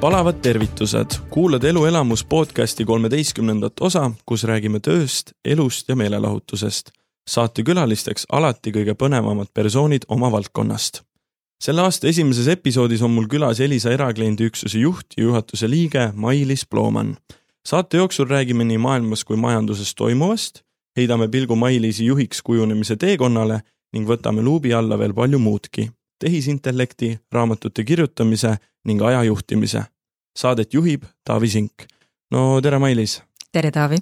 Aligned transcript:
palavad 0.00 0.34
tervitused, 0.42 1.10
kuulad 1.30 1.64
Elu 1.64 1.84
elamus 1.84 2.24
podcasti 2.24 2.84
kolmeteistkümnendat 2.84 3.72
osa, 3.80 4.10
kus 4.26 4.44
räägime 4.44 4.80
tööst, 4.80 5.32
elust 5.44 5.88
ja 5.88 5.96
meelelahutusest. 5.96 6.90
saatekülalisteks 7.28 8.24
alati 8.32 8.70
kõige 8.72 8.94
põnevamad 8.94 9.50
persoonid 9.54 10.06
oma 10.08 10.32
valdkonnast. 10.32 11.02
selle 11.64 11.82
aasta 11.82 12.08
esimeses 12.08 12.48
episoodis 12.48 13.02
on 13.02 13.10
mul 13.10 13.26
külas 13.26 13.60
Elisa 13.60 13.90
erakliendi 13.90 14.44
üksuse 14.44 14.78
juht 14.78 15.06
ja 15.16 15.22
juhatuse 15.22 15.70
liige 15.70 16.12
Mailis 16.14 16.66
Plooman. 16.66 17.16
saate 17.66 17.96
jooksul 17.96 18.26
räägime 18.26 18.64
nii 18.64 18.78
maailmas 18.78 19.24
kui 19.24 19.36
majanduses 19.36 19.94
toimuvast, 19.94 20.62
heidame 20.96 21.28
pilgu 21.28 21.56
Mailisi 21.56 22.06
juhiks 22.06 22.42
kujunemise 22.42 22.96
teekonnale 22.96 23.60
ning 23.92 24.08
võtame 24.08 24.42
luubi 24.42 24.74
alla 24.74 24.98
veel 24.98 25.14
palju 25.14 25.38
muudki 25.38 25.90
tehisintellekti, 26.18 27.18
raamatute 27.32 27.84
kirjutamise 27.84 28.56
ning 28.84 29.02
ajajuhtimise. 29.02 29.84
Saadet 30.38 30.74
juhib 30.74 31.04
Taavi 31.24 31.48
Sink. 31.48 31.88
no 32.30 32.60
tere, 32.60 32.78
Mailis! 32.78 33.22
tere, 33.52 33.70
Taavi! 33.70 33.98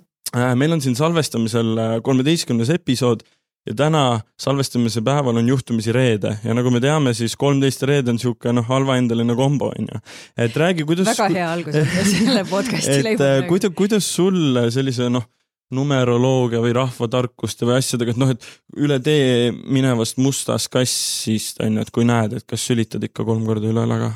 meil 0.54 0.72
on 0.72 0.80
siin 0.80 0.96
salvestamisel 0.96 2.00
kolmeteistkümnes 2.02 2.70
episood 2.70 3.22
ja 3.66 3.74
täna 3.74 4.20
salvestamise 4.40 5.00
päeval 5.02 5.36
on 5.36 5.48
juhtumisi 5.48 5.92
reede 5.92 6.36
ja 6.44 6.54
nagu 6.54 6.70
me 6.70 6.80
teame, 6.80 7.14
siis 7.14 7.36
kolmteist 7.36 7.82
reede 7.82 8.12
on 8.12 8.18
niisugune 8.18 8.60
noh, 8.60 8.66
halvaendaline 8.68 9.36
kombo 9.38 9.70
on 9.78 9.88
ju. 9.92 10.02
et 10.36 10.56
räägi, 10.56 10.84
kuidas. 10.84 11.06
väga 11.06 11.28
hea 11.34 11.52
algus 11.52 11.74
on 11.74 11.88
selle 12.16 12.44
podcast'i 12.50 13.02
leiba. 13.02 13.30
kuidas, 13.48 13.72
kuidas 13.74 14.10
sul 14.14 14.60
sellise 14.70 15.10
noh 15.10 15.26
numeroloogia 15.74 16.60
või 16.62 16.74
rahvatarkuste 16.76 17.66
või 17.66 17.80
asjadega, 17.80 18.14
et 18.14 18.20
noh, 18.20 18.30
et 18.34 18.46
üle 18.78 19.00
tee 19.02 19.50
minevast 19.52 20.20
mustast 20.22 20.70
kassist 20.72 21.58
on 21.64 21.78
ju, 21.78 21.86
et 21.86 21.90
kui 21.94 22.06
näed, 22.06 22.36
et 22.38 22.46
kas 22.46 22.68
sülitad 22.68 23.02
ikka 23.02 23.26
kolm 23.26 23.46
korda 23.48 23.72
üle 23.72 23.86
õla 23.86 23.98
ka? 24.04 24.12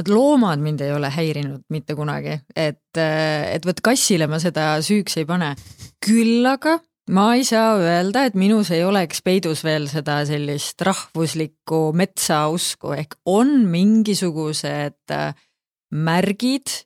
vot 0.00 0.08
loomad 0.08 0.62
mind 0.64 0.80
ei 0.80 0.94
ole 0.96 1.10
häirinud 1.12 1.66
mitte 1.68 1.94
kunagi, 1.94 2.38
et, 2.56 2.96
et 2.96 3.66
vot 3.66 3.82
kassile 3.84 4.30
ma 4.30 4.40
seda 4.40 4.72
süüks 4.84 5.18
ei 5.20 5.26
pane. 5.28 5.52
küll 6.00 6.46
aga 6.48 6.78
ma 7.10 7.34
ei 7.36 7.44
saa 7.44 7.74
öelda, 7.80 8.24
et 8.28 8.38
minus 8.38 8.70
ei 8.74 8.84
oleks 8.86 9.22
peidus 9.26 9.64
veel 9.66 9.88
seda 9.90 10.20
sellist 10.28 10.80
rahvuslikku 10.86 11.90
metsausku 11.96 12.94
ehk 12.96 13.18
on 13.28 13.66
mingisugused 13.70 15.14
äh, 15.14 15.34
märgid, 15.90 16.84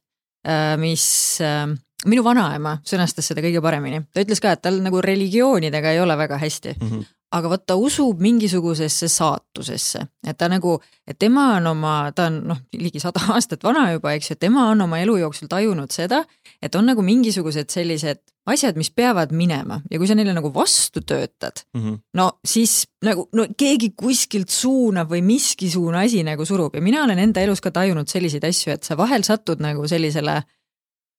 äh, 0.49 0.75
mis 0.81 1.07
äh, 1.45 1.69
minu 2.05 2.25
vanaema 2.25 2.79
sõnastas 2.87 3.31
seda 3.31 3.45
kõige 3.45 3.63
paremini, 3.65 4.03
ta 4.13 4.25
ütles 4.25 4.41
ka, 4.41 4.55
et 4.55 4.63
tal 4.63 4.81
nagu 4.85 5.01
religioonidega 5.05 5.95
ei 5.95 6.01
ole 6.01 6.17
väga 6.19 6.39
hästi. 6.39 6.77
Mm. 6.81 6.91
-hmm 6.91 7.13
aga 7.35 7.51
vot 7.51 7.65
ta 7.67 7.77
usub 7.81 8.21
mingisugusesse 8.23 9.09
saatusesse, 9.11 10.05
et 10.27 10.39
ta 10.39 10.49
nagu, 10.51 10.77
et 11.07 11.19
tema 11.19 11.49
on 11.57 11.67
oma, 11.73 11.95
ta 12.15 12.29
on 12.31 12.41
noh, 12.53 12.61
ligi 12.79 13.03
sada 13.03 13.23
aastat 13.35 13.65
vana 13.67 13.89
juba, 13.93 14.15
eks 14.15 14.31
ju, 14.31 14.39
tema 14.41 14.69
on 14.71 14.85
oma 14.87 15.01
elu 15.03 15.17
jooksul 15.25 15.51
tajunud 15.51 15.91
seda, 15.95 16.23
et 16.63 16.75
on 16.79 16.87
nagu 16.87 17.03
mingisugused 17.03 17.75
sellised 17.75 18.23
asjad, 18.51 18.77
mis 18.77 18.91
peavad 18.93 19.33
minema. 19.33 19.81
Ja 19.91 19.99
kui 19.99 20.09
sa 20.09 20.17
neile 20.17 20.35
nagu 20.37 20.51
vastu 20.55 21.01
töötad 21.01 21.65
mm, 21.75 21.81
-hmm. 21.81 21.99
no 22.15 22.31
siis 22.45 22.85
nagu 23.05 23.29
no 23.33 23.47
keegi 23.57 23.95
kuskilt 23.97 24.53
suunab 24.53 25.11
või 25.11 25.23
miskisugune 25.23 26.05
asi 26.05 26.23
nagu 26.23 26.45
surub. 26.45 26.75
Ja 26.75 26.83
mina 26.83 27.05
olen 27.05 27.19
enda 27.19 27.41
elus 27.41 27.61
ka 27.61 27.71
tajunud 27.71 28.09
selliseid 28.09 28.45
asju, 28.45 28.73
et 28.73 28.83
sa 28.83 28.97
vahel 28.97 29.25
satud 29.25 29.61
nagu 29.61 29.89
sellisele 29.89 30.43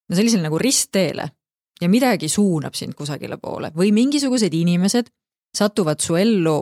no 0.09 0.15
sellisele 0.15 0.45
nagu 0.45 0.59
ristteele 0.61 1.27
ja 1.81 1.89
midagi 1.91 2.29
suunab 2.31 2.75
sind 2.77 2.95
kusagile 2.95 3.37
poole 3.41 3.71
või 3.75 3.91
mingisugused 3.95 4.53
inimesed 4.53 5.11
satuvad 5.55 6.03
su 6.03 6.15
ellu 6.19 6.55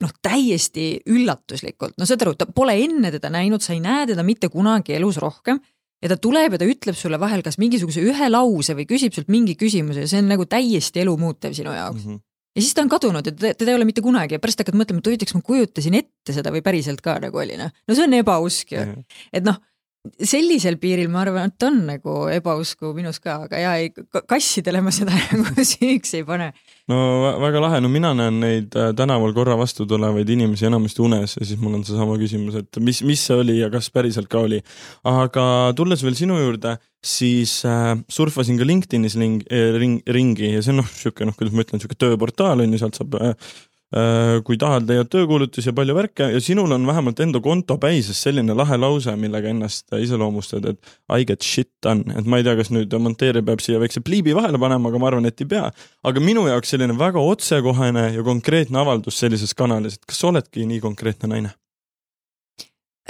noh, 0.00 0.14
täiesti 0.24 0.94
üllatuslikult, 1.12 1.98
no 2.00 2.08
saad 2.08 2.22
aru, 2.24 2.34
ta 2.38 2.48
pole 2.48 2.76
enne 2.80 3.10
teda 3.12 3.30
näinud, 3.32 3.62
sa 3.64 3.74
ei 3.74 3.82
näe 3.84 4.06
teda 4.08 4.24
mitte 4.26 4.48
kunagi 4.52 4.96
elus 4.96 5.20
rohkem 5.20 5.60
ja 6.00 6.08
ta 6.08 6.16
tuleb 6.16 6.56
ja 6.56 6.60
ta 6.60 6.68
ütleb 6.68 6.96
sulle 6.96 7.20
vahel 7.20 7.44
kas 7.44 7.58
mingisuguse 7.60 8.02
ühe 8.08 8.30
lause 8.32 8.76
või 8.78 8.88
küsib 8.88 9.14
sult 9.16 9.28
mingi 9.32 9.56
küsimuse 9.60 10.06
ja 10.06 10.10
see 10.10 10.22
on 10.22 10.30
nagu 10.32 10.46
täiesti 10.48 11.02
elumuutev 11.04 11.54
sinu 11.56 11.74
jaoks 11.76 12.06
mm. 12.06 12.14
-hmm. 12.14 12.22
ja 12.56 12.62
siis 12.64 12.76
ta 12.76 12.84
on 12.86 12.92
kadunud 12.92 13.26
ja 13.26 13.34
teda, 13.34 13.52
teda 13.54 13.74
ei 13.74 13.80
ole 13.80 13.88
mitte 13.88 14.04
kunagi 14.04 14.38
ja 14.38 14.42
pärast 14.42 14.62
hakkad 14.64 14.78
mõtlema, 14.80 15.04
et 15.04 15.10
huvitav, 15.10 15.28
kas 15.28 15.36
ma 15.36 15.44
kujutasin 15.50 15.98
ette 16.00 16.36
seda 16.36 16.52
või 16.54 16.64
päriselt 16.64 17.04
ka 17.04 17.18
nagu 17.20 17.42
oli 17.44 17.60
noh. 17.60 17.72
no 17.88 17.98
see 17.98 18.06
on 18.08 18.16
ebausk 18.16 18.72
ju 18.72 18.80
mm, 18.80 18.94
-hmm. 18.94 19.26
et 19.32 19.44
noh 19.44 19.60
sellisel 20.00 20.78
piiril 20.80 21.10
ma 21.12 21.20
arvan, 21.24 21.50
et 21.50 21.64
on 21.66 21.76
nagu 21.84 22.14
ebausku 22.32 22.94
minus 22.96 23.20
ka, 23.20 23.42
aga 23.44 23.60
ja 23.60 23.72
ei, 23.80 23.90
kassidele 24.28 24.80
ma 24.84 24.92
seda 24.94 25.12
nagu 25.34 25.64
süüks 25.66 26.14
ei 26.16 26.24
pane. 26.24 26.50
no 26.88 27.00
väga 27.42 27.60
lahe, 27.60 27.80
no 27.84 27.90
mina 27.92 28.14
näen 28.16 28.40
neid 28.40 28.76
äh, 28.80 28.94
tänaval 28.96 29.34
korra 29.36 29.58
vastu 29.60 29.84
tulevaid 29.88 30.28
inimesi 30.32 30.70
enamasti 30.70 31.04
unes 31.04 31.36
ja 31.36 31.44
siis 31.44 31.60
mul 31.60 31.76
on 31.78 31.84
seesama 31.84 32.16
küsimus, 32.20 32.56
et 32.62 32.80
mis, 32.80 33.02
mis 33.04 33.26
see 33.28 33.36
oli 33.42 33.58
ja 33.60 33.68
kas 33.72 33.90
päriselt 33.92 34.30
ka 34.32 34.46
oli. 34.48 34.62
aga 35.04 35.44
tulles 35.76 36.04
veel 36.06 36.16
sinu 36.16 36.40
juurde, 36.40 36.78
siis 37.04 37.58
äh, 37.68 37.92
surfasin 38.08 38.56
ka 38.60 38.68
LinkedInis 38.68 39.18
ring, 39.20 39.44
äh, 39.52 39.76
ring, 39.76 40.00
ringi 40.08 40.54
ja 40.56 40.64
see 40.64 40.72
on 40.72 40.80
noh, 40.80 40.90
sihuke 40.96 41.28
noh, 41.28 41.36
kuidas 41.36 41.52
ma 41.52 41.66
ütlen, 41.66 41.82
sihuke 41.82 42.00
tööportaal 42.00 42.64
on 42.64 42.72
ju, 42.72 42.80
sealt 42.80 42.96
saab 42.96 43.20
Äh, 43.20 43.34
kui 44.46 44.54
tahad, 44.54 44.84
leiad 44.86 45.08
töökuulutusi 45.10 45.66
ja 45.66 45.74
palju 45.74 45.94
värke 45.96 46.28
ja 46.30 46.40
sinul 46.42 46.70
on 46.76 46.84
vähemalt 46.86 47.18
enda 47.24 47.40
konto 47.42 47.74
päises 47.82 48.20
selline 48.22 48.54
lahe 48.54 48.76
lause, 48.78 49.16
millega 49.18 49.50
ennast 49.50 49.90
iseloomustad, 49.98 50.68
et 50.70 50.92
I 51.10 51.26
get 51.26 51.42
shit 51.42 51.72
done, 51.82 52.06
et 52.14 52.28
ma 52.30 52.38
ei 52.38 52.46
tea, 52.46 52.54
kas 52.60 52.70
nüüd 52.70 52.94
monteerija 53.02 53.42
peab 53.48 53.64
siia 53.64 53.80
väikse 53.82 54.04
pliibi 54.06 54.36
vahele 54.36 54.60
panema, 54.62 54.92
aga 54.92 55.02
ma 55.02 55.10
arvan, 55.10 55.26
et 55.26 55.42
ei 55.42 55.50
pea. 55.50 55.72
aga 56.06 56.22
minu 56.22 56.46
jaoks 56.46 56.70
selline 56.70 56.94
väga 56.98 57.18
otsekohene 57.32 58.06
ja 58.14 58.22
konkreetne 58.26 58.78
avaldus 58.78 59.18
sellises 59.18 59.56
kanalis, 59.58 59.98
et 59.98 60.06
kas 60.06 60.22
sa 60.22 60.30
oledki 60.30 60.68
nii 60.70 60.80
konkreetne 60.86 61.32
naine? 61.34 61.52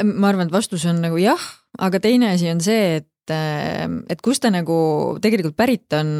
ma 0.00 0.32
arvan, 0.32 0.48
et 0.48 0.56
vastus 0.56 0.88
on 0.88 1.04
nagu 1.04 1.20
jah, 1.20 1.44
aga 1.76 2.00
teine 2.00 2.32
asi 2.32 2.48
on 2.48 2.64
see, 2.64 3.02
et, 3.02 3.36
et 3.36 4.24
kust 4.24 4.46
ta 4.46 4.48
nagu 4.48 4.80
tegelikult 5.20 5.60
pärit 5.60 5.92
on. 5.92 6.16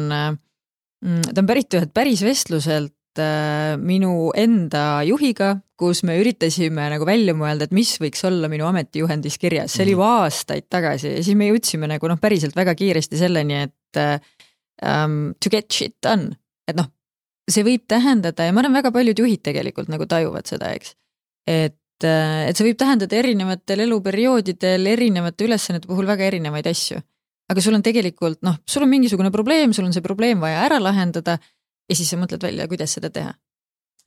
Ta 1.01 1.41
on 1.41 1.47
pärit 1.49 1.73
ühelt 1.73 1.89
päris 1.97 2.21
vestluselt 2.21 2.93
Äh, 2.93 3.00
minu 3.81 4.31
enda 4.37 5.01
juhiga, 5.03 5.55
kus 5.75 6.03
me 6.07 6.15
üritasime 6.21 6.85
nagu 6.93 7.05
välja 7.07 7.33
mõelda, 7.35 7.67
et 7.67 7.75
mis 7.75 7.95
võiks 7.99 8.23
olla 8.27 8.47
minu 8.51 8.67
ametijuhendis 8.69 9.35
kirjas, 9.41 9.73
see 9.75 9.83
oli 9.87 9.95
juba 9.97 10.07
mhm. 10.07 10.27
aastaid 10.27 10.67
tagasi 10.71 11.15
ja 11.17 11.25
siis 11.25 11.37
me 11.39 11.49
jõudsime 11.49 11.89
nagu 11.91 12.11
noh, 12.11 12.19
päriselt 12.21 12.55
väga 12.55 12.75
kiiresti 12.79 13.19
selleni, 13.19 13.65
et 13.67 14.01
um, 14.85 15.33
to 15.41 15.51
get 15.51 15.71
shit 15.73 15.97
done, 16.03 16.31
et 16.69 16.77
noh, 16.77 16.87
see 17.51 17.65
võib 17.67 17.85
tähendada 17.89 18.47
ja 18.47 18.55
ma 18.55 18.63
arvan, 18.63 18.79
väga 18.79 18.91
paljud 18.93 19.21
juhid 19.23 19.43
tegelikult 19.45 19.91
nagu 19.91 20.07
tajuvad 20.09 20.49
seda, 20.49 20.71
eks. 20.77 20.95
et, 21.49 22.05
äh, 22.05 22.47
et 22.49 22.57
see 22.57 22.67
võib 22.69 22.79
tähendada 22.79 23.17
erinevatel 23.17 23.85
eluperioodidel 23.87 24.91
erinevate 24.93 25.47
ülesannete 25.47 25.89
puhul 25.89 26.09
väga 26.09 26.29
erinevaid 26.29 26.69
asju. 26.71 27.01
aga 27.51 27.63
sul 27.63 27.75
on 27.75 27.83
tegelikult 27.83 28.39
noh, 28.47 28.61
sul 28.65 28.85
on 28.85 28.93
mingisugune 28.93 29.31
probleem, 29.33 29.73
sul 29.73 29.89
on 29.89 29.95
see 29.95 30.05
probleem 30.05 30.39
vaja 30.39 30.61
ära 30.69 30.79
lahendada 30.79 31.39
ja 31.91 31.97
siis 31.97 32.11
sa 32.11 32.19
mõtled 32.19 32.43
välja, 32.43 32.67
kuidas 32.71 32.95
seda 32.97 33.11
teha. 33.13 33.33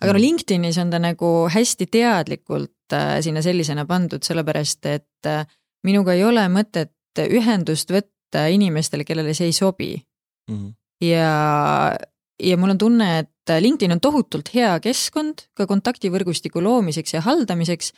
aga 0.01 0.13
no 0.13 0.19
mm. 0.19 0.23
LinkedInis 0.25 0.79
on 0.83 0.91
ta 0.91 1.01
nagu 1.03 1.31
hästi 1.53 1.87
teadlikult 1.93 2.97
äh, 2.97 3.19
sinna 3.25 3.43
sellisena 3.45 3.85
pandud, 3.87 4.25
sellepärast 4.25 4.89
et 4.91 5.29
äh, 5.31 5.45
minuga 5.87 6.17
ei 6.17 6.25
ole 6.25 6.47
mõtet 6.51 6.95
ühendust 7.21 7.93
võtta 7.95 8.49
inimestele, 8.51 9.07
kellele 9.07 9.35
see 9.37 9.53
ei 9.53 9.57
sobi 9.57 9.93
mm. 9.95 10.57
-hmm. 10.57 10.73
ja, 11.07 11.95
ja 12.43 12.57
mul 12.59 12.75
on 12.75 12.79
tunne, 12.79 13.11
et 13.19 13.55
LinkedIn 13.61 13.93
on 13.93 14.01
tohutult 14.01 14.51
hea 14.55 14.73
keskkond 14.81 15.47
ka 15.55 15.69
kontaktivõrgustiku 15.71 16.63
loomiseks 16.65 17.15
ja 17.15 17.21
haldamiseks, 17.21 17.93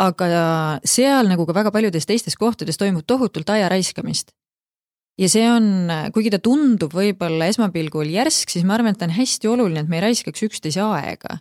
aga 0.00 0.28
seal 0.84 1.28
nagu 1.28 1.46
ka 1.46 1.54
väga 1.54 1.72
paljudes 1.74 2.06
teistes 2.06 2.36
kohtades 2.36 2.78
toimub 2.78 3.02
tohutult 3.06 3.50
aja 3.50 3.68
raiskamist 3.68 4.30
ja 5.20 5.28
see 5.28 5.46
on, 5.50 5.90
kuigi 6.14 6.32
ta 6.32 6.40
tundub 6.42 6.94
võib-olla 6.96 7.50
esmapilgul 7.50 8.10
järsk, 8.10 8.52
siis 8.52 8.66
ma 8.66 8.76
arvan, 8.78 8.94
et 8.94 9.00
ta 9.00 9.08
on 9.08 9.16
hästi 9.16 9.50
oluline, 9.50 9.84
et 9.84 9.90
me 9.90 9.98
ei 9.98 10.06
raiskaks 10.08 10.46
üksteise 10.48 10.82
aega. 10.86 11.40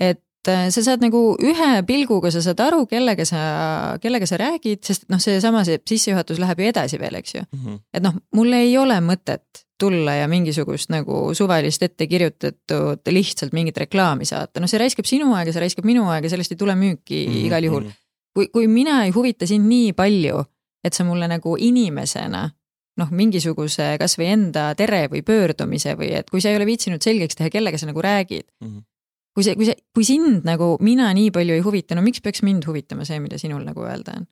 et 0.00 0.48
äh, 0.50 0.68
sa 0.74 0.82
saad 0.82 1.04
nagu 1.04 1.36
ühe 1.38 1.72
pilguga, 1.86 2.32
sa 2.34 2.42
saad 2.42 2.60
aru, 2.64 2.86
kellega 2.90 3.26
sa, 3.28 3.42
kellega 4.02 4.26
sa 4.26 4.40
räägid, 4.40 4.80
sest 4.86 5.04
noh, 5.12 5.20
seesama 5.22 5.62
see 5.68 5.78
sissejuhatus 5.88 6.40
läheb 6.42 6.62
ju 6.62 6.70
edasi 6.72 6.98
veel, 6.98 7.20
eks 7.20 7.34
ju 7.36 7.42
mm. 7.44 7.60
-hmm. 7.60 7.82
et 7.94 8.02
noh, 8.02 8.16
mul 8.34 8.56
ei 8.58 8.72
ole 8.78 8.98
mõtet 9.04 9.66
tulla 9.82 10.14
ja 10.14 10.28
mingisugust 10.30 10.90
nagu 10.94 11.34
suvalist 11.34 11.82
ette 11.82 12.06
kirjutatud 12.06 13.08
lihtsalt 13.10 13.52
mingit 13.52 13.78
reklaami 13.78 14.24
saata, 14.24 14.60
noh, 14.60 14.70
see 14.70 14.80
raiskab 14.80 15.06
sinu 15.08 15.34
aega, 15.34 15.52
see 15.52 15.62
raiskab 15.62 15.86
minu 15.86 16.08
aega, 16.10 16.30
sellest 16.30 16.54
ei 16.54 16.60
tule 16.60 16.74
müüki 16.78 17.26
mm 17.26 17.32
-hmm. 17.32 17.46
igal 17.46 17.64
juhul. 17.64 17.90
kui, 18.34 18.48
kui 18.48 18.66
mina 18.66 19.04
ei 19.04 19.10
huvita 19.10 19.46
sind 19.46 19.68
nii 19.68 19.92
palju, 19.92 20.44
et 20.84 20.94
sa 20.94 21.04
mulle 21.04 21.28
nagu 21.28 21.56
inimesena 21.58 22.50
noh, 23.02 23.12
mingisuguse 23.14 23.92
kasvõi 24.00 24.30
enda 24.36 24.70
tere 24.78 25.04
või 25.12 25.24
pöördumise 25.26 25.96
või 25.98 26.12
et 26.20 26.30
kui 26.30 26.42
sa 26.42 26.52
ei 26.52 26.58
ole 26.60 26.68
viitsinud 26.68 27.02
selgeks 27.04 27.38
teha, 27.38 27.50
kellega 27.52 27.80
sa 27.80 27.88
nagu 27.90 28.02
räägid 28.04 28.46
mm. 28.46 28.68
-hmm. 28.68 28.84
kui 29.34 29.46
see, 29.46 29.56
kui 29.58 29.68
see, 29.68 29.80
kui 29.94 30.06
sind 30.06 30.46
nagu 30.48 30.76
mina 30.80 31.10
nii 31.12 31.32
palju 31.34 31.58
ei 31.58 31.64
huvita, 31.64 31.98
no 31.98 32.04
miks 32.06 32.22
peaks 32.24 32.42
mind 32.46 32.66
huvitama 32.68 33.04
see, 33.08 33.20
mida 33.20 33.38
sinul 33.38 33.66
nagu 33.66 33.84
öelda 33.84 34.16
on? 34.20 34.26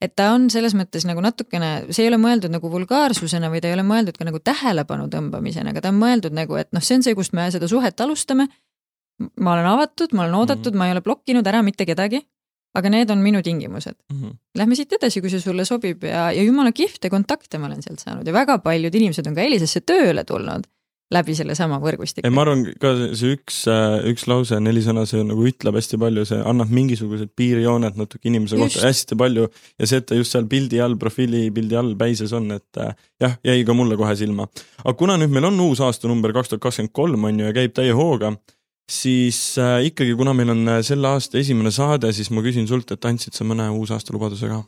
et 0.00 0.12
ta 0.16 0.32
on 0.34 0.50
selles 0.52 0.74
mõttes 0.76 1.06
nagu 1.08 1.22
natukene, 1.24 1.88
see 1.88 2.04
ei 2.04 2.10
ole 2.10 2.20
mõeldud 2.20 2.52
nagu 2.52 2.68
vulgaarsusena 2.70 3.48
või 3.52 3.62
ta 3.64 3.70
ei 3.70 3.76
ole 3.78 3.84
mõeldud 3.86 4.18
ka 4.18 4.26
nagu 4.28 4.38
tähelepanu 4.44 5.08
tõmbamisena, 5.08 5.72
aga 5.72 5.80
ta 5.80 5.92
on 5.92 6.00
mõeldud 6.02 6.36
nagu, 6.36 6.58
et 6.60 6.68
noh, 6.76 6.84
see 6.84 6.98
on 6.98 7.06
see, 7.06 7.16
kust 7.16 7.32
me 7.32 7.48
seda 7.50 7.68
suhet 7.68 8.00
alustame. 8.00 8.48
ma 9.40 9.54
olen 9.54 9.66
avatud, 9.66 10.12
ma 10.12 10.26
olen 10.26 10.34
oodatud 10.34 10.66
mm, 10.66 10.74
-hmm. 10.74 10.78
ma 10.78 10.86
ei 10.86 10.92
ole 10.92 11.00
blokkinud 11.00 11.46
ära 11.46 11.62
mitte 11.62 11.86
kedagi 11.88 12.20
aga 12.76 12.92
need 12.92 13.10
on 13.10 13.24
minu 13.24 13.42
tingimused 13.42 13.96
mm. 14.12 14.22
-hmm. 14.22 14.38
Lähme 14.56 14.76
siit 14.78 14.92
edasi, 14.92 15.20
kui 15.20 15.30
see 15.32 15.40
sulle 15.40 15.64
sobib 15.64 16.04
ja, 16.04 16.30
ja 16.32 16.42
jumala 16.42 16.72
kihvte 16.72 17.10
kontakte 17.10 17.58
ma 17.58 17.70
olen 17.70 17.82
sealt 17.82 18.00
saanud 18.04 18.26
ja 18.26 18.32
väga 18.32 18.58
paljud 18.58 18.94
inimesed 18.94 19.26
on 19.26 19.34
ka 19.34 19.44
Elisesse 19.44 19.80
tööle 19.80 20.24
tulnud 20.24 20.66
läbi 21.14 21.36
sellesama 21.38 21.78
võrgustiku. 21.82 22.26
ma 22.34 22.42
arvan 22.42 22.64
ka 22.82 22.90
see 23.14 23.36
üks, 23.36 23.60
äh, 23.70 24.00
üks 24.10 24.26
lause, 24.26 24.58
neli 24.62 24.82
sõna, 24.82 25.04
see 25.06 25.22
nagu 25.26 25.44
ütleb 25.46 25.78
hästi 25.78 26.00
palju, 26.02 26.24
see 26.26 26.40
annab 26.50 26.72
mingisugused 26.74 27.30
piirjooned 27.38 27.98
natuke 28.00 28.26
inimese 28.26 28.58
just. 28.58 28.74
kohta 28.74 28.88
hästi 28.88 29.18
palju 29.20 29.46
ja 29.46 29.86
see, 29.86 30.02
et 30.02 30.08
ta 30.10 30.18
just 30.18 30.34
seal 30.34 30.48
pildi 30.50 30.82
all, 30.82 30.98
profiilipildi 30.98 31.78
all 31.78 31.94
päises 31.98 32.34
on, 32.36 32.50
et 32.58 32.82
äh, 32.82 32.96
jah, 33.22 33.38
jäi 33.46 33.62
ka 33.66 33.76
mulle 33.78 33.98
kohe 34.00 34.16
silma. 34.18 34.48
aga 34.82 34.96
kuna 34.98 35.18
nüüd 35.20 35.34
meil 35.36 35.46
on 35.52 35.62
uus 35.68 35.82
aastanumber 35.84 36.34
kaks 36.34 36.54
tuhat 36.54 36.66
kakskümmend 36.66 36.94
kolm 36.96 37.30
on 37.30 37.38
ju 37.38 37.46
ja 37.46 37.54
käib 37.54 37.76
täie 37.78 37.94
hooga, 37.94 38.34
siis 38.90 39.58
äh, 39.58 39.82
ikkagi, 39.90 40.14
kuna 40.18 40.34
meil 40.36 40.54
on 40.54 40.64
äh, 40.68 40.80
selle 40.86 41.08
aasta 41.08 41.38
esimene 41.38 41.72
saade, 41.74 42.12
siis 42.12 42.30
ma 42.30 42.44
küsin 42.44 42.68
sult, 42.70 42.90
et 42.94 43.04
andsid 43.04 43.34
sa 43.34 43.44
mõne 43.44 43.68
uusaasta 43.74 44.14
lubaduse 44.14 44.50
ka? 44.50 44.62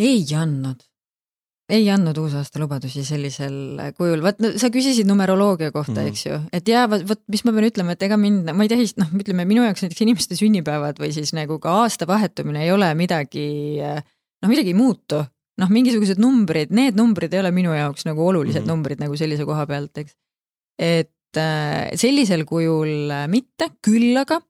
ei 0.00 0.24
andnud 0.36 0.80
ei 1.72 1.86
andnud 1.90 2.18
uusaasta 2.20 2.60
lubadusi 2.60 3.04
sellisel 3.06 3.54
kujul, 3.96 4.22
vaat 4.24 4.40
no, 4.42 4.50
sa 4.60 4.68
küsisid 4.72 5.08
numeroloogia 5.08 5.70
kohta 5.72 5.94
mm, 5.94 6.04
-hmm. 6.04 6.10
eks 6.10 6.26
ju, 6.26 6.38
et 6.52 6.68
jaa, 6.68 6.88
vot, 6.90 7.04
vot 7.08 7.20
mis 7.32 7.44
ma 7.46 7.54
pean 7.56 7.68
ütlema, 7.68 7.94
et 7.96 8.02
ega 8.08 8.18
mind, 8.20 8.50
ma 8.52 8.66
ei 8.66 8.72
tähista, 8.72 9.04
noh, 9.04 9.12
ütleme 9.22 9.46
minu 9.48 9.64
jaoks 9.64 9.84
näiteks 9.84 10.04
inimeste 10.04 10.36
sünnipäevad 10.38 11.00
või 11.00 11.12
siis 11.16 11.32
nagu 11.36 11.58
ka 11.62 11.76
aasta 11.84 12.08
vahetumine 12.10 12.64
ei 12.66 12.72
ole 12.74 12.90
midagi, 12.98 13.46
noh, 13.80 14.50
midagi 14.50 14.74
ei 14.74 14.78
muutu. 14.78 15.24
noh, 15.60 15.68
mingisugused 15.68 16.16
numbrid, 16.18 16.70
need 16.72 16.96
numbrid 16.96 17.34
ei 17.36 17.40
ole 17.42 17.50
minu 17.52 17.74
jaoks 17.76 18.06
nagu 18.08 18.24
olulised 18.26 18.62
mm 18.62 18.64
-hmm. 18.64 18.72
numbrid 18.72 19.00
nagu 19.00 19.16
sellise 19.16 19.44
koha 19.44 19.66
pealt, 19.66 19.98
eks. 19.98 20.16
et 20.78 21.08
äh, 21.08 21.21
sellisel 21.96 22.44
kujul 22.48 23.10
äh, 23.10 23.26
mitte, 23.28 23.70
küll 23.84 24.16
aga 24.20 24.40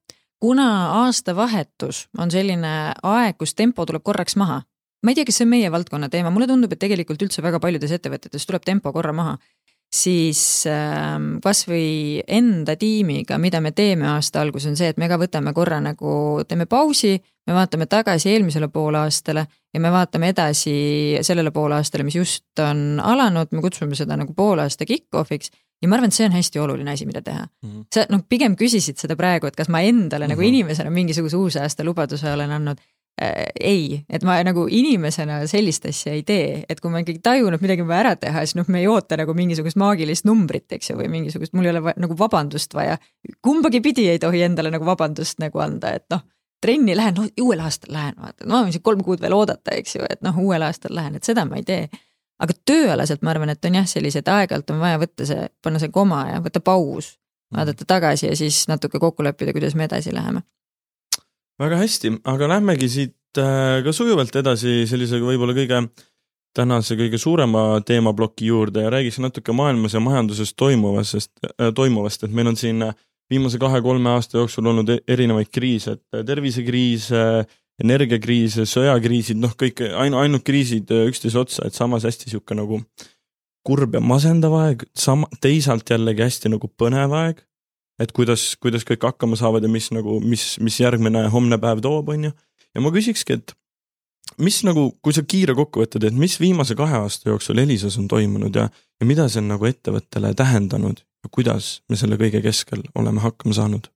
kuna 0.43 0.67
aastavahetus 1.05 2.09
on 2.19 2.31
selline 2.31 2.93
aeg, 3.03 3.39
kus 3.39 3.55
tempo 3.55 3.87
tuleb 3.87 4.03
korraks 4.03 4.37
maha 4.37 4.63
ma 5.03 5.11
ei 5.11 5.19
tea, 5.19 5.27
kas 5.27 5.41
see 5.41 5.47
on 5.47 5.53
meie 5.53 5.71
valdkonna 5.75 6.09
teema, 6.13 6.31
mulle 6.31 6.47
tundub, 6.51 6.73
et 6.75 6.81
tegelikult 6.83 7.23
üldse 7.27 7.43
väga 7.43 7.59
paljudes 7.63 7.91
ettevõtetes 7.97 8.47
tuleb 8.47 8.63
tempo 8.67 8.93
korra 8.95 9.15
maha. 9.17 9.35
Siis 9.93 10.65
ähm, 10.71 11.37
kasvõi 11.45 12.23
enda 12.27 12.77
tiimiga, 12.81 13.37
mida 13.39 13.61
me 13.61 13.75
teeme 13.77 14.09
aasta 14.09 14.41
alguses, 14.41 14.71
on 14.71 14.79
see, 14.79 14.89
et 14.93 15.01
me 15.01 15.09
ka 15.11 15.19
võtame 15.21 15.53
korra 15.57 15.83
nagu, 15.85 16.15
teeme 16.49 16.67
pausi, 16.67 17.19
me 17.47 17.57
vaatame 17.57 17.87
tagasi 17.91 18.31
eelmisele 18.33 18.71
poolaastale 18.73 19.45
ja 19.75 19.81
me 19.81 19.91
vaatame 19.93 20.31
edasi 20.33 20.77
sellele 21.21 21.53
poolaastale, 21.53 22.07
mis 22.09 22.17
just 22.17 22.65
on 22.65 23.03
alanud, 23.03 23.53
me 23.53 23.65
kutsume 23.65 23.99
seda 23.99 24.17
nagu 24.17 24.33
poolaasta 24.37 24.89
kick-off'iks 24.89 25.53
ja 25.83 25.91
ma 25.91 25.99
arvan, 25.99 26.13
et 26.13 26.17
see 26.17 26.29
on 26.29 26.37
hästi 26.39 26.63
oluline 26.63 26.95
asi, 26.95 27.07
mida 27.07 27.23
teha 27.23 27.45
mm. 27.45 27.69
-hmm. 27.69 27.85
sa 27.95 28.07
noh, 28.09 28.25
pigem 28.29 28.57
küsisid 28.57 28.97
seda 29.03 29.17
praegu, 29.19 29.47
et 29.47 29.57
kas 29.57 29.69
ma 29.69 29.81
endale 29.81 30.25
mm 30.25 30.27
-hmm. 30.27 30.33
nagu 30.33 30.41
mhm. 30.41 30.49
inimesena 30.49 30.91
mingisuguse 30.91 31.37
uusaasta 31.37 31.85
lubaduse 31.85 32.33
olen 32.33 32.51
andnud 32.51 32.79
äh, 33.21 33.51
ei, 33.61 34.05
et 34.09 34.25
ma 34.27 34.39
nagu 34.47 34.65
inimesena 34.71 35.43
sellist 35.51 35.87
asja 35.91 36.15
ei 36.17 36.23
tee, 36.27 36.63
et 36.69 36.81
kui 36.81 36.93
ma 36.93 37.03
ikkagi 37.03 37.23
tajun, 37.25 37.55
et 37.55 37.65
midagi 37.65 37.85
on 37.85 37.91
vaja 37.91 38.05
ära 38.07 38.13
teha, 38.21 38.45
siis 38.47 38.57
noh, 38.59 38.69
me 38.73 38.83
ei 38.83 38.89
oota 38.91 39.19
nagu 39.21 39.35
mingisugust 39.37 39.79
maagilist 39.81 40.27
numbrit, 40.29 40.69
eks 40.77 40.93
ju, 40.93 40.99
või 41.01 41.11
mingisugust, 41.13 41.55
mul 41.57 41.69
ei 41.69 41.75
ole 41.75 41.83
va 41.85 41.97
nagu 42.01 42.17
vabandust 42.19 42.77
vaja. 42.77 42.99
kumbagi 43.43 43.83
pidi 43.85 44.09
ei 44.13 44.23
tohi 44.23 44.45
endale 44.47 44.73
nagu 44.73 44.87
vabandust 44.89 45.43
nagu 45.43 45.65
anda, 45.65 45.93
et 45.99 46.07
noh, 46.13 46.25
trenni 46.63 46.97
lähen, 46.97 47.19
noh 47.19 47.43
uuel 47.43 47.61
aastal 47.65 47.93
lähen, 47.95 48.17
vaata, 48.23 48.47
no 48.47 48.57
ma 48.57 48.63
võin 48.67 48.77
siin 48.77 48.87
kolm 48.87 49.03
kuud 49.05 49.21
veel 49.21 49.35
oodata, 49.37 49.75
eks 49.77 49.99
ju, 49.99 50.07
et 50.09 50.23
noh, 50.23 50.39
uuel 50.39 50.63
aastal 50.63 50.95
lähen, 50.97 51.19
et 51.19 51.27
seda 51.27 51.45
ma 51.49 51.61
ei 51.61 51.67
tee. 51.69 51.89
aga 52.43 52.55
tööalaselt 52.67 53.23
ma 53.23 53.31
arvan, 53.31 53.53
et 53.53 53.65
on 53.65 53.77
jah, 53.77 53.85
sellised 53.87 54.27
aeg-ajalt 54.27 54.71
on 54.75 54.81
vaja 54.83 54.99
võtta 54.99 55.27
see, 55.27 55.45
panna 55.63 55.79
see 55.79 55.93
koma 55.95 56.25
ja 56.31 56.41
võtta 56.43 56.59
paus, 56.65 57.13
vaadata 57.55 57.87
tagasi 57.87 58.27
ja 58.27 58.37
siis 58.37 58.65
natuke 58.69 58.99
kokku 58.99 59.23
leppida, 59.23 59.53
kuidas 59.55 59.77
me 59.79 59.87
edasi 59.87 60.15
läheme 60.15 60.43
väga 61.61 61.81
hästi, 61.83 62.17
aga 62.29 62.49
lähmegi 62.57 62.89
siit 62.89 63.41
äh, 63.41 63.83
ka 63.85 63.93
sujuvalt 63.95 64.35
edasi 64.37 64.83
sellise 64.89 65.21
võib-olla 65.23 65.55
kõige 65.57 65.85
tänase 66.57 66.97
kõige 67.01 67.19
suurema 67.21 67.81
teemaploki 67.87 68.51
juurde 68.51 68.85
ja 68.85 68.91
räägiks 68.93 69.21
natuke 69.25 69.55
maailmas 69.57 69.95
ja 69.97 70.03
majanduses 70.05 70.55
toimuvast, 70.55 71.33
äh, 71.49 71.73
toimuvast, 71.75 72.25
et 72.25 72.35
meil 72.35 72.53
on 72.53 72.59
siin 72.61 72.85
viimase 73.33 73.59
kahe-kolme 73.61 74.11
aasta 74.13 74.39
jooksul 74.41 74.69
olnud 74.73 74.93
e-, 74.93 75.01
erinevaid 75.09 75.49
kriise, 75.53 75.97
et 75.97 76.27
tervisekriise, 76.29 77.23
energiakriise, 77.83 78.67
sõjakriisid, 78.69 79.41
noh, 79.41 79.55
kõik 79.59 79.81
ainu-, 79.89 80.21
ainult 80.21 80.45
kriisid 80.45 80.93
üksteise 81.09 81.41
otsa, 81.41 81.67
et 81.67 81.77
samas 81.77 82.05
hästi 82.09 82.29
niisugune 82.29 82.61
nagu 82.61 82.83
kurb 83.67 83.95
ja 83.97 84.03
masendav 84.05 84.55
aeg, 84.59 84.85
sama, 84.99 85.29
teisalt 85.41 85.89
jällegi 85.89 86.27
hästi 86.27 86.53
nagu 86.53 86.69
põnev 86.79 87.15
aeg 87.17 87.41
et 88.01 88.13
kuidas, 88.17 88.53
kuidas 88.63 88.87
kõik 88.89 89.05
hakkama 89.05 89.37
saavad 89.37 89.65
ja 89.65 89.71
mis 89.73 89.91
nagu, 89.95 90.21
mis, 90.21 90.57
mis 90.61 90.79
järgmine 90.81 91.27
homne 91.33 91.59
päev 91.61 91.83
toob, 91.85 92.09
on 92.15 92.31
ju. 92.31 92.33
ja 92.75 92.85
ma 92.85 92.93
küsikski, 92.95 93.39
et 93.41 93.55
mis 94.41 94.63
nagu, 94.67 94.89
kui 95.05 95.15
sa 95.15 95.25
kiire 95.29 95.55
kokkuvõtte 95.59 96.01
teed, 96.01 96.17
mis 96.19 96.39
viimase 96.41 96.77
kahe 96.79 97.03
aasta 97.03 97.31
jooksul 97.31 97.61
Elisas 97.63 97.99
on 98.01 98.09
toimunud 98.09 98.57
ja, 98.57 98.69
ja 98.73 99.09
mida 99.09 99.29
see 99.29 99.43
on 99.43 99.51
nagu 99.53 99.69
ettevõttele 99.69 100.33
tähendanud 100.39 101.03
ja 101.03 101.33
kuidas 101.33 101.81
me 101.91 101.99
selle 102.01 102.19
kõige 102.21 102.43
keskel 102.45 102.85
oleme 102.99 103.23
hakkama 103.25 103.57
saanud? 103.57 103.89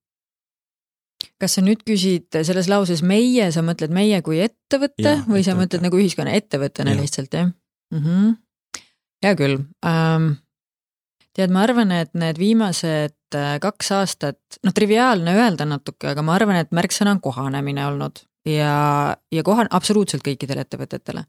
kas 1.41 1.57
sa 1.57 1.63
nüüd 1.65 1.83
küsid 1.85 2.37
selles 2.45 2.69
lauses 2.69 3.03
meie, 3.05 3.49
sa 3.53 3.63
mõtled 3.65 3.93
meie 3.93 4.21
kui 4.25 4.41
ettevõte 4.45 5.05
ja, 5.05 5.21
või 5.25 5.41
ettevõtte. 5.41 5.45
sa 5.49 5.57
mõtled 5.59 5.85
nagu 5.85 6.01
ühiskonna 6.01 6.35
ettevõttena 6.37 6.93
ja. 6.93 7.01
lihtsalt 7.01 7.37
jah 7.37 7.49
mm 7.49 8.03
-hmm.? 8.03 8.35
hea 9.25 9.39
küll 9.39 9.59
ähm, 9.87 10.37
tead, 11.37 11.53
ma 11.53 11.63
arvan, 11.67 11.93
et 11.93 12.15
need 12.17 12.39
viimased 12.41 13.37
äh, 13.37 13.57
kaks 13.63 13.93
aastat, 13.93 14.41
noh, 14.65 14.75
triviaalne 14.77 15.37
öelda 15.37 15.69
natuke, 15.69 16.11
aga 16.13 16.25
ma 16.25 16.37
arvan, 16.39 16.61
et 16.63 16.73
märksõna 16.75 17.17
on 17.17 17.23
kohanemine 17.25 17.87
olnud 17.87 18.23
ja, 18.49 19.17
ja 19.33 19.47
kohan-, 19.47 19.71
absoluutselt 19.71 20.25
kõikidele 20.27 20.65
ettevõtetele. 20.67 21.25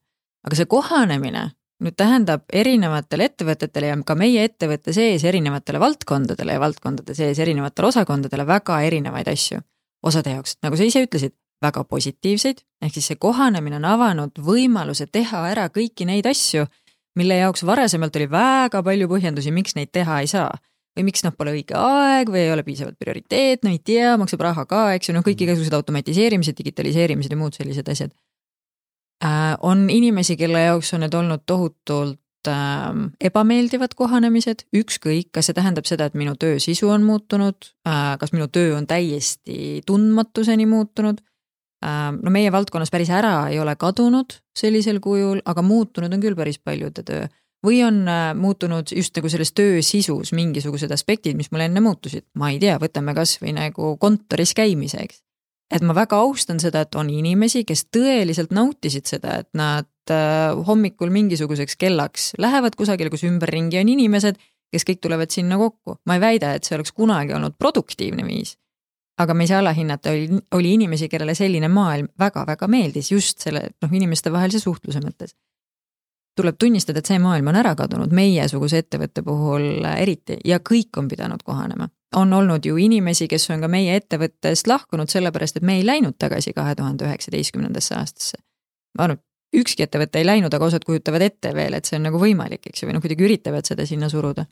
aga 0.48 0.60
see 0.60 0.70
kohanemine 0.70 1.50
nüüd 1.84 1.98
tähendab 1.98 2.46
erinevatele 2.54 3.28
ettevõtetele 3.30 3.92
ja 3.92 3.98
ka 4.06 4.16
meie 4.18 4.46
ettevõtte 4.48 4.94
sees 4.96 5.26
erinevatele 5.28 5.82
valdkondadele 5.82 6.56
ja 6.56 6.62
valdkondade 6.62 7.14
sees 7.18 7.40
erinevatele 7.44 7.92
osakondadele 7.92 8.48
väga 8.48 8.80
erinevaid 8.88 9.28
asju. 9.30 9.62
osade 10.04 10.32
jaoks, 10.32 10.58
nagu 10.64 10.78
sa 10.78 10.86
ise 10.86 11.02
ütlesid, 11.04 11.34
väga 11.62 11.84
positiivseid, 11.90 12.62
ehk 12.86 12.94
siis 12.94 13.08
see 13.12 13.18
kohanemine 13.20 13.80
on 13.80 13.86
avanud 13.90 14.38
võimaluse 14.46 15.08
teha 15.12 15.42
ära 15.50 15.68
kõiki 15.74 16.06
neid 16.06 16.30
asju 16.30 16.68
mille 17.18 17.40
jaoks 17.42 17.66
varasemalt 17.68 18.16
oli 18.20 18.30
väga 18.32 18.82
palju 18.86 19.10
põhjendusi, 19.12 19.54
miks 19.56 19.78
neid 19.78 19.94
teha 19.96 20.22
ei 20.24 20.32
saa. 20.32 20.52
või 20.98 21.12
miks 21.12 21.22
noh, 21.22 21.34
pole 21.38 21.52
õige 21.54 21.76
aeg 21.78 22.30
või 22.34 22.40
ei 22.42 22.50
ole 22.50 22.64
piisavalt 22.66 22.98
prioriteetne, 22.98 23.70
ei 23.70 23.78
tea, 23.86 24.16
maksab 24.18 24.42
raha 24.42 24.64
ka, 24.66 24.80
eks 24.98 25.12
ju, 25.12 25.14
noh, 25.14 25.22
kõik 25.22 25.44
igasugused 25.46 25.76
automatiseerimised, 25.78 26.58
digitaliseerimised 26.58 27.36
ja 27.36 27.38
muud 27.38 27.54
sellised 27.54 27.92
asjad 27.94 28.16
äh,. 29.22 29.54
on 29.62 29.92
inimesi, 29.94 30.34
kelle 30.40 30.64
jaoks 30.64 30.96
on 30.98 31.06
need 31.06 31.14
olnud 31.14 31.44
tohutult 31.46 32.50
äh, 32.50 32.90
ebameeldivad 33.30 33.94
kohanemised, 33.94 34.66
ükskõik, 34.74 35.30
kas 35.38 35.52
see 35.52 35.60
tähendab 35.60 35.86
seda, 35.86 36.10
et 36.10 36.18
minu 36.18 36.34
töö 36.34 36.58
sisu 36.64 36.90
on 36.90 37.06
muutunud 37.06 37.70
äh,, 37.86 38.18
kas 38.18 38.34
minu 38.34 38.50
töö 38.50 38.74
on 38.80 38.90
täiesti 38.90 39.84
tundmatuseni 39.86 40.66
muutunud 40.66 41.22
no 41.86 42.34
meie 42.34 42.52
valdkonnas 42.52 42.92
päris 42.94 43.10
ära 43.14 43.50
ei 43.52 43.60
ole 43.62 43.76
kadunud 43.78 44.40
sellisel 44.58 45.02
kujul, 45.04 45.42
aga 45.46 45.62
muutunud 45.62 46.14
on 46.14 46.24
küll 46.24 46.38
päris 46.38 46.58
paljude 46.60 47.04
töö. 47.06 47.28
või 47.66 47.82
on 47.84 48.04
äh, 48.08 48.34
muutunud 48.38 48.92
just 48.94 49.16
nagu 49.18 49.30
selles 49.30 49.52
töö 49.58 49.82
sisus 49.82 50.32
mingisugused 50.34 50.92
aspektid, 50.94 51.36
mis 51.38 51.50
mul 51.52 51.66
enne 51.66 51.82
muutusid, 51.82 52.28
ma 52.38 52.52
ei 52.54 52.60
tea, 52.62 52.78
võtame 52.82 53.16
kasvõi 53.18 53.54
nagu 53.58 53.96
kontoris 53.98 54.54
käimise, 54.58 55.02
eks. 55.04 55.24
et 55.74 55.82
ma 55.82 55.96
väga 55.98 56.20
austan 56.22 56.62
seda, 56.62 56.86
et 56.86 56.96
on 56.96 57.10
inimesi, 57.10 57.64
kes 57.66 57.88
tõeliselt 57.94 58.54
nautisid 58.54 59.10
seda, 59.10 59.40
et 59.42 59.50
nad 59.58 59.90
äh, 60.14 60.54
hommikul 60.70 61.10
mingisuguseks 61.14 61.76
kellaks 61.82 62.32
lähevad 62.38 62.78
kusagile, 62.78 63.10
kus 63.10 63.26
ümberringi 63.28 63.82
on 63.82 63.90
inimesed, 63.90 64.38
kes 64.72 64.86
kõik 64.86 65.02
tulevad 65.02 65.34
sinna 65.34 65.58
kokku. 65.58 65.98
ma 66.06 66.18
ei 66.18 66.22
väida, 66.22 66.54
et 66.54 66.64
see 66.64 66.78
oleks 66.78 66.94
kunagi 66.94 67.34
olnud 67.34 67.58
produktiivne 67.58 68.26
viis 68.26 68.58
aga 69.18 69.34
me 69.34 69.44
ei 69.44 69.48
saa 69.48 69.60
alahinnata, 69.60 70.10
oli, 70.10 70.40
oli 70.52 70.74
inimesi, 70.74 71.10
kellele 71.10 71.36
selline 71.36 71.68
maailm 71.68 72.08
väga-väga 72.20 72.68
meeldis 72.68 73.12
just 73.12 73.44
selle 73.44 73.70
noh, 73.82 73.94
inimestevahelise 73.94 74.60
suhtluse 74.60 75.02
mõttes. 75.04 75.36
tuleb 76.38 76.56
tunnistada, 76.60 77.02
et 77.02 77.10
see 77.10 77.18
maailm 77.18 77.48
on 77.50 77.56
ära 77.58 77.72
kadunud 77.76 78.12
meiesuguse 78.14 78.78
ettevõtte 78.84 79.24
puhul 79.26 79.86
eriti 79.96 80.36
ja 80.46 80.60
kõik 80.60 80.98
on 80.98 81.08
pidanud 81.08 81.44
kohanema. 81.44 81.90
on 82.16 82.34
olnud 82.34 82.66
ju 82.66 82.78
inimesi, 82.78 83.28
kes 83.28 83.50
on 83.50 83.62
ka 83.62 83.68
meie 83.68 83.96
ettevõttest 83.96 84.68
lahkunud 84.68 85.10
sellepärast, 85.10 85.58
et 85.58 85.64
me 85.64 85.78
ei 85.78 85.86
läinud 85.86 86.16
tagasi 86.20 86.54
kahe 86.54 86.76
tuhande 86.76 87.06
üheksateistkümnendasse 87.06 87.96
aastasse. 87.96 88.38
ma 88.98 89.04
arvan, 89.04 89.20
ükski 89.56 89.84
ettevõte 89.84 90.20
ei 90.20 90.26
läinud, 90.26 90.54
aga 90.54 90.66
osad 90.66 90.86
kujutavad 90.86 91.22
ette 91.22 91.54
veel, 91.56 91.74
et 91.74 91.86
see 91.86 91.98
on 91.98 92.08
nagu 92.10 92.20
võimalik, 92.22 92.68
eks 92.68 92.84
ju, 92.84 92.90
või 92.90 92.98
noh, 92.98 93.02
kuidagi 93.02 93.24
üritavad 93.24 93.66
seda 93.66 93.86
sinna 93.86 94.10
suruda. 94.10 94.46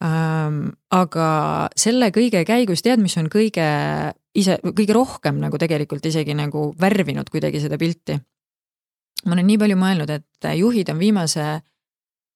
Aga 0.00 1.28
selle 1.72 2.10
kõige 2.12 2.42
käigus 2.44 2.82
tead, 2.84 3.00
mis 3.00 3.16
on 3.16 3.30
kõige 3.32 3.64
ise, 4.36 4.58
kõige 4.60 4.92
rohkem 4.92 5.38
nagu 5.40 5.56
tegelikult 5.58 6.04
isegi 6.04 6.34
nagu 6.36 6.68
värvinud 6.80 7.30
kuidagi 7.32 7.62
seda 7.62 7.78
pilti. 7.80 8.18
ma 9.24 9.32
olen 9.32 9.46
nii 9.46 9.58
palju 9.58 9.76
mõelnud, 9.80 10.10
et 10.10 10.50
juhid 10.58 10.90
on 10.92 10.98
viimase, 10.98 11.46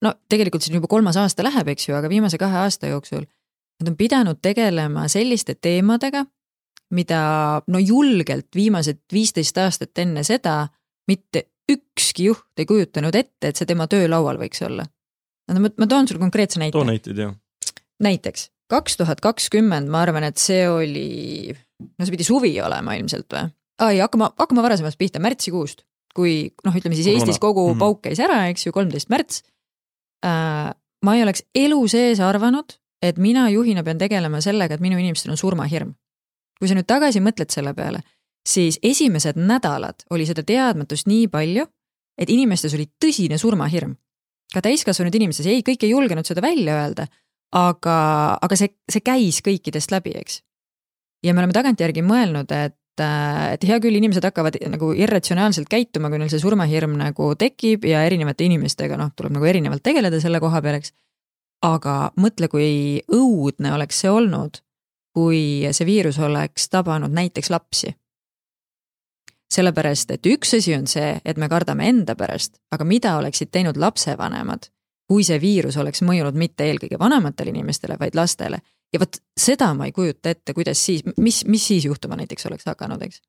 no 0.03 0.15
tegelikult 0.29 0.65
siin 0.65 0.81
juba 0.81 0.89
kolmas 0.89 1.21
aasta 1.21 1.45
läheb, 1.45 1.69
eks 1.69 1.89
ju, 1.89 1.95
aga 1.95 2.09
viimase 2.09 2.39
kahe 2.41 2.65
aasta 2.65 2.89
jooksul 2.89 3.29
nad 3.81 3.89
on 3.89 3.97
pidanud 3.97 4.39
tegelema 4.43 5.09
selliste 5.09 5.55
teemadega, 5.55 6.25
mida 6.91 7.21
no 7.67 7.79
julgelt 7.79 8.49
viimased 8.55 9.01
viisteist 9.13 9.59
aastat 9.59 9.99
enne 9.99 10.25
seda 10.27 10.69
mitte 11.09 11.47
ükski 11.71 12.27
juht 12.29 12.59
ei 12.59 12.67
kujutanud 12.67 13.15
ette, 13.15 13.49
et 13.49 13.57
see 13.57 13.69
tema 13.69 13.87
töölaual 13.91 14.41
võiks 14.41 14.63
olla. 14.67 14.85
no 15.49 15.61
ma, 15.61 15.71
ma 15.79 15.87
toon 15.87 16.09
sulle 16.09 16.21
konkreetse 16.21 16.61
näite. 16.61 16.77
too 16.77 16.85
näiteid, 16.85 17.17
jah. 17.17 17.35
Näiteks 18.01 18.49
kaks 18.71 18.99
tuhat 19.01 19.21
kakskümmend, 19.25 19.91
ma 19.91 20.05
arvan, 20.05 20.25
et 20.29 20.41
see 20.41 20.65
oli, 20.71 21.53
no 21.81 22.07
see 22.07 22.15
pidi 22.15 22.27
suvi 22.27 22.53
olema 22.63 22.95
ilmselt 22.99 23.29
või? 23.35 23.49
aa 23.81 23.95
ei, 23.95 24.03
hakkama, 24.03 24.31
hakkama 24.39 24.65
varasemast 24.65 24.99
pihta, 25.01 25.23
märtsikuust, 25.23 25.83
kui 26.15 26.51
noh, 26.67 26.77
ütleme 26.77 26.99
siis 26.99 27.09
Eestis 27.11 27.41
kogu 27.41 27.65
mm 27.65 27.75
-hmm. 27.75 27.81
pauk 27.81 28.03
käis 28.05 28.21
ära, 28.21 28.43
eks 28.53 28.67
ju, 28.67 28.73
kolmteist 28.77 29.09
märts 29.09 29.43
äh,. 30.27 30.71
ma 31.05 31.17
ei 31.17 31.23
oleks 31.23 31.43
elu 31.55 31.81
sees 31.89 32.21
arvanud, 32.21 32.77
et 33.03 33.19
mina 33.19 33.49
juhina 33.51 33.83
pean 33.83 33.99
tegelema 33.99 34.41
sellega, 34.41 34.75
et 34.75 34.81
minu 34.81 34.99
inimestel 34.99 35.31
on 35.33 35.37
surmahirm. 35.37 35.95
kui 36.59 36.69
sa 36.69 36.75
nüüd 36.75 36.87
tagasi 36.87 37.21
mõtled 37.25 37.49
selle 37.51 37.75
peale, 37.75 38.03
siis 38.49 38.79
esimesed 38.83 39.37
nädalad 39.37 40.05
oli 40.11 40.27
seda 40.27 40.43
teadmatust 40.43 41.07
nii 41.07 41.29
palju, 41.29 41.65
et 42.19 42.31
inimestes 42.31 42.75
oli 42.75 42.87
tõsine 43.05 43.39
surmahirm. 43.39 43.97
ka 44.55 44.61
täiskasvanud 44.61 45.15
inimestes, 45.15 45.47
ei, 45.47 45.63
kõik 45.63 45.83
ei 45.83 45.91
julgenud 45.91 46.27
seda 46.27 46.43
välja 46.43 46.75
öelda, 46.83 47.07
aga, 47.57 47.97
aga 48.43 48.59
see, 48.59 48.73
see 48.91 49.03
käis 49.05 49.41
kõikidest 49.47 49.91
läbi, 49.95 50.15
eks. 50.21 50.43
ja 51.25 51.35
me 51.35 51.43
oleme 51.43 51.57
tagantjärgi 51.57 52.05
mõelnud, 52.07 52.53
et 52.55 52.77
et 53.01 53.65
hea 53.65 53.79
küll, 53.81 53.97
inimesed 53.97 54.25
hakkavad 54.27 54.59
nagu 54.69 54.91
irratsionaalselt 54.93 55.71
käituma, 55.73 56.11
kui 56.11 56.19
neil 56.21 56.29
see 56.33 56.43
surmahirm 56.43 56.99
nagu 57.01 57.31
tekib 57.39 57.87
ja 57.89 58.03
erinevate 58.05 58.45
inimestega 58.45 58.99
noh, 59.01 59.13
tuleb 59.17 59.33
nagu 59.39 59.47
erinevalt 59.49 59.81
tegeleda 59.87 60.21
selle 60.21 60.41
koha 60.43 60.61
peal, 60.61 60.81
eks. 60.81 60.93
aga 61.65 61.95
mõtle, 62.21 62.51
kui 62.53 63.01
õudne 63.15 63.73
oleks 63.77 64.03
see 64.03 64.13
olnud, 64.13 64.61
kui 65.17 65.41
see 65.73 65.89
viirus 65.89 66.19
oleks 66.21 66.69
tabanud 66.69 67.13
näiteks 67.13 67.51
lapsi. 67.51 67.95
sellepärast, 69.51 70.11
et 70.15 70.27
üks 70.31 70.53
asi 70.55 70.77
on 70.77 70.85
see, 70.87 71.21
et 71.25 71.39
me 71.41 71.49
kardame 71.49 71.89
enda 71.89 72.15
pärast, 72.15 72.61
aga 72.71 72.85
mida 72.85 73.17
oleksid 73.19 73.51
teinud 73.51 73.77
lapsevanemad, 73.77 74.69
kui 75.11 75.25
see 75.27 75.41
viirus 75.43 75.77
oleks 75.83 76.05
mõjunud 76.07 76.39
mitte 76.39 76.69
eelkõige 76.71 76.99
vanematele 77.01 77.51
inimestele, 77.51 77.99
vaid 77.99 78.15
lastele 78.15 78.61
ja 78.93 79.03
vot 79.03 79.21
seda 79.39 79.73
ma 79.75 79.89
ei 79.89 79.95
kujuta 79.95 80.33
ette, 80.35 80.55
kuidas 80.55 80.81
siis, 80.87 81.05
mis, 81.19 81.43
mis 81.51 81.67
siis 81.73 81.87
juhtuma 81.87 82.19
näiteks 82.19 82.47
oleks 82.51 82.67
hakanud, 82.71 83.03
eks. 83.07 83.21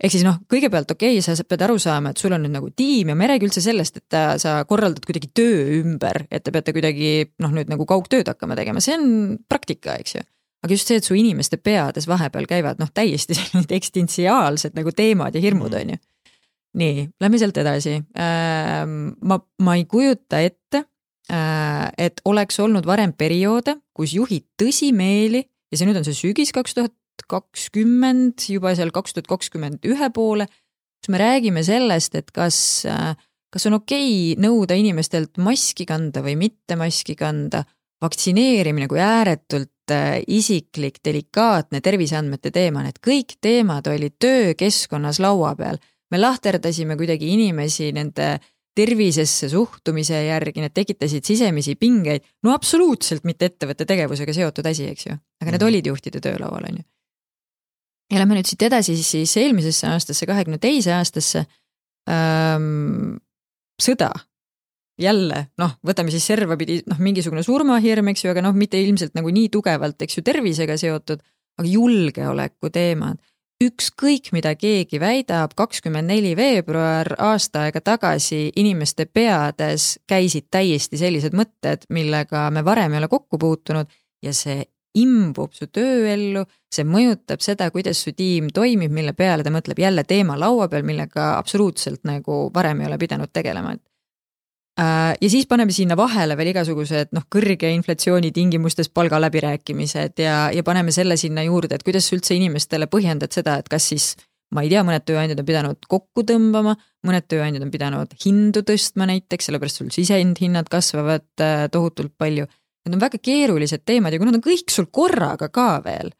ehk 0.00 0.12
siis 0.12 0.24
noh, 0.26 0.40
kõigepealt 0.50 0.92
okei 0.96 1.18
okay,, 1.18 1.36
sa 1.36 1.48
pead 1.48 1.64
aru 1.66 1.78
saama, 1.82 2.12
et 2.12 2.20
sul 2.20 2.36
on 2.36 2.44
nüüd 2.44 2.54
nagu 2.56 2.70
tiim 2.76 3.12
ja 3.12 3.16
me 3.18 3.26
ei 3.26 3.34
räägi 3.34 3.48
üldse 3.48 3.64
sellest, 3.64 4.02
et 4.02 4.18
sa 4.42 4.58
korraldad 4.68 5.04
kuidagi 5.08 5.32
töö 5.36 5.80
ümber, 5.80 6.24
et 6.30 6.44
te 6.44 6.54
peate 6.54 6.76
kuidagi 6.76 7.10
noh, 7.44 7.52
nüüd 7.56 7.72
nagu 7.72 7.88
kaugtööd 7.88 8.28
hakkama 8.32 8.56
tegema, 8.58 8.84
see 8.84 8.96
on 8.98 9.36
praktika, 9.48 9.98
eks 10.00 10.18
ju 10.18 10.24
aga 10.64 10.72
just 10.72 10.88
see, 10.88 10.96
et 10.96 11.04
su 11.04 11.16
inimeste 11.18 11.58
peades 11.60 12.08
vahepeal 12.08 12.48
käivad 12.48 12.80
noh, 12.80 12.88
täiesti 12.92 13.36
sellised 13.38 13.72
eksistentsiaalsed 13.76 14.76
nagu 14.76 14.92
teemad 14.96 15.36
ja 15.36 15.44
hirmud, 15.44 15.72
mm. 15.72 15.80
on 15.80 15.94
ju. 15.94 16.02
nii, 16.80 17.04
lähme 17.22 17.38
sealt 17.38 17.60
edasi. 17.60 18.00
ma, 18.16 19.38
ma 19.62 19.76
ei 19.78 19.84
kujuta 19.86 20.40
ette, 20.42 20.82
et 21.28 22.20
oleks 22.28 22.58
olnud 22.60 22.84
varem 22.84 23.14
perioode, 23.16 23.78
kus 23.96 24.12
juhid 24.12 24.44
tõsimeeli 24.60 25.40
ja 25.40 25.78
see 25.78 25.88
nüüd 25.88 25.98
on 25.98 26.06
see 26.06 26.16
sügis 26.16 26.52
kaks 26.54 26.76
tuhat 26.76 26.94
kakskümmend, 27.30 28.42
juba 28.50 28.74
seal 28.76 28.92
kaks 28.94 29.16
tuhat 29.16 29.30
kakskümmend 29.30 29.86
ühe 29.88 30.08
poole, 30.14 30.48
kus 31.00 31.12
me 31.12 31.20
räägime 31.20 31.62
sellest, 31.66 32.16
et 32.18 32.32
kas, 32.34 32.58
äh, 32.90 33.14
kas 33.52 33.68
on 33.70 33.78
okei 33.80 34.34
okay 34.34 34.42
nõuda 34.42 34.76
inimestelt 34.78 35.38
maski 35.42 35.86
kanda 35.88 36.24
või 36.24 36.36
mitte 36.40 36.78
maski 36.80 37.16
kanda, 37.18 37.64
vaktsineerimine 38.04 38.88
kui 38.90 39.00
ääretult 39.00 39.94
äh, 39.94 40.20
isiklik, 40.26 41.00
delikaatne 41.04 41.80
terviseandmete 41.84 42.52
teema, 42.54 42.84
need 42.84 43.00
kõik 43.04 43.38
teemad 43.40 43.88
olid 43.92 44.18
töökeskkonnas 44.20 45.22
laua 45.24 45.54
peal. 45.58 45.80
me 46.10 46.20
lahterdasime 46.20 46.96
kuidagi 46.96 47.32
inimesi 47.32 47.92
nende 47.92 48.26
äh, 48.34 48.50
tervisesse 48.74 49.48
suhtumise 49.52 50.18
järgi, 50.26 50.62
need 50.64 50.74
tekitasid 50.74 51.26
sisemisi 51.26 51.76
pingeid, 51.80 52.24
no 52.42 52.54
absoluutselt 52.54 53.26
mitte 53.28 53.50
ettevõtte 53.50 53.86
tegevusega 53.88 54.34
seotud 54.36 54.66
asi, 54.70 54.88
eks 54.90 55.08
ju, 55.08 55.16
aga 55.42 55.50
need 55.52 55.60
mm. 55.60 55.70
olid 55.70 55.90
juhtide 55.92 56.22
töölaual, 56.24 56.66
on 56.70 56.80
ju. 56.80 56.86
ja 58.12 58.22
lähme 58.22 58.38
nüüd 58.38 58.50
siit 58.50 58.66
edasi 58.66 58.96
siis 58.98 59.36
eelmisesse 59.40 59.88
aastasse, 59.90 60.26
kahekümne 60.30 60.58
teise 60.62 60.94
aastasse 60.96 61.44
ähm,. 62.10 63.20
sõda, 63.82 64.10
jälle 65.00 65.46
noh, 65.58 65.78
võtame 65.86 66.10
siis 66.14 66.26
servapidi 66.26 66.82
noh, 66.90 66.98
mingisugune 67.02 67.46
surmahirm, 67.46 68.10
eks 68.10 68.26
ju, 68.26 68.34
aga 68.34 68.42
noh, 68.44 68.58
mitte 68.58 68.80
ilmselt 68.82 69.14
nagu 69.18 69.30
nii 69.34 69.50
tugevalt, 69.54 70.02
eks 70.02 70.18
ju, 70.18 70.26
tervisega 70.26 70.76
seotud, 70.80 71.22
aga 71.58 71.70
julgeoleku 71.70 72.70
teemad 72.74 73.22
ükskõik, 73.62 74.30
mida 74.34 74.54
keegi 74.58 74.98
väidab, 75.00 75.54
kakskümmend 75.56 76.10
neli 76.10 76.34
veebruar 76.36 77.14
aasta 77.22 77.66
aega 77.66 77.80
tagasi 77.84 78.48
inimeste 78.56 79.06
peades 79.06 79.98
käisid 80.10 80.48
täiesti 80.50 80.98
sellised 81.00 81.36
mõtted, 81.36 81.86
millega 81.94 82.48
me 82.50 82.64
varem 82.64 82.94
ei 82.94 83.02
ole 83.02 83.10
kokku 83.12 83.38
puutunud 83.38 83.90
ja 84.22 84.34
see 84.34 84.64
imbub 84.98 85.54
su 85.54 85.66
tööellu, 85.74 86.44
see 86.70 86.86
mõjutab 86.86 87.42
seda, 87.42 87.70
kuidas 87.74 88.02
su 88.04 88.12
tiim 88.14 88.50
toimib, 88.54 88.92
mille 88.94 89.14
peale 89.16 89.42
ta 89.42 89.50
mõtleb 89.54 89.80
jälle 89.82 90.04
teema 90.06 90.36
laua 90.38 90.68
peal, 90.70 90.84
millega 90.86 91.34
absoluutselt 91.38 92.04
nagu 92.06 92.48
varem 92.54 92.82
ei 92.82 92.90
ole 92.90 92.98
pidanud 92.98 93.32
tegelema, 93.34 93.74
et 93.74 93.82
ja 94.78 95.28
siis 95.30 95.46
paneme 95.46 95.72
sinna 95.72 95.96
vahele 95.96 96.34
veel 96.36 96.50
igasugused 96.50 97.12
noh, 97.14 97.26
kõrge 97.30 97.70
inflatsiooni 97.76 98.32
tingimustes 98.34 98.88
palgaläbirääkimised 98.90 100.18
ja, 100.18 100.38
ja 100.50 100.64
paneme 100.66 100.90
selle 100.94 101.16
sinna 101.20 101.44
juurde, 101.46 101.76
et 101.78 101.84
kuidas 101.86 102.08
sa 102.08 102.16
üldse 102.16 102.34
inimestele 102.34 102.88
põhjendad 102.90 103.30
seda, 103.34 103.60
et 103.62 103.70
kas 103.70 103.86
siis 103.92 104.08
ma 104.54 104.64
ei 104.64 104.72
tea, 104.72 104.82
mõned 104.86 105.04
tööandjad 105.06 105.40
on 105.42 105.48
pidanud 105.48 105.86
kokku 105.90 106.24
tõmbama, 106.26 106.74
mõned 107.06 107.26
tööandjad 107.30 107.64
on 107.66 107.72
pidanud 107.74 108.18
hindu 108.24 108.64
tõstma 108.66 109.08
näiteks, 109.10 109.48
sellepärast 109.48 109.80
sul 109.80 109.94
sisendhinnad 109.94 110.70
kasvavad 110.72 111.26
äh, 111.42 111.66
tohutult 111.72 112.14
palju. 112.18 112.46
Need 112.84 112.98
on 112.98 113.02
väga 113.02 113.18
keerulised 113.22 113.86
teemad 113.86 114.12
ja 114.12 114.20
kui 114.20 114.28
nad 114.28 114.36
on 114.36 114.44
kõik 114.44 114.74
sul 114.74 114.90
korraga 114.92 115.48
ka 115.54 115.78
veel 115.86 116.12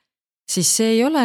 siis 0.49 0.71
see 0.77 0.91
ei 0.97 1.05
ole 1.05 1.23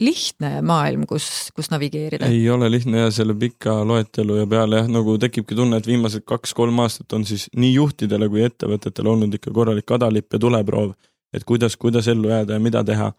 lihtne 0.00 0.52
maailm, 0.66 1.06
kus, 1.08 1.26
kus 1.54 1.70
navigeerida. 1.72 2.28
ei 2.30 2.44
ole 2.50 2.70
lihtne 2.70 3.04
ja 3.04 3.10
selle 3.14 3.34
pika 3.38 3.80
loetelu 3.86 4.38
ja 4.42 4.46
peale 4.50 4.82
jah, 4.82 4.90
nagu 4.92 5.16
tekibki 5.22 5.56
tunne, 5.58 5.80
et 5.80 5.88
viimased 5.88 6.24
kaks-kolm 6.28 6.78
aastat 6.84 7.12
on 7.18 7.26
siis 7.28 7.48
nii 7.56 7.74
juhtidele 7.74 8.28
kui 8.32 8.44
ettevõtetele 8.46 9.12
olnud 9.14 9.34
ikka 9.38 9.54
korralik 9.54 9.88
kadalipp 9.88 10.36
ja 10.36 10.42
tuleproov, 10.46 10.94
et 11.34 11.44
kuidas, 11.48 11.76
kuidas 11.76 12.08
ellu 12.12 12.30
jääda 12.30 12.58
ja 12.58 12.62
mida 12.62 12.84
teha. 12.86 13.12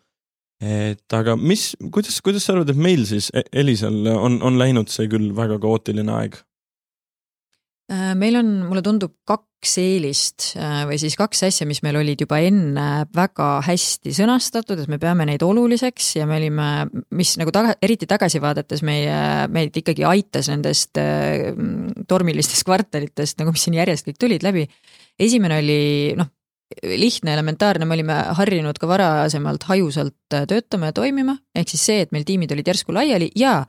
et 0.63 1.13
aga 1.13 1.35
mis, 1.35 1.73
kuidas, 1.91 2.21
kuidas 2.23 2.45
sa 2.45 2.53
arvad, 2.53 2.69
et 2.71 2.79
meil 2.79 3.03
siis 3.09 3.29
e-, 3.35 3.43
Elisal 3.51 4.05
on, 4.15 4.39
on 4.41 4.59
läinud 4.59 4.87
see 4.93 5.09
küll 5.11 5.33
väga 5.35 5.59
kaootiline 5.59 6.11
aeg? 6.21 6.39
Äh, 7.91 8.13
meil 8.15 8.37
on, 8.39 8.51
mulle 8.69 8.79
tundub, 8.79 9.11
kaks 9.27 9.73
eelist 9.81 10.53
äh, 10.55 10.83
või 10.87 10.95
siis 11.01 11.17
kaks 11.19 11.41
asja, 11.49 11.65
mis 11.67 11.81
meil 11.83 11.97
olid 11.99 12.21
juba 12.23 12.37
enne 12.39 12.85
väga 13.11 13.47
hästi 13.65 14.13
sõnastatud, 14.15 14.79
et 14.79 14.91
me 14.91 14.99
peame 15.01 15.25
neid 15.27 15.43
oluliseks 15.43 16.13
ja 16.15 16.27
me 16.29 16.37
olime, 16.39 16.67
mis 17.19 17.33
nagu 17.41 17.51
taga, 17.51 17.73
eriti 17.83 18.07
tagasi 18.07 18.39
vaadates 18.43 18.85
meie, 18.87 19.17
meid 19.51 19.75
ikkagi 19.83 20.07
aitas 20.07 20.47
nendest 20.53 21.01
äh, 21.01 21.51
tormilistest 22.07 22.63
kvartalitest 22.69 23.43
nagu, 23.43 23.51
mis 23.51 23.67
siin 23.67 23.75
järjest 23.81 24.07
kõik 24.07 24.21
tulid 24.21 24.47
läbi. 24.47 24.63
esimene 25.19 25.59
oli 25.59 25.83
noh, 26.15 26.31
lihtne, 26.87 27.35
elementaarne, 27.35 27.85
me 27.85 27.99
olime 27.99 28.15
harjunud 28.39 28.79
ka 28.79 28.87
varasemalt 28.87 29.67
hajusalt 29.67 30.15
töötama 30.31 30.93
ja 30.93 30.95
toimima, 31.03 31.35
ehk 31.51 31.75
siis 31.75 31.83
see, 31.91 32.07
et 32.07 32.15
meil 32.15 32.23
tiimid 32.23 32.55
olid 32.55 32.71
järsku 32.71 32.95
laiali 32.95 33.27
ja 33.35 33.59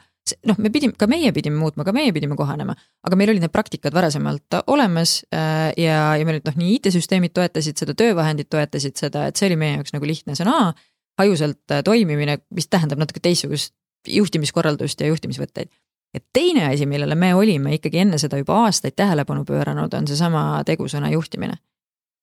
noh, 0.48 0.58
me 0.58 0.70
pidime, 0.72 0.94
ka 0.98 1.06
meie 1.10 1.32
pidime 1.36 1.58
muutma, 1.60 1.84
ka 1.84 1.92
meie 1.96 2.12
pidime 2.16 2.36
kohanema, 2.38 2.74
aga 3.04 3.18
meil 3.18 3.32
olid 3.34 3.44
need 3.44 3.52
praktikad 3.52 3.94
varasemalt 3.96 4.58
olemas 4.72 5.18
äh, 5.34 5.70
ja, 5.80 6.00
ja 6.18 6.26
meil 6.26 6.40
noh, 6.44 6.58
nii 6.60 6.78
IT-süsteemid 6.78 7.34
toetasid 7.36 7.80
seda, 7.80 7.96
töövahendid 7.98 8.48
toetasid 8.52 8.96
seda, 9.00 9.28
et 9.28 9.40
see 9.40 9.50
oli 9.50 9.58
meie 9.60 9.78
jaoks 9.78 9.94
nagu 9.96 10.08
lihtne 10.08 10.36
sõna. 10.38 10.56
A, 10.68 10.94
hajusalt 11.20 11.74
äh, 11.74 11.82
toimimine, 11.86 12.40
mis 12.54 12.70
tähendab 12.72 13.02
natuke 13.02 13.20
teistsugust 13.22 13.74
juhtimiskorraldust 14.08 15.00
ja 15.00 15.10
juhtimisvõtteid. 15.12 15.70
ja 16.14 16.20
teine 16.32 16.68
asi, 16.70 16.86
millele 16.86 17.14
me 17.18 17.34
olime 17.34 17.74
ikkagi 17.74 17.98
enne 18.04 18.18
seda 18.22 18.38
juba 18.38 18.64
aastaid 18.64 18.94
tähelepanu 18.96 19.44
pööranud, 19.44 19.94
on 19.94 20.06
seesama 20.06 20.62
tegusõna 20.66 21.10
juhtimine. 21.10 21.56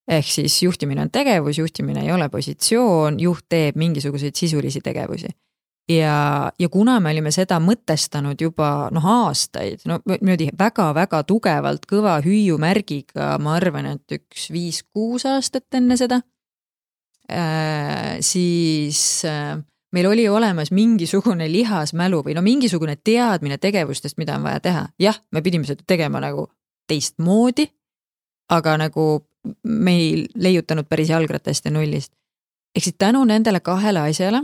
Ehk 0.08 0.26
siis 0.26 0.62
juhtimine 0.62 1.04
on 1.04 1.10
tegevus, 1.10 1.58
juhtimine 1.58 2.02
ei 2.02 2.12
ole 2.12 2.28
positsioon, 2.28 3.20
juht 3.20 3.46
teeb 3.52 3.76
mingisuguseid 3.78 4.34
sisulisi 4.34 4.80
tegevusi 4.82 5.28
ja, 5.88 6.52
ja 6.58 6.68
kuna 6.68 6.98
me 7.00 7.10
olime 7.10 7.32
seda 7.34 7.58
mõtestanud 7.62 8.40
juba 8.40 8.88
noh, 8.94 9.06
aastaid, 9.26 9.82
no 9.88 9.98
niimoodi 10.08 10.50
väga-väga 10.58 11.22
tugevalt 11.28 11.86
kõva 11.90 12.18
hüüumärgiga, 12.24 13.36
ma 13.42 13.56
arvan, 13.58 13.92
et 13.96 14.16
üks 14.18 14.48
viis-kuus 14.54 15.26
aastat 15.28 15.78
enne 15.78 15.98
seda 16.00 16.22
äh,, 17.30 18.20
siis 18.24 19.24
äh, 19.28 19.58
meil 19.92 20.08
oli 20.08 20.28
olemas 20.28 20.72
mingisugune 20.72 21.50
lihasmälu 21.52 22.22
või 22.26 22.36
no 22.38 22.42
mingisugune 22.42 22.96
teadmine 22.96 23.58
tegevustest, 23.58 24.18
mida 24.18 24.36
on 24.38 24.46
vaja 24.46 24.60
teha. 24.60 24.86
jah, 24.98 25.20
me 25.30 25.42
pidime 25.42 25.68
seda 25.68 25.84
tegema 25.86 26.20
nagu 26.20 26.48
teistmoodi, 26.88 27.68
aga 28.50 28.76
nagu 28.80 29.26
me 29.64 29.94
ei 29.98 30.26
leiutanud 30.34 30.86
päris 30.88 31.10
jalgratast 31.10 31.64
ja 31.64 31.70
nullist. 31.70 32.12
ehk 32.74 32.84
siis 32.84 32.96
tänu 32.98 33.24
nendele 33.24 33.60
kahele 33.60 34.00
asjale 34.08 34.42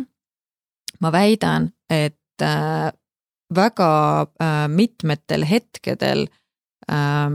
ma 1.00 1.12
väidan, 1.12 1.70
et 1.90 2.42
äh, 2.42 2.92
väga 3.54 4.26
äh, 4.42 4.68
mitmetel 4.68 5.44
hetkedel 5.44 6.26
äh, 6.90 7.30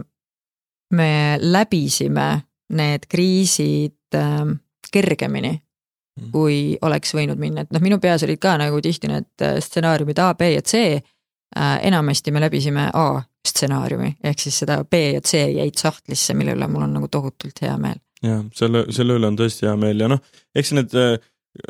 me 0.94 1.38
läbisime 1.40 2.44
need 2.70 3.08
kriisid 3.10 4.16
äh, 4.16 4.46
kergemini 4.94 5.54
mm. 5.54 6.32
kui 6.32 6.78
oleks 6.82 7.16
võinud 7.16 7.42
minna, 7.42 7.66
et 7.66 7.74
noh, 7.74 7.82
minu 7.82 8.00
peas 8.00 8.24
olid 8.24 8.42
ka 8.42 8.58
nagu 8.62 8.82
tihti 8.82 9.10
need 9.12 9.46
äh, 9.46 9.60
stsenaariumid 9.64 10.20
A, 10.20 10.34
B 10.38 10.54
ja 10.54 10.62
C 10.62 11.02
enamasti 11.54 12.32
me 12.34 12.40
läbisime 12.42 12.88
A 12.98 13.22
stsenaariumi, 13.46 14.16
ehk 14.24 14.40
siis 14.42 14.56
seda 14.64 14.80
B 14.90 15.02
ja 15.14 15.22
C 15.22 15.44
jäid 15.54 15.78
sahtlisse, 15.78 16.34
mille 16.34 16.56
üle 16.58 16.66
mul 16.72 16.88
on 16.88 16.96
nagu 16.98 17.10
tohutult 17.12 17.62
hea 17.62 17.76
meel. 17.78 18.00
jah, 18.24 18.42
selle, 18.56 18.86
selle 18.96 19.20
üle 19.20 19.30
on 19.30 19.38
tõesti 19.38 19.68
hea 19.68 19.76
meel 19.78 20.02
ja 20.02 20.10
noh, 20.10 20.22
eks 20.56 20.72
need 20.74 20.96
äh, 20.98 21.18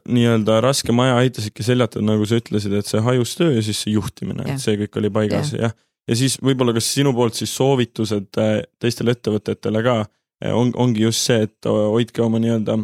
nii-öelda 0.08 0.62
raske 0.64 0.96
maja 0.96 1.18
aitasidki 1.20 1.66
seljatada, 1.66 2.06
nagu 2.08 2.26
sa 2.28 2.40
ütlesid, 2.40 2.76
et 2.78 2.88
see 2.88 3.02
hajustöö 3.04 3.52
ja 3.58 3.64
siis 3.66 3.84
see 3.84 3.96
juhtimine, 3.98 4.46
et 4.48 4.64
see 4.64 4.78
kõik 4.80 5.00
oli 5.02 5.12
paigas 5.14 5.54
ja, 5.56 5.68
jah. 5.68 5.76
ja 6.08 6.20
siis 6.20 6.38
võib-olla 6.44 6.76
kas 6.76 6.88
sinu 6.96 7.12
poolt 7.16 7.36
siis 7.40 7.52
soovitused 7.58 8.40
äh, 8.40 8.56
teistele 8.80 9.16
ettevõtetele 9.18 9.84
ka 9.84 10.00
äh, 10.04 10.56
on, 10.56 10.72
ongi 10.80 11.04
just 11.04 11.28
see, 11.28 11.50
et 11.50 11.68
hoidke 11.68 12.24
oma 12.24 12.40
nii-öelda 12.44 12.80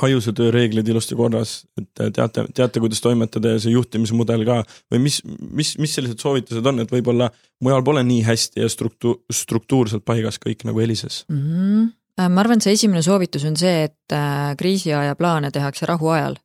hajuse 0.00 0.32
tööreeglid 0.36 0.88
ilusti 0.88 1.16
korras, 1.18 1.58
et 1.78 2.02
teate, 2.16 2.46
teate, 2.56 2.80
kuidas 2.82 3.02
toimetada 3.04 3.54
ja 3.54 3.60
see 3.60 3.74
juhtimismudel 3.74 4.46
ka 4.48 4.62
või 4.92 5.02
mis, 5.06 5.20
mis, 5.26 5.74
mis 5.80 5.92
sellised 5.96 6.22
soovitused 6.24 6.64
on, 6.70 6.80
et 6.82 6.94
võib-olla 6.94 7.28
mujal 7.64 7.84
pole 7.84 8.04
nii 8.06 8.22
hästi 8.26 8.64
ja 8.64 8.70
struktu-, 8.72 9.18
struktuurselt 9.32 10.06
paigas 10.08 10.40
kõik 10.42 10.64
nagu 10.68 10.80
Elises 10.80 11.24
mm? 11.28 11.44
-hmm. 11.44 11.92
Ma 12.18 12.40
arvan, 12.40 12.60
et 12.60 12.66
see 12.66 12.76
esimene 12.76 13.02
soovitus 13.02 13.44
on 13.48 13.56
see, 13.58 13.88
et 13.88 14.14
äh, 14.14 14.54
kriisiaja 14.58 15.16
plaane 15.18 15.50
tehakse 15.50 15.86
rahuajal. 15.90 16.36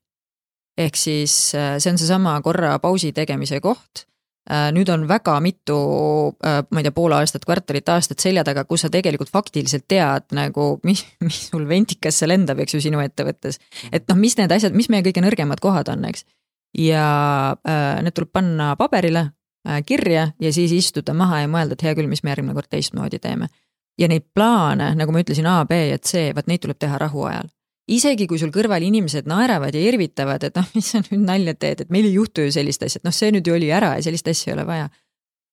ehk 0.80 0.96
siis 0.96 1.56
äh, 1.56 1.78
see 1.78 1.92
on 1.92 1.98
seesama 1.98 2.42
korra 2.42 2.78
pausi 2.80 3.12
tegemise 3.14 3.60
koht 3.62 4.10
Äh, 4.50 4.72
nüüd 4.74 4.90
on 4.90 5.04
väga 5.06 5.36
mitu, 5.46 5.76
äh, 6.42 6.64
ma 6.74 6.82
ei 6.82 6.86
tea, 6.88 6.94
pool 6.96 7.14
aastat, 7.14 7.44
kvartalit, 7.46 7.90
aastat 7.94 8.24
selja 8.24 8.42
taga, 8.48 8.64
kus 8.66 8.82
sa 8.82 8.90
tegelikult 8.90 9.30
faktiliselt 9.30 9.86
tead 9.92 10.26
nagu, 10.34 10.72
mis, 10.90 11.04
mis 11.22 11.42
sul 11.52 11.68
ventikasse 11.70 12.26
lendab, 12.26 12.64
eks 12.64 12.74
ju, 12.74 12.82
sinu 12.88 13.04
ettevõttes. 13.04 13.60
et 13.92 14.08
noh, 14.10 14.18
mis 14.18 14.40
need 14.40 14.50
asjad, 14.56 14.74
mis 14.74 14.90
meie 14.90 15.06
kõige 15.06 15.22
nõrgemad 15.22 15.62
kohad 15.62 15.92
on, 15.94 16.08
eks. 16.10 16.26
ja 16.82 17.04
äh, 17.62 18.02
need 18.02 18.18
tuleb 18.18 18.34
panna 18.34 18.72
paberile 18.80 19.28
äh,, 19.68 19.84
kirja 19.86 20.32
ja 20.42 20.54
siis 20.56 20.74
istuda 20.74 21.14
maha 21.14 21.44
ja 21.44 21.52
mõelda, 21.52 21.78
et 21.78 21.86
hea 21.86 21.94
küll, 22.00 22.10
mis 22.10 22.26
me 22.26 22.34
järgmine 22.34 22.58
kord 22.58 22.74
teistmoodi 22.74 23.22
teeme. 23.22 23.52
Ja 24.00 24.08
neid 24.08 24.30
plaane, 24.34 24.94
nagu 24.96 25.12
ma 25.12 25.24
ütlesin, 25.24 25.48
A, 25.50 25.62
B 25.68 25.78
ja 25.92 25.98
C, 26.00 26.30
vaat 26.36 26.48
neid 26.48 26.64
tuleb 26.64 26.80
teha 26.80 26.98
rahuajal 27.02 27.50
isegi 27.90 28.28
kui 28.30 28.40
sul 28.40 28.52
kõrval 28.54 28.84
inimesed 28.86 29.28
naeravad 29.30 29.76
ja 29.76 29.82
irvitavad, 29.82 30.44
et 30.46 30.58
noh, 30.58 30.68
mis 30.78 30.92
sa 30.94 31.02
nüüd 31.04 31.26
nalja 31.26 31.56
teed, 31.58 31.86
et 31.86 31.94
meil 31.94 32.10
ei 32.10 32.16
juhtu 32.16 32.46
ju 32.46 32.56
sellist 32.56 32.84
asja, 32.86 33.02
et 33.02 33.08
noh, 33.08 33.16
see 33.16 33.32
nüüd 33.34 33.48
ju 33.48 33.56
oli 33.56 33.72
ära 33.74 33.96
ja 33.98 34.06
sellist 34.06 34.30
asja 34.30 34.52
ei 34.52 34.58
ole 34.58 34.68
vaja. 34.70 34.90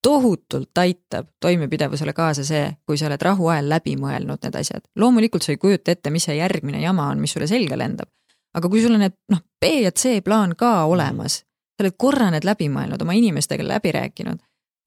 tohutult 0.07 0.79
aitab 0.79 1.33
toimepidevusele 1.43 2.13
kaasa 2.15 2.45
see, 2.47 2.67
kui 2.87 2.99
sa 2.99 3.09
oled 3.09 3.23
rahuajal 3.23 3.69
läbi 3.69 3.97
mõelnud 3.99 4.45
need 4.45 4.59
asjad. 4.61 4.85
loomulikult 4.97 5.43
sa 5.43 5.53
ei 5.53 5.59
kujuta 5.63 5.91
ette, 5.91 6.11
mis 6.11 6.29
see 6.29 6.37
järgmine 6.37 6.81
jama 6.81 7.09
on, 7.11 7.21
mis 7.21 7.33
sulle 7.33 7.49
selga 7.51 7.79
lendab. 7.79 8.11
aga 8.55 8.69
kui 8.69 8.83
sul 8.83 8.95
on 8.95 9.03
need 9.07 9.17
noh, 9.33 9.43
B 9.61 9.73
ja 9.83 9.91
C 9.91 10.21
plaan 10.25 10.55
ka 10.57 10.85
olemas, 10.85 11.41
sa 11.77 11.85
oled 11.85 11.97
korra 11.99 12.31
need 12.31 12.45
läbi 12.45 12.69
mõelnud, 12.69 13.03
oma 13.03 13.17
inimestega 13.17 13.65
läbi 13.67 13.93
rääkinud, 13.97 14.39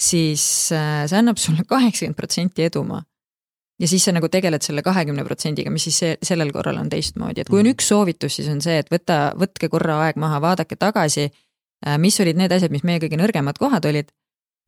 siis 0.01 0.71
äh, 0.71 1.03
see 1.09 1.17
annab 1.17 1.41
sulle 1.41 1.65
kaheksakümmend 1.73 2.17
protsenti 2.17 2.69
edumaa 2.69 3.03
ja 3.79 3.87
siis 3.87 4.05
sa 4.05 4.13
nagu 4.15 4.29
tegeled 4.31 4.63
selle 4.65 4.83
kahekümne 4.85 5.23
protsendiga, 5.27 5.71
mis 5.71 5.87
siis 5.87 5.99
see, 6.03 6.15
sellel 6.25 6.51
korral 6.55 6.79
on 6.81 6.89
teistmoodi, 6.91 7.43
et 7.43 7.51
kui 7.51 7.61
on 7.61 7.67
mm. 7.67 7.77
üks 7.77 7.89
soovitus, 7.91 8.39
siis 8.39 8.49
on 8.51 8.61
see, 8.63 8.79
et 8.81 8.91
võta, 8.91 9.19
võtke 9.39 9.69
korra 9.71 9.99
aeg 10.05 10.19
maha, 10.19 10.41
vaadake 10.43 10.77
tagasi, 10.79 11.29
äh, 11.29 11.99
mis 12.01 12.19
olid 12.23 12.39
need 12.39 12.53
asjad, 12.55 12.73
mis 12.75 12.85
meie 12.87 13.01
kõige 13.03 13.19
nõrgemad 13.19 13.59
kohad 13.61 13.87
olid, 13.89 14.11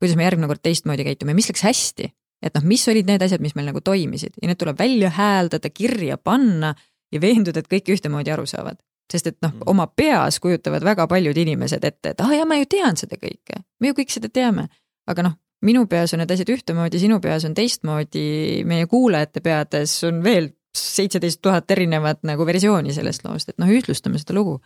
kuidas 0.02 0.16
me 0.18 0.26
järgmine 0.26 0.48
kord 0.50 0.62
teistmoodi 0.64 1.06
käitume, 1.06 1.36
mis 1.36 1.50
läks 1.52 1.64
hästi. 1.66 2.12
et 2.42 2.56
noh, 2.56 2.64
mis 2.66 2.82
olid 2.90 3.06
need 3.06 3.22
asjad, 3.22 3.38
mis 3.38 3.52
meil 3.54 3.68
nagu 3.68 3.80
toimisid 3.80 4.34
ja 4.42 4.48
need 4.50 4.58
tuleb 4.58 4.78
välja 4.78 5.12
hääldada, 5.14 5.70
kirja 5.70 6.16
panna 6.18 6.72
ja 7.12 7.20
veenduda, 7.20 7.62
et 7.62 7.68
kõik 7.70 7.92
ühtemoodi 7.94 8.32
aru 8.34 8.46
saavad. 8.46 8.80
sest 9.12 9.26
et 9.26 9.36
noh, 9.44 9.52
mm. 9.52 9.68
oma 9.68 9.86
peas 9.86 10.40
kujutavad 10.40 10.82
väga 10.82 11.06
paljud 11.06 11.36
inimesed 11.36 11.84
ette, 11.84 12.14
et 12.14 12.20
ah 12.24 12.32
ja 12.32 12.46
ma 12.48 12.56
ju 12.56 12.66
tean 12.66 12.96
seda 12.96 13.18
kõike, 13.20 13.60
me 13.80 13.90
ju 13.90 13.94
kõik 13.94 14.10
seda 14.10 14.28
teame. 14.32 14.68
aga 15.06 15.22
noh, 15.22 15.36
minu 15.62 15.86
peas 15.90 16.14
on 16.14 16.22
need 16.22 16.34
asjad 16.34 16.50
ühtemoodi, 16.54 17.00
sinu 17.02 17.20
peas 17.22 17.46
on 17.48 17.54
teistmoodi, 17.56 18.26
meie 18.68 18.88
kuulajate 18.90 19.42
peades 19.44 19.94
on 20.08 20.22
veel 20.24 20.50
seitseteist 20.76 21.42
tuhat 21.44 21.70
erinevat 21.70 22.22
nagu 22.26 22.46
versiooni 22.48 22.94
sellest 22.96 23.26
loost, 23.26 23.52
et 23.52 23.60
noh, 23.60 23.70
ühtlustame 23.70 24.20
seda 24.20 24.36
lugu. 24.38 24.60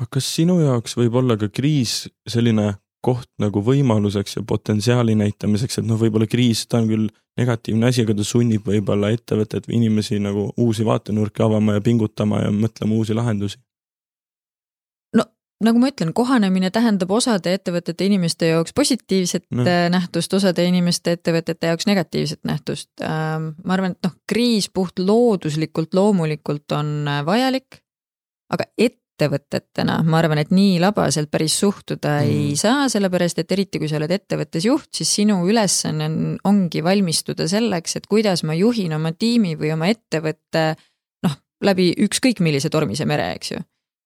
aga 0.00 0.08
kas 0.16 0.30
sinu 0.36 0.58
jaoks 0.58 0.96
võib 0.98 1.20
olla 1.20 1.36
ka 1.38 1.48
kriis 1.52 2.08
selline 2.26 2.72
koht 3.04 3.28
nagu 3.38 3.60
võimaluseks 3.60 4.38
ja 4.38 4.42
potentsiaali 4.48 5.14
näitamiseks, 5.20 5.78
et 5.78 5.86
noh, 5.86 6.00
võib-olla 6.00 6.26
kriis, 6.30 6.64
ta 6.66 6.80
on 6.80 6.88
küll 6.88 7.10
negatiivne 7.38 7.90
asi, 7.90 8.04
aga 8.06 8.16
ta 8.16 8.24
sunnib 8.24 8.64
võib-olla 8.70 9.10
ettevõtet 9.12 9.68
või 9.68 9.82
inimesi 9.82 10.18
nagu 10.22 10.48
uusi 10.56 10.86
vaatenurki 10.88 11.44
avama 11.44 11.76
ja 11.76 11.84
pingutama 11.84 12.46
ja 12.46 12.54
mõtlema 12.54 12.96
uusi 12.96 13.16
lahendusi? 13.16 13.60
Nagu 15.66 15.80
ma 15.80 15.90
ütlen, 15.90 16.12
kohanemine 16.16 16.70
tähendab 16.74 17.12
osade 17.14 17.54
ettevõtete 17.56 18.06
inimeste 18.08 18.50
jaoks 18.52 18.74
positiivset 18.76 19.44
no. 19.54 19.66
Äh, 19.68 19.86
nähtust, 19.92 20.32
osade 20.36 20.66
inimeste 20.68 21.16
ettevõtete 21.18 21.72
jaoks 21.72 21.88
negatiivset 21.90 22.42
nähtust. 22.48 22.90
Ähm, 23.04 23.52
ma 23.64 23.76
arvan, 23.76 23.96
et 23.96 24.06
noh, 24.06 24.14
kriis 24.30 24.70
puht 24.72 25.00
looduslikult, 25.02 25.94
loomulikult 25.96 26.76
on 26.76 26.92
äh, 27.10 27.22
vajalik, 27.26 27.80
aga 28.54 28.66
ettevõtetena 28.78 30.00
ma 30.06 30.20
arvan, 30.20 30.42
et 30.42 30.52
nii 30.54 30.76
labaselt 30.82 31.30
päris 31.32 31.56
suhtuda 31.62 32.18
mm. 32.20 32.30
ei 32.30 32.60
saa, 32.60 32.88
sellepärast 32.92 33.40
et 33.42 33.56
eriti 33.56 33.80
kui 33.82 33.90
sa 33.90 33.98
oled 34.00 34.14
ettevõttes 34.14 34.68
juht, 34.68 34.90
siis 34.96 35.16
sinu 35.20 35.40
ülesanne 35.48 36.08
on, 36.10 36.20
ongi 36.50 36.84
valmistuda 36.84 37.48
selleks, 37.50 37.98
et 38.00 38.08
kuidas 38.10 38.44
ma 38.44 38.56
juhin 38.58 38.96
oma 38.98 39.14
tiimi 39.16 39.56
või 39.60 39.74
oma 39.74 39.90
ettevõtte 39.92 40.70
noh, 41.26 41.36
läbi 41.64 41.92
ükskõik 42.06 42.44
millise 42.44 42.72
tormise 42.72 43.08
mere, 43.08 43.32
eks 43.38 43.54
ju. 43.56 43.62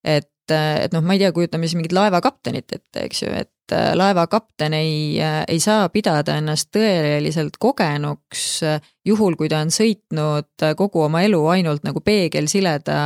et 0.06 0.30
et, 0.54 0.92
noh, 0.94 1.04
ma 1.04 1.16
ei 1.16 1.22
tea, 1.22 1.30
kujutame 1.34 1.68
siis 1.68 1.78
mingit 1.78 1.94
laevakaptenit 1.96 2.74
ette, 2.76 3.04
eks 3.04 3.22
ju, 3.22 3.30
et 3.36 3.74
äh, 3.74 3.90
laevakapten 3.98 4.76
ei, 4.76 5.18
äh, 5.22 5.40
ei 5.48 5.60
saa 5.62 5.88
pidada 5.92 6.38
ennast 6.40 6.70
tõeliselt 6.74 7.58
kogenuks 7.60 8.44
äh, 8.66 8.78
juhul, 9.08 9.36
kui 9.38 9.50
ta 9.52 9.62
on 9.64 9.72
sõitnud 9.74 10.66
kogu 10.78 11.04
oma 11.06 11.22
elu 11.26 11.40
ainult 11.54 11.86
nagu 11.86 12.02
peegelsileda, 12.04 13.00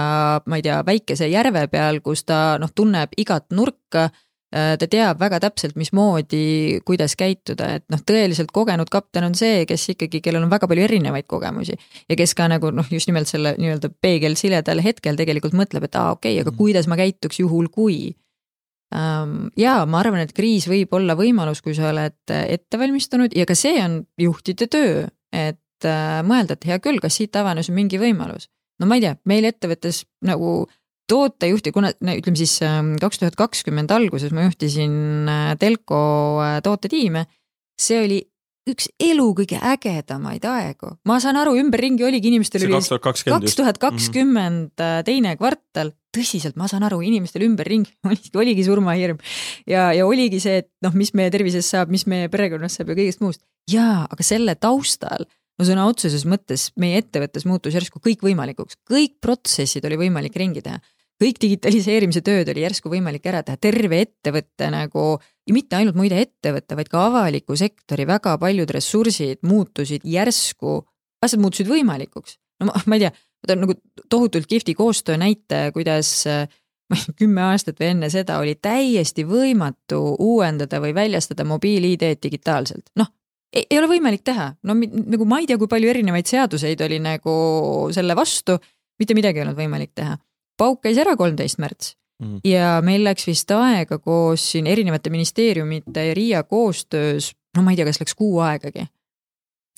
ma 0.46 0.60
ei 0.60 0.66
tea, 0.66 0.82
väikese 0.86 1.30
järve 1.30 1.66
peal, 1.72 2.02
kus 2.04 2.26
ta 2.28 2.58
noh, 2.62 2.72
tunneb 2.74 3.14
igat 3.18 3.50
nurka 3.50 4.08
ta 4.52 4.86
teab 4.90 5.20
väga 5.20 5.38
täpselt, 5.40 5.76
mismoodi, 5.80 6.80
kuidas 6.84 7.14
käituda, 7.16 7.70
et 7.78 7.84
noh, 7.92 8.02
tõeliselt 8.04 8.50
kogenud 8.52 8.90
kapten 8.92 9.24
on 9.24 9.36
see, 9.38 9.62
kes 9.68 9.86
ikkagi, 9.94 10.20
kellel 10.24 10.44
on 10.44 10.52
väga 10.52 10.68
palju 10.68 10.84
erinevaid 10.84 11.24
kogemusi. 11.30 11.78
ja 12.08 12.16
kes 12.18 12.34
ka 12.36 12.48
nagu 12.52 12.70
noh, 12.74 12.88
just 12.92 13.08
nimelt 13.08 13.30
selle 13.30 13.54
nii-öelda 13.58 13.88
peegelsiledal 14.04 14.82
hetkel 14.84 15.16
tegelikult 15.16 15.56
mõtleb, 15.56 15.86
et 15.88 15.96
aa, 15.96 16.12
okei 16.18 16.34
okay,, 16.34 16.42
aga 16.44 16.52
mhm. 16.52 16.58
kuidas 16.58 16.90
ma 16.90 17.00
käituks 17.00 17.40
juhul, 17.40 17.70
kui. 17.72 18.12
Ähm, 18.92 19.48
jaa, 19.56 19.86
ma 19.88 20.02
arvan, 20.02 20.20
et 20.20 20.34
kriis 20.36 20.68
võib 20.68 20.92
olla 20.98 21.16
võimalus, 21.16 21.62
kui 21.64 21.72
sa 21.76 21.88
oled 21.88 22.34
ette 22.36 22.80
valmistunud 22.80 23.32
ja 23.36 23.48
ka 23.48 23.56
see 23.56 23.80
on 23.80 24.02
juhtide 24.20 24.68
töö, 24.68 25.06
et 25.32 25.88
äh, 25.88 26.20
mõelda, 26.28 26.58
et 26.58 26.68
hea 26.68 26.76
küll, 26.84 27.00
kas 27.00 27.16
siit 27.16 27.36
avanes 27.40 27.72
mingi 27.72 28.00
võimalus. 28.02 28.50
no 28.80 28.88
ma 28.90 28.98
ei 28.98 29.06
tea, 29.06 29.16
meil 29.24 29.48
ettevõttes 29.48 30.04
nagu 30.28 30.66
tootejuhti, 31.12 31.72
kuna 31.74 31.92
ütleme 31.92 32.38
siis 32.38 32.56
ähm, 32.66 32.94
kaks 33.02 33.20
tuhat 33.22 33.38
kakskümmend 33.38 33.92
alguses 33.94 34.34
ma 34.34 34.46
juhtisin 34.48 35.30
äh, 35.30 35.54
Telko 35.60 36.02
äh, 36.42 36.58
tootetiime, 36.64 37.26
see 37.80 38.00
oli 38.02 38.20
üks 38.70 38.86
elu 39.02 39.24
kõige 39.34 39.58
ägedamaid 39.58 40.44
aegu, 40.46 40.92
ma 41.08 41.18
saan 41.22 41.38
aru, 41.40 41.56
ümberringi 41.58 42.04
oligi 42.06 42.30
inimestel 42.30 42.68
oli 42.68 42.78
kaks 43.02 43.58
tuhat 43.58 43.80
kakskümmend 43.82 44.82
äh, 44.82 45.00
teine 45.06 45.34
kvartal, 45.40 45.90
tõsiselt, 46.14 46.54
ma 46.60 46.68
saan 46.70 46.86
aru, 46.86 47.00
inimestel 47.02 47.46
ümberringi 47.48 47.96
oligi, 48.08 48.32
oligi 48.38 48.66
surmahirm. 48.68 49.18
ja, 49.66 49.90
ja 49.96 50.06
oligi 50.06 50.38
see, 50.42 50.62
et 50.62 50.70
noh, 50.84 50.94
mis 50.98 51.10
meie 51.18 51.32
tervisest 51.34 51.74
saab, 51.74 51.92
mis 51.92 52.06
meie 52.10 52.30
perekonnast 52.32 52.80
saab 52.80 52.92
ja 52.92 52.98
kõigest 53.02 53.24
muust. 53.24 53.42
jaa, 53.70 54.04
aga 54.06 54.26
selle 54.26 54.54
taustal 54.60 55.26
no 55.58 55.66
sõna 55.66 55.88
otseses 55.90 56.24
mõttes 56.28 56.70
meie 56.80 57.02
ettevõttes 57.02 57.46
muutus 57.48 57.74
järsku 57.74 58.02
kõik 58.04 58.22
võimalikuks, 58.24 58.78
kõik 58.88 59.18
protsessid 59.22 59.84
oli 59.90 60.04
võimalik 60.06 60.38
ringi 60.38 60.62
teha 60.62 60.78
kõik 61.22 61.40
digitaliseerimise 61.42 62.22
tööd 62.26 62.50
oli 62.52 62.64
järsku 62.64 62.90
võimalik 62.92 63.26
ära 63.30 63.42
teha, 63.46 63.58
terve 63.60 64.02
ettevõte 64.04 64.70
nagu, 64.72 65.04
ja 65.46 65.54
mitte 65.54 65.78
ainult 65.78 65.98
muide 65.98 66.18
ettevõte, 66.22 66.76
vaid 66.78 66.90
ka 66.92 67.06
avaliku 67.08 67.56
sektori 67.58 68.06
väga 68.08 68.34
paljud 68.42 68.70
ressursid 68.74 69.42
muutusid 69.46 70.06
järsku, 70.08 70.80
asjad 71.22 71.42
muutusid 71.42 71.70
võimalikuks. 71.70 72.38
no 72.60 72.70
ma, 72.70 72.82
ma 72.86 72.98
ei 72.98 73.06
tea, 73.06 73.12
ma 73.14 73.50
toon 73.50 73.64
nagu 73.66 73.78
tohutult 74.10 74.50
kihvti 74.50 74.74
koostöö 74.78 75.18
näite, 75.20 75.68
kuidas 75.74 76.12
ma 76.26 76.98
ei 76.98 77.06
tea, 77.06 77.16
kümme 77.22 77.46
aastat 77.52 77.78
või 77.80 77.92
enne 77.94 78.10
seda 78.12 78.40
oli 78.42 78.56
täiesti 78.60 79.24
võimatu 79.28 80.02
uuendada 80.18 80.82
või 80.82 80.94
väljastada 80.96 81.46
mobiil-ID-d 81.48 82.22
digitaalselt, 82.22 82.90
noh 82.98 83.12
ei 83.52 83.76
ole 83.76 83.84
võimalik 83.90 84.22
teha, 84.24 84.46
no 84.64 84.74
nagu 84.74 85.26
ma 85.28 85.42
ei 85.42 85.46
tea, 85.46 85.58
kui 85.60 85.68
palju 85.68 85.90
erinevaid 85.92 86.24
seaduseid 86.24 86.80
oli 86.86 86.96
nagu 87.04 87.32
selle 87.92 88.14
vastu, 88.16 88.56
mitte 88.96 89.12
midagi 89.12 89.42
ei 89.42 89.44
olnud 89.44 89.58
võimalik 89.58 89.90
teha 89.92 90.16
pauk 90.62 90.80
käis 90.86 91.00
ära 91.02 91.16
kolmteist 91.18 91.58
märts 91.62 91.96
Mhm. 92.22 92.40
ja 92.46 92.78
meil 92.84 93.02
läks 93.06 93.26
vist 93.26 93.50
aega 93.50 93.98
koos 93.98 94.44
siin 94.52 94.68
erinevate 94.70 95.10
ministeeriumite 95.10 96.04
ja 96.06 96.14
RIA 96.14 96.42
koostöös, 96.46 97.32
no 97.56 97.62
ma 97.62 97.72
ei 97.72 97.80
tea, 97.80 97.86
kas 97.88 98.00
läks 98.02 98.14
kuu 98.18 98.38
aegagi. 98.44 98.86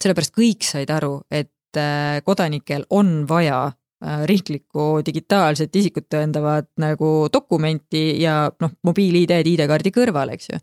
sellepärast 0.03 0.35
kõik 0.35 0.67
said 0.67 0.91
aru, 0.91 1.23
et 1.31 1.79
äh, 1.79 2.19
kodanikel 2.27 2.85
on 2.91 3.25
vaja 3.29 3.61
äh, 3.71 4.25
riiklikku 4.27 5.01
digitaalset 5.07 5.77
isikut 5.77 6.09
tõendavat 6.11 6.69
nagu 6.83 7.29
dokumenti 7.33 8.21
ja 8.21 8.51
noh, 8.61 8.75
mobiil-ID-d 8.83 9.55
ID-kaardi 9.55 9.95
kõrval, 9.95 10.35
eks 10.35 10.51
ju 10.51 10.59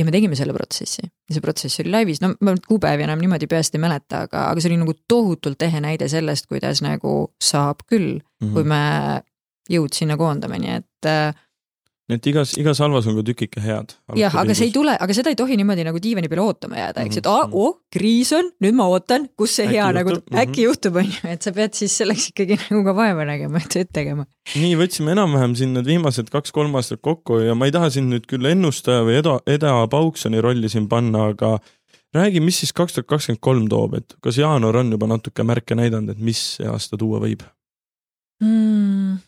ja 0.00 0.06
me 0.06 0.14
tegime 0.14 0.38
selle 0.38 0.54
protsessi. 0.56 1.04
Ja 1.04 1.36
see 1.36 1.44
protsess 1.44 1.82
oli 1.82 1.92
laivis, 1.92 2.22
no 2.24 2.32
ma 2.46 2.54
kuupäevi 2.66 3.04
enam 3.06 3.20
niimoodi 3.22 3.48
peast 3.50 3.76
ei 3.76 3.82
mäleta, 3.82 4.24
aga, 4.26 4.46
aga 4.50 4.62
see 4.62 4.72
oli 4.72 4.80
nagu 4.80 4.96
tohutult 5.08 5.62
ehe 5.66 5.82
näide 5.84 6.08
sellest, 6.10 6.48
kuidas 6.50 6.82
nagu 6.84 7.14
saab 7.42 7.84
küll 7.86 8.16
mm, 8.16 8.22
-hmm. 8.40 8.54
kui 8.56 8.64
me 8.64 8.82
jõud 9.70 9.94
sinna 9.94 10.16
koondame, 10.18 10.58
nii 10.62 10.76
et 10.80 11.08
äh, 11.10 11.34
nii 12.10 12.18
et 12.18 12.28
igas, 12.32 12.52
igas 12.60 12.80
halvas 12.82 13.06
on 13.10 13.16
ka 13.18 13.24
tükike 13.30 13.62
head. 13.62 13.94
jah, 14.18 14.34
aga 14.42 14.56
see 14.56 14.68
ei 14.68 14.74
tule, 14.74 14.94
aga 15.06 15.16
seda 15.16 15.32
ei 15.32 15.38
tohi 15.38 15.56
niimoodi 15.60 15.86
nagu 15.86 16.02
diivani 16.02 16.30
peale 16.32 16.44
ootama 16.44 16.80
jääda, 16.80 17.06
eks 17.06 17.18
ju, 17.18 17.22
et 17.22 17.30
aa, 17.30 17.46
oh, 17.62 17.76
kriis 17.94 18.32
on, 18.36 18.50
nüüd 18.64 18.76
ma 18.78 18.88
ootan, 18.90 19.28
kus 19.38 19.56
see 19.58 19.68
äkki 19.68 19.76
hea 19.78 19.86
juhtub. 19.86 19.98
nagu 20.00 20.14
mm, 20.16 20.22
-hmm. 20.26 20.42
äkki 20.42 20.66
juhtub, 20.66 21.00
on 21.02 21.10
ju, 21.10 21.32
et 21.34 21.46
sa 21.46 21.54
pead 21.56 21.78
siis 21.78 21.96
selleks 22.02 22.30
ikkagi 22.32 22.58
nagu 22.66 22.84
ka 22.88 22.96
vaeva 22.98 23.26
nägema, 23.28 23.62
et 23.62 23.70
tööd 23.74 23.92
tegema. 23.94 24.26
nii, 24.54 24.74
võtsime 24.80 25.14
enam-vähem 25.16 25.56
siin 25.58 25.74
need 25.78 25.86
viimased 25.86 26.32
kaks-kolm 26.34 26.74
aastat 26.80 27.02
kokku 27.02 27.40
ja 27.44 27.54
ma 27.54 27.70
ei 27.70 27.74
taha 27.76 27.90
sind 27.94 28.12
nüüd 28.12 28.26
küll 28.30 28.50
ennustaja 28.50 29.06
või 29.06 29.20
Eda, 29.22 29.38
Eda 29.46 29.74
Pauksoni 29.90 30.42
rolli 30.42 30.68
siin 30.72 30.88
panna, 30.90 31.30
aga 31.34 31.58
räägi, 32.14 32.42
mis 32.42 32.60
siis 32.62 32.72
kaks 32.72 32.96
tuhat 32.96 33.06
kakskümmend 33.06 33.40
kolm 33.40 33.68
toob, 33.70 33.94
et 34.00 34.18
kas 34.24 34.38
jaanuar 34.40 34.82
on 34.82 34.92
juba 34.96 35.06
natuke 35.10 35.46
märke 35.46 35.78
näidanud, 35.78 36.16
et 36.16 36.22
mis 36.30 36.40
see 36.56 36.68
aasta 36.68 36.98
tuua 36.98 37.22
võib 37.22 37.44
mm.? 38.42 39.18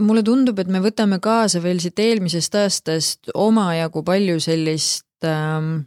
Mulle 0.00 0.22
tundub, 0.26 0.58
et 0.60 0.70
me 0.72 0.80
võtame 0.84 1.18
kaasa 1.22 1.62
veel 1.64 1.80
siit 1.82 2.00
eelmisest 2.02 2.58
aastast 2.60 3.32
omajagu 3.34 4.02
palju 4.06 4.38
sellist 4.44 5.26
ähm,, 5.26 5.86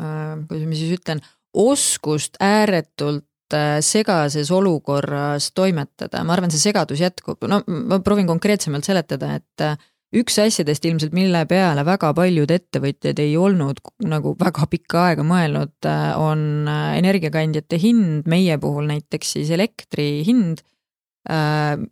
äh, 0.00 0.34
kuidas 0.48 0.66
ma 0.68 0.78
siis 0.78 0.98
ütlen, 0.98 1.22
oskust 1.54 2.38
ääretult 2.42 3.54
äh, 3.54 3.78
segases 3.84 4.50
olukorras 4.54 5.52
toimetada, 5.54 6.24
ma 6.26 6.36
arvan, 6.36 6.52
see 6.52 6.70
segadus 6.70 7.02
jätkub, 7.04 7.46
no 7.50 7.62
ma 7.66 8.00
proovin 8.04 8.30
konkreetsemalt 8.30 8.86
seletada, 8.86 9.36
et 9.38 9.64
äh, 9.64 9.78
üks 10.14 10.38
asjadest 10.42 10.84
ilmselt, 10.86 11.14
mille 11.14 11.44
peale 11.50 11.82
väga 11.86 12.12
paljud 12.14 12.50
ettevõtjad 12.54 13.18
ei 13.22 13.34
olnud 13.38 13.80
nagu 14.10 14.34
väga 14.38 14.66
pikka 14.70 15.08
aega 15.08 15.26
mõelnud, 15.26 15.76
äh, 15.86 16.04
on 16.18 16.66
energiakandjate 16.66 17.78
hind, 17.82 18.30
meie 18.30 18.58
puhul 18.62 18.90
näiteks 18.90 19.36
siis 19.38 19.54
elektri 19.54 20.24
hind 20.26 20.66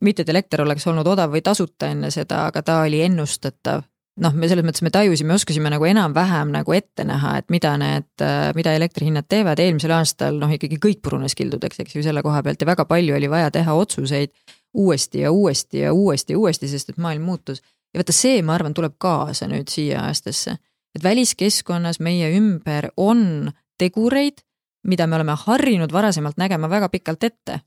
mitte, 0.00 0.22
et 0.22 0.28
elekter 0.28 0.60
oleks 0.60 0.86
olnud 0.86 1.08
odav 1.08 1.32
või 1.32 1.40
tasuta 1.44 1.88
enne 1.92 2.10
seda, 2.12 2.46
aga 2.50 2.62
ta 2.62 2.82
oli 2.84 3.02
ennustatav. 3.06 3.82
noh, 4.20 4.34
me 4.36 4.44
selles 4.44 4.64
mõttes 4.66 4.82
me 4.84 4.90
tajusime, 4.92 5.32
oskasime 5.32 5.70
nagu 5.72 5.86
enam-vähem 5.88 6.50
nagu 6.52 6.74
ette 6.76 7.04
näha, 7.08 7.38
et 7.40 7.46
mida 7.48 7.70
need, 7.80 8.10
äh, 8.20 8.50
mida 8.54 8.74
elektrihinnad 8.76 9.24
teevad, 9.24 9.58
eelmisel 9.58 9.94
aastal 9.96 10.36
noh, 10.36 10.52
ikkagi 10.52 10.76
kõik 10.76 11.00
purunes 11.00 11.32
kildudeks, 11.34 11.80
eks 11.80 11.96
ju, 11.96 12.02
selle 12.04 12.20
koha 12.22 12.42
pealt 12.44 12.60
ja 12.60 12.68
väga 12.68 12.84
palju 12.84 13.16
oli 13.16 13.30
vaja 13.32 13.48
teha 13.50 13.72
otsuseid 13.72 14.34
uuesti 14.74 15.24
ja 15.24 15.32
uuesti 15.32 15.78
ja 15.86 15.94
uuesti 15.96 16.36
ja 16.36 16.38
uuesti, 16.38 16.68
sest 16.68 16.92
et 16.92 17.00
maailm 17.00 17.24
muutus. 17.24 17.62
ja 17.94 18.02
vaata, 18.02 18.12
see, 18.12 18.42
ma 18.42 18.54
arvan, 18.54 18.74
tuleb 18.74 19.00
kaasa 19.00 19.48
nüüd 19.48 19.72
siia 19.72 20.04
aastasse. 20.04 20.58
et 20.94 21.02
väliskeskkonnas 21.02 22.00
meie 22.00 22.36
ümber 22.36 22.90
on 22.96 23.50
tegureid, 23.78 24.44
mida 24.84 25.06
me 25.06 25.16
oleme 25.16 25.36
harjunud 25.46 25.92
varasemalt 25.92 26.36
nägema 26.36 26.68
väga 26.68 26.88
pikalt 26.88 27.24
ette 27.24 27.60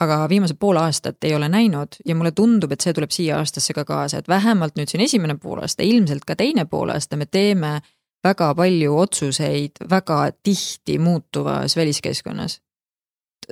aga 0.00 0.18
viimased 0.28 0.58
pool 0.60 0.76
aastat 0.80 1.24
ei 1.24 1.34
ole 1.34 1.48
näinud 1.48 2.00
ja 2.06 2.14
mulle 2.16 2.32
tundub, 2.36 2.72
et 2.72 2.84
see 2.84 2.92
tuleb 2.96 3.12
siia 3.14 3.38
aastasse 3.40 3.74
ka 3.76 3.86
kaasa, 3.88 4.20
et 4.20 4.28
vähemalt 4.28 4.76
nüüd 4.76 4.92
siin 4.92 5.04
esimene 5.06 5.38
poolaasta, 5.40 5.86
ilmselt 5.86 6.26
ka 6.28 6.36
teine 6.36 6.66
poolaasta 6.68 7.16
me 7.16 7.26
teeme 7.26 7.78
väga 8.26 8.52
palju 8.58 8.96
otsuseid 8.98 9.82
väga 9.90 10.20
tihti 10.42 10.98
muutuvas 10.98 11.76
väliskeskkonnas. 11.76 12.60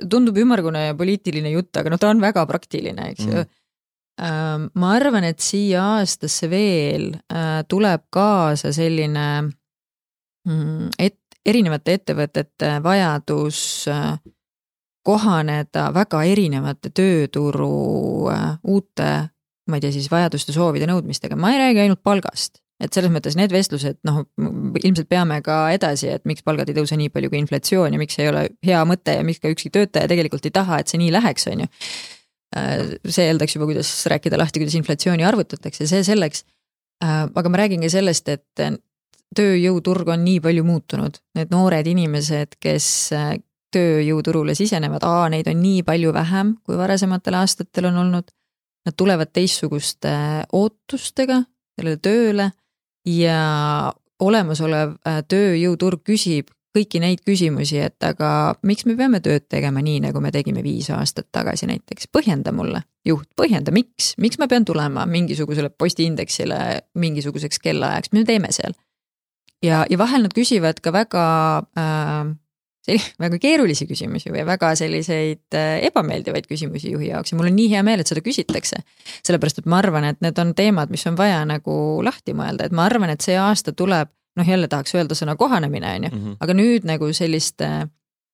tundub 0.09 0.37
ümmargune 0.37 0.87
ja 0.87 0.95
poliitiline 0.95 1.49
jutt, 1.53 1.77
aga 1.77 1.89
noh, 1.89 1.99
ta 1.99 2.09
on 2.09 2.21
väga 2.21 2.45
praktiline, 2.45 3.11
eks 3.13 3.25
ju 3.25 3.35
mm.. 3.41 4.69
ma 4.73 4.91
arvan, 4.95 5.23
et 5.23 5.39
siia 5.39 5.83
aastasse 5.97 6.49
veel 6.51 7.13
tuleb 7.71 8.03
kaasa 8.11 8.73
selline 8.75 9.27
mm, 9.41 10.89
et 10.99 11.19
erinevate 11.45 11.99
ettevõtete 11.99 12.71
vajadus 12.83 13.59
äh, 13.91 14.17
kohaneda 15.05 15.89
väga 15.95 16.23
erinevate 16.27 16.91
tööturu 16.95 17.71
äh, 18.33 18.45
uute, 18.63 19.09
ma 19.69 19.77
ei 19.77 19.83
tea 19.83 19.93
siis 19.95 20.09
vajaduste, 20.11 20.53
soovide, 20.55 20.87
nõudmistega, 20.89 21.37
ma 21.39 21.53
ei 21.53 21.61
räägi 21.61 21.83
ainult 21.85 22.03
palgast. 22.05 22.61
et 22.75 22.91
selles 22.91 23.07
mõttes 23.07 23.37
need 23.39 23.53
vestlused, 23.55 24.01
noh, 24.03 24.17
ilmselt 24.83 25.07
peame 25.07 25.37
ka 25.45 25.69
edasi, 25.71 26.09
et 26.11 26.25
miks 26.27 26.43
palgad 26.43 26.67
ei 26.67 26.75
tõuse 26.75 26.97
nii 26.99 27.07
palju 27.13 27.29
kui 27.31 27.39
inflatsioon 27.39 27.95
ja 27.95 28.01
miks 28.01 28.19
ei 28.19 28.27
ole 28.27 28.41
hea 28.67 28.81
mõte 28.83 29.15
ja 29.15 29.23
miks 29.23 29.39
ka 29.39 29.47
ükski 29.53 29.71
töötaja 29.71 30.09
tegelikult 30.11 30.43
ei 30.43 30.51
taha, 30.57 30.81
et 30.81 30.91
see 30.91 30.99
nii 30.99 31.13
läheks, 31.15 31.47
on 31.53 31.63
ju. 31.63 31.69
Äh, 32.57 32.97
see 33.07 33.29
eeldaks 33.29 33.55
juba, 33.55 33.69
kuidas 33.69 33.93
rääkida 34.11 34.41
lahti, 34.41 34.59
kuidas 34.59 34.75
inflatsiooni 34.81 35.23
arvutatakse, 35.23 35.87
see 35.87 36.03
selleks. 36.03 36.43
Äh, 37.03 37.23
aga 37.31 37.53
ma 37.53 37.63
räägin 37.63 37.85
ka 37.85 37.93
sellest, 37.95 38.27
et 38.33 38.65
tööjõuturg 39.35 40.11
on 40.11 40.27
nii 40.27 40.43
palju 40.43 40.67
muutunud, 40.67 41.21
need 41.39 41.55
noored 41.55 41.87
inimesed, 41.93 42.59
kes 42.59 42.89
tööjõuturule 43.75 44.55
sisenevad, 44.57 45.03
A 45.03 45.29
neid 45.29 45.47
on 45.51 45.61
nii 45.61 45.83
palju 45.87 46.13
vähem, 46.15 46.55
kui 46.63 46.77
varasematel 46.79 47.39
aastatel 47.41 47.91
on 47.91 48.01
olnud. 48.05 48.31
Nad 48.85 48.93
tulevad 48.93 49.31
teistsuguste 49.33 50.11
ootustega 50.53 51.39
sellele 51.75 51.97
tööle 51.97 52.51
ja 53.09 53.39
olemasolev 54.21 54.93
äh, 55.07 55.23
tööjõuturg 55.27 56.03
küsib 56.05 56.51
kõiki 56.75 56.99
neid 56.99 57.21
küsimusi, 57.25 57.79
et 57.85 58.03
aga 58.03 58.29
miks 58.67 58.85
me 58.87 58.97
peame 58.99 59.21
tööd 59.23 59.47
tegema 59.51 59.81
nii, 59.83 60.01
nagu 60.09 60.21
me 60.23 60.31
tegime 60.35 60.63
viis 60.65 60.89
aastat 60.93 61.29
tagasi 61.35 61.69
näiteks, 61.69 62.09
põhjenda 62.13 62.51
mulle, 62.55 62.83
juht, 63.07 63.29
põhjenda, 63.39 63.71
miks, 63.75 64.13
miks 64.21 64.39
ma 64.41 64.49
pean 64.51 64.67
tulema 64.67 65.05
mingisugusele 65.09 65.71
postiindeksile 65.71 66.59
mingisuguseks 66.99 67.61
kellaajaks, 67.63 68.11
mis 68.11 68.25
me 68.25 68.27
teeme 68.27 68.51
seal? 68.55 68.75
ja, 69.63 69.85
ja 69.89 69.97
vahel 69.97 70.27
nad 70.27 70.35
küsivad 70.35 70.81
ka 70.83 70.91
väga 70.93 71.25
äh, 71.79 72.35
väga 73.23 73.39
keerulisi 73.41 73.87
küsimusi 73.89 74.31
või 74.33 74.45
väga 74.47 74.73
selliseid 74.79 75.57
äh, 75.57 75.79
ebameeldivaid 75.89 76.49
küsimusi 76.49 76.93
juhi 76.93 77.11
jaoks 77.11 77.33
ja 77.33 77.39
mul 77.39 77.49
on 77.51 77.57
nii 77.57 77.71
hea 77.73 77.83
meel, 77.85 78.03
et 78.03 78.11
seda 78.11 78.23
küsitakse. 78.25 78.83
sellepärast, 79.25 79.63
et 79.63 79.71
ma 79.71 79.81
arvan, 79.83 80.09
et 80.11 80.21
need 80.25 80.39
on 80.41 80.53
teemad, 80.57 80.93
mis 80.93 81.05
on 81.09 81.17
vaja 81.19 81.41
nagu 81.49 81.79
lahti 82.05 82.35
mõelda, 82.37 82.69
et 82.69 82.75
ma 82.75 82.85
arvan, 82.89 83.13
et 83.13 83.25
see 83.25 83.37
aasta 83.39 83.73
tuleb, 83.73 84.11
noh 84.35 84.47
jälle 84.47 84.67
tahaks 84.71 84.95
öelda 84.95 85.17
sõna 85.17 85.37
kohanemine, 85.39 85.95
on 85.97 86.07
ju, 86.09 86.13
mhm. 86.15 86.37
aga 86.43 86.57
nüüd 86.57 86.87
nagu 86.87 87.11
selliste 87.13 87.71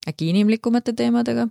äkki 0.10 0.32
inimlikumate 0.34 0.96
teemadega 0.98 1.48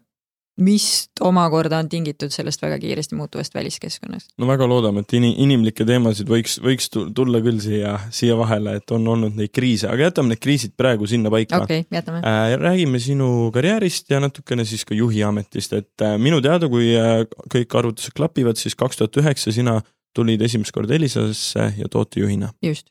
mis 0.61 0.87
omakorda 1.21 1.79
on 1.81 1.89
tingitud 1.89 2.33
sellest 2.35 2.63
väga 2.63 2.79
kiiresti 2.83 3.17
muutuvast 3.17 3.55
väliskeskkonnast. 3.55 4.33
no 4.39 4.47
väga 4.47 4.69
loodame, 4.69 5.05
et 5.05 5.15
ini-, 5.17 5.35
inimlikke 5.45 5.87
teemasid 5.89 6.29
võiks, 6.29 6.59
võiks 6.63 6.91
tulla 6.91 7.41
küll 7.45 7.61
siia, 7.63 7.97
siia 8.15 8.37
vahele, 8.39 8.77
et 8.81 8.95
on 8.95 9.07
olnud 9.15 9.39
neid 9.39 9.53
kriise, 9.55 9.89
aga 9.89 10.11
jätame 10.11 10.35
need 10.35 10.43
kriisid 10.43 10.75
praegu 10.77 11.09
sinna 11.11 11.33
paika. 11.33 11.63
okei 11.65 11.85
okay,, 11.85 11.99
jätame 12.01 12.23
äh,. 12.25 12.57
räägime 12.61 13.01
sinu 13.03 13.51
karjäärist 13.55 14.11
ja 14.11 14.21
natukene 14.21 14.67
siis 14.69 14.85
ka 14.85 14.95
juhi 14.95 15.25
ametist, 15.27 15.73
et 15.77 16.07
äh, 16.07 16.19
minu 16.19 16.43
teada, 16.45 16.69
kui 16.69 16.93
äh, 16.99 17.25
kõik 17.55 17.79
arvutused 17.81 18.17
klapivad, 18.17 18.61
siis 18.61 18.77
kaks 18.79 19.01
tuhat 19.01 19.23
üheksa 19.23 19.55
sina 19.55 19.81
tulid 20.17 20.43
esimest 20.43 20.75
korda 20.75 20.95
Elisasse 20.95 21.73
ja 21.79 21.89
tootejuhina. 21.91 22.53
just. 22.63 22.91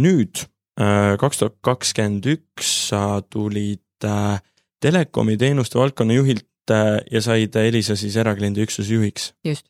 nüüd 0.00 0.46
äh, 0.80 1.16
kaks 1.20 1.42
tuhat 1.42 1.56
kakskümmend 1.64 2.26
üks 2.36 2.74
sa 2.90 3.22
tulid 3.30 4.04
äh, 4.04 4.40
telekomi 4.80 5.36
teenuste 5.40 5.78
valdkonna 5.80 6.16
juhilt 6.18 6.46
ja 7.10 7.22
said 7.22 7.56
Elisa 7.60 7.96
siis 7.96 8.16
erakliendi 8.16 8.64
üksuse 8.64 8.94
juhiks. 8.94 9.32
just. 9.44 9.66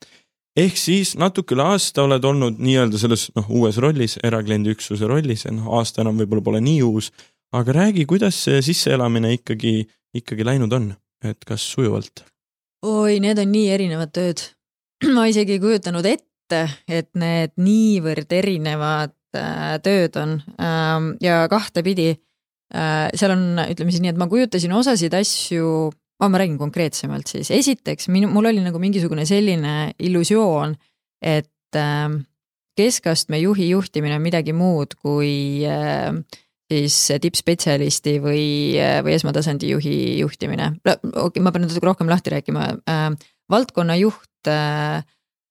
ehk 0.56 0.76
siis 0.80 1.16
natuke 1.20 1.54
üle 1.54 1.66
aasta 1.74 2.06
oled 2.06 2.24
olnud 2.24 2.61
nii-öelda 2.62 3.00
selles 3.00 3.28
noh, 3.37 3.50
uues 3.50 3.80
rollis, 3.82 4.18
erakliendi 4.24 4.72
üksuse 4.76 5.09
rollis 5.09 5.46
noh, 5.50 5.72
aasta 5.78 6.04
enam 6.04 6.18
võib-olla 6.22 6.44
pole 6.44 6.62
nii 6.64 6.82
uus, 6.87 7.11
aga 7.56 7.76
räägi, 7.80 8.06
kuidas 8.09 8.38
see 8.46 8.62
sisseelamine 8.62 9.35
ikkagi, 9.37 9.82
ikkagi 10.16 10.46
läinud 10.46 10.72
on, 10.72 10.90
et 11.24 11.44
kas 11.48 11.64
sujuvalt? 11.74 12.24
oi, 12.87 13.18
need 13.22 13.40
on 13.40 13.52
nii 13.52 13.66
erinevad 13.74 14.12
tööd. 14.14 14.42
ma 15.16 15.26
isegi 15.30 15.56
ei 15.56 15.62
kujutanud 15.62 16.06
ette, 16.09 16.62
et 16.88 17.11
need 17.18 17.56
niivõrd 17.61 18.32
erinevad 18.32 19.14
äh, 19.37 19.76
tööd 19.85 20.16
on 20.20 20.38
ähm, 20.62 21.12
ja 21.20 21.44
kahtepidi 21.52 22.12
äh, 22.14 23.09
seal 23.14 23.35
on, 23.35 23.46
ütleme 23.66 23.92
siis 23.92 24.04
nii, 24.04 24.14
et 24.14 24.20
ma 24.20 24.28
kujutasin 24.30 24.74
osasid 24.76 25.16
asju 25.18 25.90
ma, 26.20 26.29
ma 26.29 26.40
räägin 26.40 26.59
konkreetsemalt 26.61 27.29
siis, 27.31 27.50
esiteks 27.55 28.11
minu, 28.12 28.31
mul 28.33 28.50
oli 28.52 28.64
nagu 28.64 28.81
mingisugune 28.83 29.26
selline 29.29 29.92
illusioon, 29.98 30.76
et 31.22 31.79
äh, 31.79 32.09
keskastme 32.76 33.40
juhi 33.40 33.70
juhtimine 33.70 34.18
on 34.18 34.24
midagi 34.24 34.55
muud 34.57 34.96
kui 35.00 35.64
äh, 35.68 36.12
siis 36.66 36.98
tippspetsialisti 37.22 38.18
või, 38.22 38.46
äh, 38.81 39.00
või 39.07 39.16
esmatasandi 39.16 39.72
juhi 39.74 39.96
juhtimine. 40.20 40.74
okei 40.87 41.42
ma 41.42 41.52
pean 41.52 41.66
natuke 41.66 41.87
rohkem 41.87 42.11
lahti 42.12 42.35
rääkima 42.37 42.70
äh,. 42.90 43.11
valdkonnajuht 43.50 44.50
äh, 44.50 45.05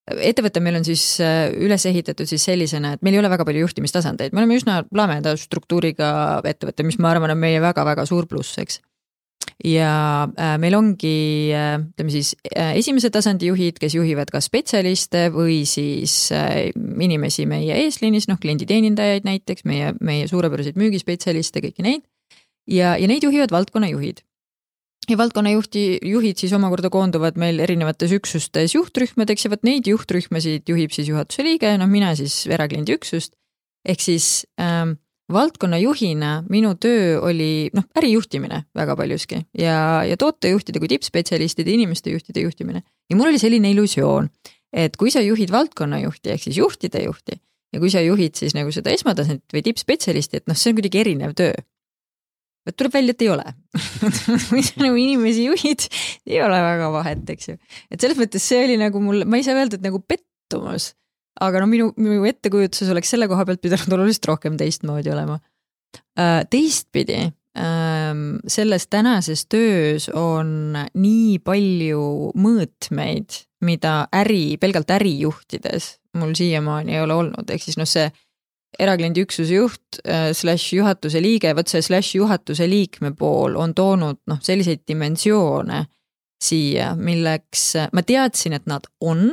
ettevõte 0.05 0.61
meil 0.61 0.77
on 0.79 0.85
siis 0.85 1.03
äh, 1.23 1.49
üles 1.53 1.85
ehitatud 1.89 2.29
siis 2.29 2.45
sellisena, 2.45 2.93
et 2.93 3.05
meil 3.05 3.17
ei 3.17 3.21
ole 3.23 3.31
väga 3.31 3.45
palju 3.47 3.65
juhtimistasandeid, 3.65 4.33
me 4.33 4.43
oleme 4.43 4.59
üsna 4.59 4.81
lameda 4.95 5.35
struktuuriga 5.39 6.09
ettevõte, 6.45 6.85
mis 6.85 6.99
ma 7.01 7.13
arvan, 7.13 7.33
on 7.33 7.41
meie 7.41 7.61
väga-väga 7.63 8.05
suur 8.09 8.29
pluss, 8.29 8.59
eks. 8.61 8.81
Ja 9.63 10.27
äh, 10.27 10.55
meil 10.59 10.75
ongi 10.75 11.51
äh, 11.55 11.77
ütleme 11.79 12.11
siis 12.11 12.33
esimese 12.51 13.11
tasandi 13.13 13.49
juhid, 13.51 13.79
kes 13.79 13.95
juhivad 13.95 14.31
kas 14.33 14.49
spetsialiste 14.49 15.29
või 15.33 15.61
siis 15.69 16.29
inimesi 16.75 17.47
meie 17.49 17.79
eesliinis, 17.85 18.27
noh 18.31 18.39
klienditeenindajaid 18.41 19.27
näiteks, 19.27 19.65
meie, 19.69 19.93
meie 20.03 20.27
suurepäraseid 20.31 20.79
müügispetsialiste, 20.79 21.63
kõiki 21.63 21.85
neid. 21.87 22.05
ja, 22.67 22.95
ja 22.99 23.07
neid 23.07 23.23
juhivad 23.23 23.53
valdkonnajuhid 23.55 24.25
ja 25.09 25.17
valdkonnajuhti, 25.19 25.85
juhid 26.01 26.41
siis 26.41 26.53
omakorda 26.57 26.89
koonduvad 26.93 27.37
meil 27.39 27.59
erinevates 27.63 28.13
üksustes 28.15 28.75
juhtrühmadeks 28.75 29.45
ja 29.45 29.51
vot 29.53 29.65
neid 29.67 29.87
juhtrühmasid 29.89 30.69
juhib 30.69 30.93
siis 30.95 31.09
juhatuse 31.11 31.45
liige, 31.45 31.71
noh 31.79 31.89
mina 31.91 32.13
siis 32.17 32.45
erakliendi 32.49 32.97
üksust. 32.97 33.35
ehk 33.85 34.01
siis 34.01 34.47
ähm, 34.59 34.97
valdkonnajuhina 35.31 36.31
minu 36.49 36.75
töö 36.81 37.19
oli 37.25 37.69
noh, 37.73 37.87
ärijuhtimine 37.97 38.61
väga 38.77 38.95
paljuski 38.99 39.41
ja, 39.57 40.03
ja 40.05 40.17
tootejuhtide 40.21 40.81
kui 40.81 40.89
tippspetsialistide, 40.91 41.71
inimeste 41.71 42.13
juhtide 42.13 42.45
juhtimine. 42.45 42.83
ja 43.09 43.17
mul 43.17 43.31
oli 43.31 43.41
selline 43.41 43.71
illusioon, 43.73 44.29
et 44.73 44.97
kui 44.97 45.11
sa 45.11 45.23
juhid 45.25 45.51
valdkonnajuhti 45.51 46.35
ehk 46.35 46.45
siis 46.45 46.59
juhtide 46.61 47.03
juhti 47.07 47.39
ja 47.73 47.81
kui 47.81 47.89
sa 47.89 48.03
juhid 48.05 48.37
siis 48.37 48.53
nagu 48.57 48.71
seda 48.71 48.93
esmatasandit 48.93 49.55
või 49.55 49.65
tippspetsialisti, 49.65 50.43
et 50.43 50.51
noh, 50.51 50.57
see 50.57 50.71
on 50.71 50.77
kuidagi 50.79 51.01
erinev 51.01 51.33
töö 51.37 51.55
vot 52.65 52.77
tuleb 52.77 52.93
välja, 52.93 53.13
et 53.15 53.25
ei 53.25 53.31
ole 53.33 53.45
kui 54.49 54.63
sa 54.65 54.81
nagu 54.81 54.99
inimesi 54.99 55.47
juhid, 55.47 55.87
ei 56.29 56.41
ole 56.45 56.59
väga 56.65 56.91
vahet, 56.93 57.25
eks 57.33 57.49
ju. 57.51 57.57
et 57.89 58.01
selles 58.01 58.19
mõttes 58.19 58.45
see 58.45 58.63
oli 58.65 58.77
nagu 58.81 59.01
mul, 59.01 59.25
ma 59.29 59.41
ei 59.41 59.45
saa 59.47 59.57
öelda, 59.57 59.79
et 59.79 59.85
nagu 59.85 60.01
pettumus, 60.01 60.93
aga 61.41 61.63
no 61.63 61.69
minu, 61.71 61.89
minu 61.99 62.25
ettekujutuses 62.29 62.91
oleks 62.93 63.11
selle 63.13 63.27
koha 63.31 63.45
pealt 63.47 63.63
pidanud 63.63 63.97
oluliselt 63.97 64.29
rohkem 64.31 64.59
teistmoodi 64.59 65.11
olema. 65.11 65.39
Äh, 66.19 66.43
teistpidi, 66.51 67.21
ähm, 67.59 68.23
selles 68.47 68.87
tänases 68.87 69.45
töös 69.51 70.07
on 70.13 70.77
nii 70.93 71.39
palju 71.43 72.31
mõõtmeid, 72.35 73.41
mida 73.65 73.97
äri, 74.15 74.57
pelgalt 74.61 74.91
äri 74.95 75.17
juhtides 75.23 75.95
mul 76.15 76.33
siiamaani 76.35 76.95
ei 76.95 77.01
ole 77.01 77.13
olnud, 77.13 77.49
ehk 77.49 77.63
siis 77.63 77.77
noh, 77.79 77.87
see 77.89 78.07
erakliendi 78.79 79.23
üksuse 79.23 79.55
juht 79.55 79.99
äh, 80.03 80.29
slaš 80.35 80.67
juhatuse 80.75 81.21
liige, 81.23 81.53
vot 81.55 81.71
see 81.71 81.83
slaš 81.85 82.15
juhatuse 82.17 82.67
liikme 82.69 83.13
pool 83.17 83.55
on 83.59 83.75
toonud 83.75 84.21
noh, 84.27 84.41
selliseid 84.43 84.83
dimensioone 84.87 85.85
siia, 86.43 86.91
milleks 86.99 87.69
ma 87.95 88.03
teadsin, 88.03 88.57
et 88.57 88.65
nad 88.69 88.87
on, 88.99 89.29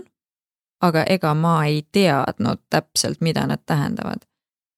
aga 0.83 1.05
ega 1.09 1.35
ma 1.35 1.65
ei 1.67 1.83
teadnud 1.93 2.63
täpselt, 2.71 3.21
mida 3.21 3.47
nad 3.47 3.63
tähendavad. 3.67 4.27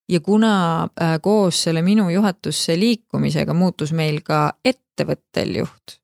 ja 0.09 0.19
kuna 0.19 0.83
äh, 0.83 1.19
koos 1.21 1.63
selle 1.63 1.81
minu 1.81 2.09
juhatusse 2.09 2.79
liikumisega 2.79 3.53
muutus 3.53 3.93
meil 3.93 4.21
ka 4.21 4.53
ettevõttel 4.65 5.55
juht 5.57 5.99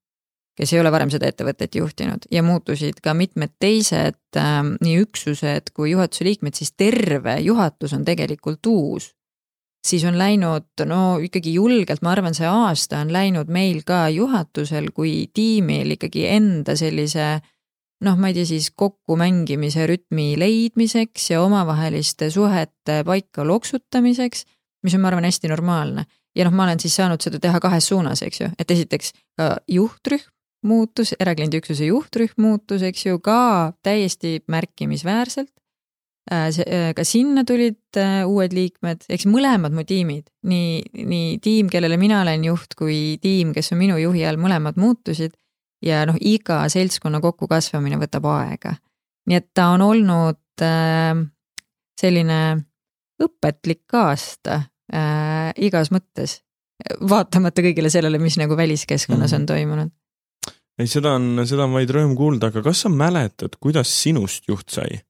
kes 0.62 0.74
ei 0.74 0.82
ole 0.82 0.92
varem 0.94 1.10
seda 1.10 1.30
ettevõtet 1.32 1.76
juhtinud 1.76 2.28
ja 2.32 2.44
muutusid 2.46 3.00
ka 3.04 3.16
mitmed 3.18 3.56
teised 3.60 4.20
äh, 4.38 4.60
nii 4.84 5.00
üksused 5.06 5.72
kui 5.74 5.94
juhatuse 5.94 6.28
liikmed, 6.28 6.58
siis 6.58 6.76
terve 6.78 7.40
juhatus 7.42 7.96
on 7.98 8.06
tegelikult 8.06 8.66
uus. 8.70 9.14
siis 9.88 10.04
on 10.06 10.18
läinud 10.18 10.84
no 10.86 11.18
ikkagi 11.18 11.54
julgelt, 11.54 12.04
ma 12.06 12.12
arvan, 12.12 12.36
see 12.38 12.46
aasta 12.46 13.00
on 13.02 13.14
läinud 13.14 13.50
meil 13.50 13.82
ka 13.86 14.10
juhatusel 14.14 14.92
kui 14.94 15.32
tiimil 15.34 15.96
ikkagi 15.98 16.28
enda 16.30 16.76
sellise 16.76 17.40
noh, 18.06 18.18
ma 18.18 18.32
ei 18.32 18.38
tea 18.38 18.48
siis 18.50 18.72
kokkumängimise 18.76 19.86
rütmi 19.90 20.34
leidmiseks 20.40 21.32
ja 21.34 21.44
omavaheliste 21.44 22.32
suhete 22.34 23.02
paika 23.06 23.46
loksutamiseks, 23.48 24.46
mis 24.84 24.98
on, 24.98 25.04
ma 25.04 25.12
arvan, 25.12 25.28
hästi 25.30 25.52
normaalne 25.52 26.08
ja 26.36 26.48
noh, 26.48 26.56
ma 26.56 26.68
olen 26.68 26.82
siis 26.82 26.96
saanud 27.00 27.22
seda 27.24 27.40
teha 27.42 27.60
kahes 27.64 27.90
suunas, 27.92 28.24
eks 28.26 28.44
ju, 28.44 28.52
et 28.60 28.72
esiteks 28.72 29.14
ka 29.40 29.56
juhtrühm 29.70 30.30
muutus, 30.68 31.16
erakliendi 31.20 31.62
juhtrühm 31.88 32.38
muutus, 32.42 32.84
eks 32.86 33.08
ju, 33.08 33.20
ka 33.20 33.74
täiesti 33.84 34.42
märkimisväärselt. 34.48 35.52
Äh, 36.32 36.48
äh, 36.48 36.92
ka 36.94 37.04
sinna 37.04 37.42
tulid 37.44 37.98
äh, 37.98 38.22
uued 38.30 38.54
liikmed, 38.54 39.08
eks 39.10 39.26
mõlemad 39.26 39.74
mu 39.74 39.82
tiimid, 39.84 40.28
nii, 40.46 40.84
nii 40.94 41.40
tiim, 41.42 41.70
kellele 41.74 41.98
mina 41.98 42.20
olen 42.22 42.46
juht, 42.46 42.76
kui 42.78 43.18
tiim, 43.22 43.56
kes 43.56 43.74
on 43.74 43.82
minu 43.82 43.98
juhi 43.98 44.22
all, 44.30 44.38
mõlemad 44.40 44.78
muutusid. 44.78 45.34
Ja 45.82 46.04
noh, 46.06 46.18
iga 46.20 46.64
seltskonna 46.70 47.22
kokkukasvamine 47.24 48.00
võtab 48.02 48.28
aega. 48.32 48.76
nii 49.28 49.38
et 49.38 49.50
ta 49.54 49.72
on 49.76 49.82
olnud 49.86 50.66
selline 52.02 52.40
õpetlik 53.22 53.94
aasta 53.98 54.62
äh, 54.94 55.52
igas 55.62 55.92
mõttes, 55.94 56.42
vaatamata 57.02 57.64
kõigele 57.66 57.90
sellele, 57.94 58.20
mis 58.22 58.38
nagu 58.42 58.58
väliskeskkonnas 58.58 59.34
mm 59.34 59.42
on 59.42 59.50
toimunud 59.50 59.92
ei, 60.82 60.90
seda 60.90 61.16
on, 61.18 61.44
seda 61.46 61.68
on 61.68 61.76
vaid 61.78 61.92
rõõm 61.94 62.16
kuulda, 62.18 62.50
aga 62.50 62.64
kas 62.66 62.84
sa 62.86 62.90
mäletad, 62.90 63.58
kuidas 63.62 63.92
sinust 63.92 64.48
juht 64.50 64.72
sai? 64.74 65.02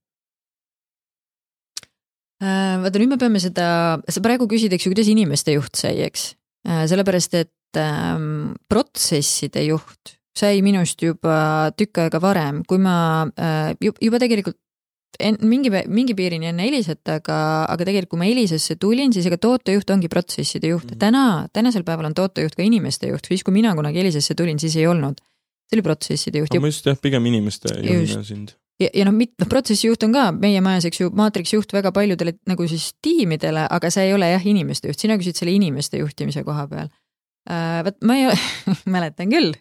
Äh, 2.41 2.77
vaata, 2.81 2.97
nüüd 2.97 3.13
me 3.13 3.19
peame 3.21 3.39
seda, 3.39 3.67
sa 4.09 4.23
praegu 4.25 4.47
küsid, 4.51 4.73
eks 4.73 4.87
ju, 4.87 4.93
kuidas 4.95 5.11
inimeste 5.11 5.55
juht 5.55 5.77
sai, 5.77 5.99
eks. 6.07 6.31
Äh, 6.67 6.83
sellepärast, 6.89 7.37
et 7.37 7.79
ähm, 7.79 8.55
protsesside 8.71 9.63
juht 9.67 10.17
sai 10.37 10.61
minust 10.65 11.01
juba 11.03 11.71
tükk 11.77 12.05
aega 12.05 12.21
varem, 12.23 12.61
kui 12.67 12.79
ma 12.81 13.27
äh, 13.35 13.73
juba 13.79 14.19
tegelikult 14.21 14.57
en, 15.19 15.37
mingi, 15.43 15.71
mingi 15.91 16.15
piirini 16.15 16.47
enne 16.51 16.67
Elisat, 16.69 17.01
aga, 17.11 17.39
aga 17.69 17.87
tegelikult 17.87 18.13
kui 18.13 18.21
ma 18.21 18.29
Elisesse 18.29 18.77
tulin, 18.79 19.11
siis 19.13 19.27
ega 19.27 19.37
tootejuht 19.41 19.91
ongi 19.91 20.09
protsesside 20.11 20.71
juht 20.71 20.85
mm. 20.85 20.93
-hmm. 20.93 21.01
täna, 21.03 21.25
tänasel 21.53 21.83
päeval 21.83 22.11
on 22.11 22.15
tootejuht 22.17 22.55
ka 22.55 22.63
inimeste 22.63 23.11
juht, 23.11 23.27
siis 23.27 23.43
kui 23.43 23.53
mina 23.53 23.75
kunagi 23.75 23.99
Elisesse 23.99 24.35
tulin, 24.35 24.59
siis 24.59 24.75
ei 24.75 24.87
olnud 24.87 25.19
see 25.71 25.79
oli 25.79 25.85
protsesside 25.85 26.41
juht. 26.41 26.57
ma 26.59 26.67
just 26.67 26.85
jah, 26.85 26.97
pigem 26.99 27.25
inimeste 27.25 27.71
juhina 27.79 28.23
sind. 28.23 28.55
ja, 28.79 28.89
ja 28.93 29.05
noh, 29.07 29.15
mit-, 29.15 29.35
noh 29.39 29.47
protsessijuht 29.49 30.03
on 30.03 30.15
ka 30.15 30.29
meie 30.35 30.61
majas, 30.63 30.87
eks 30.89 31.03
ju, 31.03 31.11
maatriks 31.15 31.53
juht 31.55 31.73
väga 31.73 31.93
paljudele 31.95 32.35
nagu 32.49 32.67
siis 32.67 32.91
tiimidele, 33.01 33.67
aga 33.69 33.91
see 33.93 34.09
ei 34.09 34.15
ole 34.15 34.31
jah 34.33 34.47
inimeste 34.47 34.91
juht, 34.91 34.99
sina 34.99 35.17
küsid 35.21 35.39
selle 35.39 35.55
inimeste 35.55 36.01
juhtimise 36.01 36.43
koha 36.47 36.67
peal 36.71 36.91
uh,. 37.49 37.81
vot 37.87 37.97
ma 38.05 38.19
ei 38.19 38.29
mäletan 38.95 39.33
küll 39.33 39.53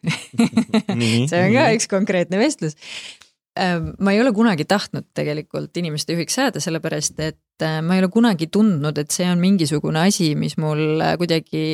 see 1.30 1.42
on 1.42 1.56
ka 1.56 1.66
üks 1.76 1.90
konkreetne 1.90 2.40
vestlus 2.40 2.76
uh,. 2.76 3.90
ma 3.98 4.14
ei 4.14 4.22
ole 4.22 4.32
kunagi 4.36 4.66
tahtnud 4.68 5.10
tegelikult 5.16 5.76
inimeste 5.80 6.16
juhiks 6.16 6.38
saada, 6.40 6.62
sellepärast 6.62 7.20
et 7.24 7.66
uh, 7.66 7.78
ma 7.84 7.96
ei 7.96 8.04
ole 8.04 8.10
kunagi 8.12 8.50
tundnud, 8.52 8.98
et 8.98 9.14
see 9.14 9.28
on 9.30 9.40
mingisugune 9.42 10.06
asi, 10.08 10.32
mis 10.38 10.58
mul 10.60 11.02
kuidagi 11.20 11.64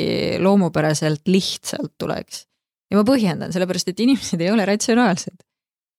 loomupäraselt 0.42 1.26
lihtsalt 1.30 1.96
tuleks 1.98 2.46
ja 2.90 3.00
ma 3.00 3.04
põhjendan, 3.06 3.52
sellepärast 3.54 3.90
et 3.90 4.00
inimesed 4.04 4.42
ei 4.42 4.50
ole 4.52 4.66
ratsionaalsed. 4.68 5.44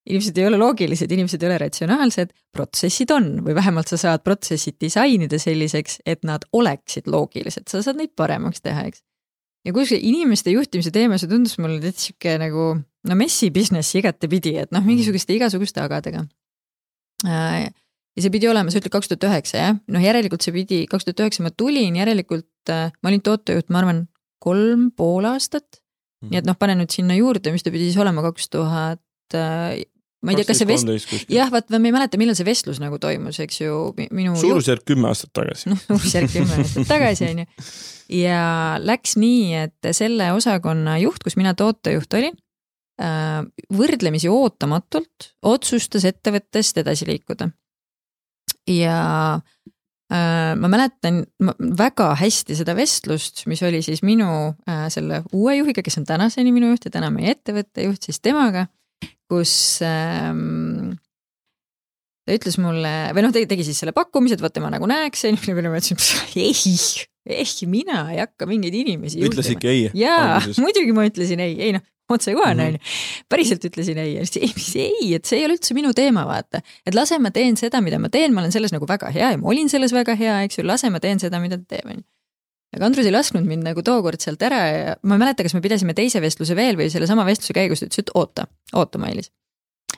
inimesed 0.08 0.38
ei 0.40 0.46
ole 0.48 0.58
loogilised, 0.58 1.12
inimesed 1.12 1.42
ei 1.44 1.50
ole 1.50 1.58
ratsionaalsed, 1.66 2.30
protsessid 2.56 3.12
on 3.12 3.26
või 3.44 3.58
vähemalt 3.58 3.90
sa 3.92 3.98
saad 4.00 4.24
protsessid 4.24 4.78
disainida 4.80 5.36
selliseks, 5.40 6.00
et 6.06 6.24
nad 6.24 6.46
oleksid 6.56 7.10
loogilised, 7.12 7.68
sa 7.68 7.82
saad 7.84 8.00
neid 8.00 8.14
paremaks 8.16 8.64
teha, 8.64 8.86
eks. 8.88 9.04
Ja 9.68 9.74
kus 9.76 9.92
inimeste 9.98 10.54
juhtimise 10.54 10.94
teema, 10.96 11.20
see 11.20 11.30
tundus 11.32 11.58
mulle 11.60 11.82
täitsa 11.84 12.08
sihuke 12.08 12.38
nagu 12.42 12.70
no 13.08 13.18
messi 13.20 13.50
business 13.54 13.96
igatepidi, 14.00 14.56
et 14.64 14.72
noh, 14.76 14.86
mingisuguste 14.86 15.36
igasuguste 15.36 15.84
agadega. 15.84 16.24
Äh, 17.28 17.68
ja 18.18 18.24
see 18.24 18.34
pidi 18.34 18.50
olema, 18.50 18.72
sa 18.72 18.80
ütled 18.82 18.94
kaks 18.94 19.12
tuhat 19.12 19.28
üheksa 19.30 19.60
jah, 19.60 19.82
noh 19.92 20.04
järelikult 20.04 20.46
see 20.46 20.56
pidi, 20.56 20.84
kaks 20.90 21.08
tuhat 21.08 21.26
üheksa 21.26 21.46
ma 21.46 21.52
tulin, 21.52 22.00
järelikult 22.00 22.74
äh, 22.74 22.94
ma 23.02 23.12
olin 23.12 23.24
tootejuht, 23.26 23.70
ma 23.74 23.84
arvan, 23.84 24.06
kolm 24.44 24.90
pool 24.96 25.28
aastat. 25.28 25.82
Mm. 26.24 26.32
Nii 26.32 26.40
et 26.42 26.48
noh, 26.50 26.58
pane 26.58 26.78
nüüd 26.80 26.94
sinna 26.94 27.18
juurde, 27.18 27.52
mis 27.54 27.66
ta 27.66 27.74
pidi 27.74 27.90
siis 27.90 28.00
olema, 28.02 28.24
kaks 28.26 28.50
tuhat 28.54 29.38
äh, 29.38 29.84
ma 30.26 30.34
ei 30.34 30.40
tea, 30.40 30.48
kas 30.50 30.62
see 30.62 30.70
vest-, 30.70 31.14
jah, 31.32 31.52
vaat 31.54 31.70
ma 31.74 31.82
ei 31.82 31.94
mäleta, 31.96 32.20
millal 32.22 32.38
see 32.38 32.48
vestlus 32.48 32.82
nagu 32.84 33.00
toimus, 33.02 33.40
eks 33.44 33.62
ju, 33.62 33.78
minu 34.16 34.34
suurusjärk 34.40 34.88
kümme 34.88 35.12
aastat 35.12 35.34
tagasi. 35.38 35.68
noh, 35.72 35.84
suurusjärk 35.86 36.34
kümme 36.34 36.60
aastat 36.64 36.90
tagasi, 36.90 37.30
on 37.32 37.44
ju. 37.44 37.70
ja 38.24 38.42
läks 38.84 39.18
nii, 39.22 39.64
et 39.68 39.92
selle 39.98 40.32
osakonna 40.38 40.98
juht, 41.04 41.24
kus 41.26 41.38
mina 41.40 41.54
tootejuht 41.58 42.18
olin, 42.20 42.40
äh, 43.02 43.44
võrdlemisi 43.78 44.32
ootamatult 44.32 45.34
otsustas 45.46 46.08
ettevõttest 46.10 46.82
edasi 46.84 47.10
liikuda. 47.10 47.52
ja 48.68 48.98
Äh, 50.08 50.54
ma 50.56 50.70
mäletan 50.72 51.26
väga 51.60 52.14
hästi 52.16 52.56
seda 52.56 52.72
vestlust, 52.78 53.42
mis 53.52 53.60
oli 53.68 53.82
siis 53.84 54.00
minu 54.08 54.28
äh, 54.64 54.86
selle 54.94 55.20
uue 55.36 55.58
juhiga, 55.58 55.84
kes 55.84 56.00
on 56.00 56.06
tänaseni 56.08 56.54
minu 56.56 56.70
juht 56.72 56.88
ja 56.88 56.94
täna 56.94 57.10
meie 57.12 57.34
ettevõtte 57.36 57.84
juht, 57.84 58.08
siis 58.08 58.22
temaga, 58.24 58.70
kus 59.28 59.54
ähm, 59.86 60.96
ta 62.28 62.36
ütles 62.36 62.58
mulle 62.62 62.94
või 63.16 63.26
noh, 63.26 63.36
tegi, 63.36 63.66
siis 63.68 63.84
selle 63.84 63.96
pakkumise, 63.96 64.38
et 64.38 64.44
vot 64.44 64.54
tema 64.54 64.72
nagu 64.74 64.88
näeks, 64.90 65.28
onju, 65.30 65.44
mille 65.44 65.60
peale 65.60 65.74
ma 65.74 65.82
ütlesin, 65.82 66.02
ei, 66.40 66.56
ei, 67.38 67.68
mina 67.72 68.02
ei 68.14 68.24
hakka 68.24 68.48
mingeid 68.50 68.76
inimesi 68.84 69.24
ütles 69.28 69.52
ikka 69.54 69.72
ei? 69.72 69.88
jaa, 69.98 70.42
muidugi 70.64 70.96
ma 70.96 71.08
ütlesin 71.08 71.44
ei, 71.44 71.56
ei 71.68 71.76
noh, 71.76 71.86
otsekohene 72.12 72.68
onju 72.70 72.80
mm 72.80 72.84
-hmm.. 72.84 73.24
päriselt 73.30 73.66
ütlesin 73.68 74.00
ei, 74.04 74.18
ei, 74.20 74.52
mis 74.56 74.70
ei, 74.80 75.14
et 75.16 75.26
see 75.28 75.42
ei 75.42 75.48
ole 75.48 75.58
üldse 75.58 75.76
minu 75.76 75.94
teema, 75.96 76.26
vaata. 76.28 76.64
et 76.86 76.96
lase 76.96 77.20
ma 77.20 77.32
teen 77.36 77.60
seda, 77.60 77.82
mida 77.84 78.00
ma 78.00 78.10
teen, 78.10 78.34
ma 78.34 78.44
olen 78.44 78.52
selles 78.56 78.76
nagu 78.76 78.88
väga 78.88 79.12
hea 79.12 79.32
ja 79.32 79.40
ma 79.40 79.52
olin 79.52 79.70
selles 79.70 79.96
väga 79.96 80.16
hea, 80.16 80.44
eks 80.48 80.60
ju, 80.60 80.68
lase 80.68 80.90
ma 80.90 81.04
teen 81.04 81.20
seda, 81.20 81.40
mida 81.44 81.60
ta 81.60 81.76
teeb, 81.76 81.92
onju 81.92 82.04
aga 82.76 82.90
Andrus 82.90 83.08
ei 83.08 83.14
lasknud 83.16 83.48
mind 83.48 83.66
nagu 83.68 83.84
tookord 83.86 84.22
sealt 84.24 84.44
ära 84.44 84.60
ja 84.68 84.98
ma 85.08 85.16
ei 85.16 85.24
mäleta, 85.24 85.46
kas 85.46 85.56
me 85.56 85.64
pidasime 85.64 85.96
teise 85.98 86.22
vestluse 86.24 86.58
veel 86.58 86.80
või 86.80 86.90
sellesama 86.94 87.26
vestluse 87.28 87.56
käigus 87.56 87.82
ta 87.82 87.88
ütles, 87.88 88.04
et 88.04 88.12
oota, 88.18 88.48
oota, 88.76 89.00
Mailis. 89.02 89.32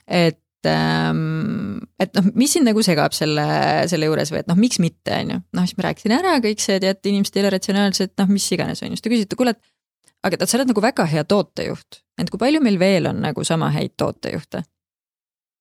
et 0.06 0.70
ähm, 0.70 1.80
et 2.00 2.14
noh, 2.18 2.30
mis 2.38 2.54
sind 2.56 2.68
nagu 2.70 2.84
segab 2.86 3.16
selle, 3.16 3.48
selle 3.92 4.10
juures 4.10 4.32
või 4.34 4.44
et 4.44 4.50
noh, 4.52 4.60
miks 4.60 4.80
mitte, 4.84 5.16
on 5.16 5.34
ju. 5.34 5.42
noh, 5.58 5.68
siis 5.68 5.80
ma 5.80 5.90
rääkisin 5.90 6.16
ära 6.20 6.38
kõik 6.44 6.64
see, 6.64 6.80
tead, 6.84 7.02
inimesed 7.10 7.38
ei 7.38 7.46
ole 7.46 7.54
ratsionaalsed, 7.56 8.16
noh, 8.22 8.32
mis 8.32 8.48
iganes, 8.56 8.84
on 8.84 8.92
ju, 8.92 9.00
siis 9.00 9.06
ta 9.06 9.14
küsis, 9.14 9.30
et 9.30 9.38
kuule, 9.40 9.56
et 9.56 10.28
aga 10.28 10.40
tead, 10.40 10.52
sa 10.52 10.60
oled 10.60 10.74
nagu 10.74 10.84
väga 10.84 11.06
hea 11.10 11.24
tootejuht, 11.28 12.02
et 12.22 12.32
kui 12.32 12.42
palju 12.42 12.62
meil 12.64 12.80
veel 12.82 13.10
on 13.10 13.22
nagu 13.24 13.46
sama 13.48 13.72
häid 13.76 13.96
tootejuhte? 14.00 14.64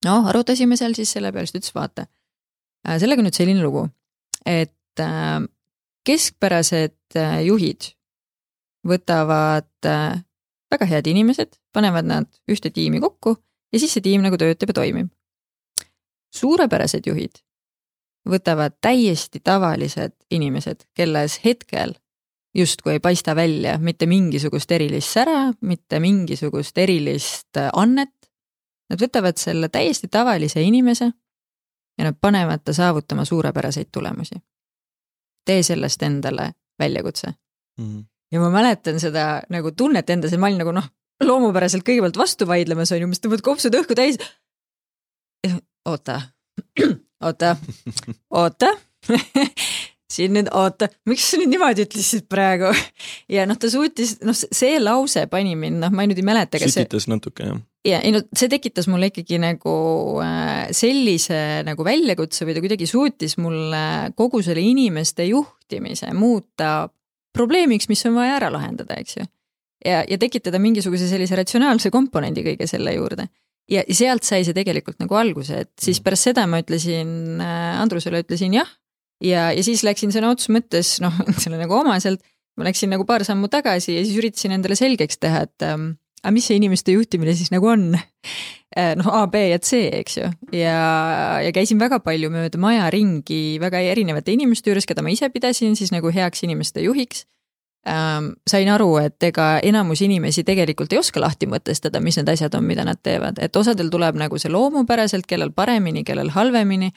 noh, 0.07 0.29
arutasime 0.31 0.77
seal 0.79 0.95
siis 0.95 1.11
selle 1.17 1.33
peale, 1.35 1.49
siis 1.49 1.57
ta 1.57 1.63
ütles, 1.63 1.75
vaata, 1.75 2.09
äh, 2.87 2.99
sellega 3.03 3.23
on 3.23 3.27
nüüd 3.27 3.39
selline 3.39 3.65
lugu, 3.65 3.89
et 4.47 5.03
äh, 5.03 5.41
keskpärased 6.09 7.17
äh, 7.17 7.41
juhid 7.47 7.93
võtavad 8.89 9.69
väga 10.71 10.87
head 10.89 11.09
inimesed, 11.11 11.59
panevad 11.75 12.07
nad 12.09 12.29
ühte 12.49 12.71
tiimi 12.73 13.03
kokku 13.03 13.35
ja 13.73 13.81
siis 13.81 13.93
see 13.93 14.05
tiim 14.05 14.23
nagu 14.25 14.39
töötab 14.41 14.71
ja 14.73 14.79
toimib. 14.81 15.11
suurepärased 16.33 17.07
juhid 17.09 17.43
võtavad 18.29 18.77
täiesti 18.81 19.41
tavalised 19.45 20.15
inimesed, 20.31 20.85
kelles 20.95 21.41
hetkel 21.45 21.95
justkui 22.55 22.97
ei 22.97 23.01
paista 23.01 23.37
välja 23.37 23.79
mitte 23.79 24.07
mingisugust 24.07 24.71
erilist 24.73 25.13
sära, 25.13 25.53
mitte 25.61 26.01
mingisugust 26.01 26.79
erilist 26.79 27.57
äh, 27.57 27.71
annet. 27.73 28.15
Nad 28.89 29.03
võtavad 29.03 29.37
selle 29.37 29.69
täiesti 29.69 30.09
tavalise 30.09 30.63
inimese 30.65 31.11
ja 31.99 32.05
nad 32.07 32.17
panevad 32.21 32.63
ta 32.65 32.73
saavutama 32.73 33.25
suurepäraseid 33.29 33.91
tulemusi. 33.93 34.39
Tee 35.49 35.65
sellest 35.67 36.03
endale 36.07 36.53
väljakutse 36.79 37.31
mm. 37.31 37.85
-hmm. 37.85 38.05
ja 38.33 38.41
ma 38.45 38.51
mäletan 38.55 39.01
seda 39.01 39.29
nagu 39.53 39.73
tunnet 39.73 40.11
endas 40.11 40.33
ja 40.33 40.39
ma 40.39 40.51
olin 40.51 40.63
nagu 40.65 40.75
noh, 40.77 40.89
loomupäraselt 41.25 41.87
kõigepealt 41.87 42.21
vastu 42.21 42.47
vaidlemas 42.47 42.93
on 42.93 43.03
ju, 43.03 43.11
mis 43.11 43.23
tõmbad 43.25 43.43
kopsud 43.45 43.75
õhku 43.75 43.97
täis. 43.99 44.21
oota, 45.91 46.21
oota, 47.23 47.57
oota 48.31 48.75
siin 50.13 50.33
nüüd 50.37 50.49
oota, 50.57 50.89
miks 51.09 51.27
sa 51.31 51.39
nüüd 51.41 51.53
niimoodi 51.53 51.85
ütlesid 51.85 52.27
praegu? 52.33 52.71
ja 53.37 53.45
noh, 53.49 53.59
ta 53.61 53.71
suutis, 53.73 54.17
noh, 54.25 54.37
see 54.37 54.79
lause 54.81 55.27
pani 55.31 55.55
mind, 55.59 55.83
noh, 55.85 55.95
ma 55.95 56.07
nüüd 56.09 56.21
ei 56.21 56.27
mäleta, 56.27 56.61
kas 56.61 56.75
sütitas 56.77 57.07
see... 57.07 57.13
natuke 57.13 57.49
jah. 57.49 57.59
ja 57.89 58.03
ei 58.05 58.13
no 58.15 58.23
see 58.37 58.51
tekitas 58.53 58.89
mulle 58.91 59.11
ikkagi 59.13 59.41
nagu 59.43 59.75
äh, 60.25 60.69
sellise 60.77 61.41
nagu 61.69 61.87
väljakutse 61.87 62.49
või 62.49 62.57
ta 62.57 62.65
kuidagi 62.65 62.89
suutis 62.91 63.37
mulle 63.41 63.83
kogu 64.19 64.43
selle 64.45 64.65
inimeste 64.65 65.29
juhtimise 65.29 66.15
muuta 66.17 66.89
probleemiks, 67.37 67.91
mis 67.93 68.07
on 68.09 68.17
vaja 68.17 68.39
ära 68.41 68.49
lahendada, 68.53 68.97
eks 68.99 69.21
ju. 69.21 69.29
ja, 69.85 70.01
ja 70.09 70.21
tekitada 70.21 70.61
mingisuguse 70.63 71.11
sellise 71.11 71.37
ratsionaalse 71.39 71.93
komponendi 71.95 72.47
kõige 72.47 72.67
selle 72.71 72.97
juurde 72.97 73.29
ja 73.69 73.85
sealt 73.93 74.25
sai 74.25 74.41
see 74.49 74.57
tegelikult 74.57 74.97
nagu 75.03 75.21
alguse, 75.21 75.67
et 75.67 75.73
siis 75.77 76.01
mm. 76.01 76.09
pärast 76.09 76.31
seda 76.31 76.49
ma 76.49 76.65
ütlesin 76.65 77.43
äh, 77.45 77.81
Andrusele 77.83 78.25
ütlesin 78.25 78.57
jah 78.57 78.71
ja, 79.25 79.49
ja 79.55 79.65
siis 79.67 79.85
läksin 79.87 80.13
sõna 80.15 80.33
otseses 80.35 80.53
mõttes 80.55 80.97
noh, 81.05 81.15
selle 81.43 81.61
nagu 81.61 81.79
omaselt, 81.79 82.23
ma 82.59 82.69
läksin 82.69 82.93
nagu 82.93 83.07
paar 83.09 83.25
sammu 83.27 83.51
tagasi 83.53 83.97
ja 83.97 84.05
siis 84.05 84.19
üritasin 84.19 84.55
endale 84.57 84.79
selgeks 84.79 85.21
teha, 85.23 85.47
et 85.49 85.67
ähm, 85.67 85.93
aga 86.23 86.35
mis 86.35 86.49
see 86.51 86.59
inimeste 86.59 86.95
juhtimine 86.95 87.35
siis 87.39 87.53
nagu 87.55 87.71
on? 87.71 87.93
Äh, 87.95 88.95
noh, 88.99 89.09
A, 89.15 89.27
B 89.31 89.49
ja 89.53 89.59
C, 89.63 89.85
eks 90.01 90.21
ju, 90.21 90.29
ja, 90.57 90.77
ja 91.45 91.55
käisin 91.55 91.81
väga 91.81 92.01
palju 92.05 92.31
mööda 92.35 92.61
maja 92.61 92.91
ringi 92.95 93.59
väga 93.63 93.83
erinevate 93.95 94.35
inimeste 94.35 94.73
juures, 94.73 94.89
keda 94.89 95.05
ma 95.05 95.15
ise 95.15 95.31
pidasin 95.35 95.77
siis 95.79 95.95
nagu 95.95 96.13
heaks 96.15 96.47
inimeste 96.47 96.85
juhiks. 96.87 97.27
Ähm,. 97.89 98.35
sain 98.51 98.69
aru, 98.69 98.89
et 99.01 99.23
ega 99.23 99.61
enamus 99.65 100.03
inimesi 100.05 100.43
tegelikult 100.45 100.93
ei 100.93 100.99
oska 100.99 101.23
lahti 101.23 101.47
mõtestada, 101.49 102.03
mis 102.05 102.19
need 102.19 102.29
asjad 102.29 102.53
on, 102.59 102.67
mida 102.67 102.83
nad 102.85 102.99
teevad, 103.01 103.39
et 103.41 103.55
osadel 103.57 103.89
tuleb 103.89 104.19
nagu 104.19 104.37
see 104.37 104.51
loomupäraselt, 104.53 105.25
kellel 105.31 105.55
paremini, 105.57 106.03
kellel 106.05 106.29
halvemini 106.35 106.91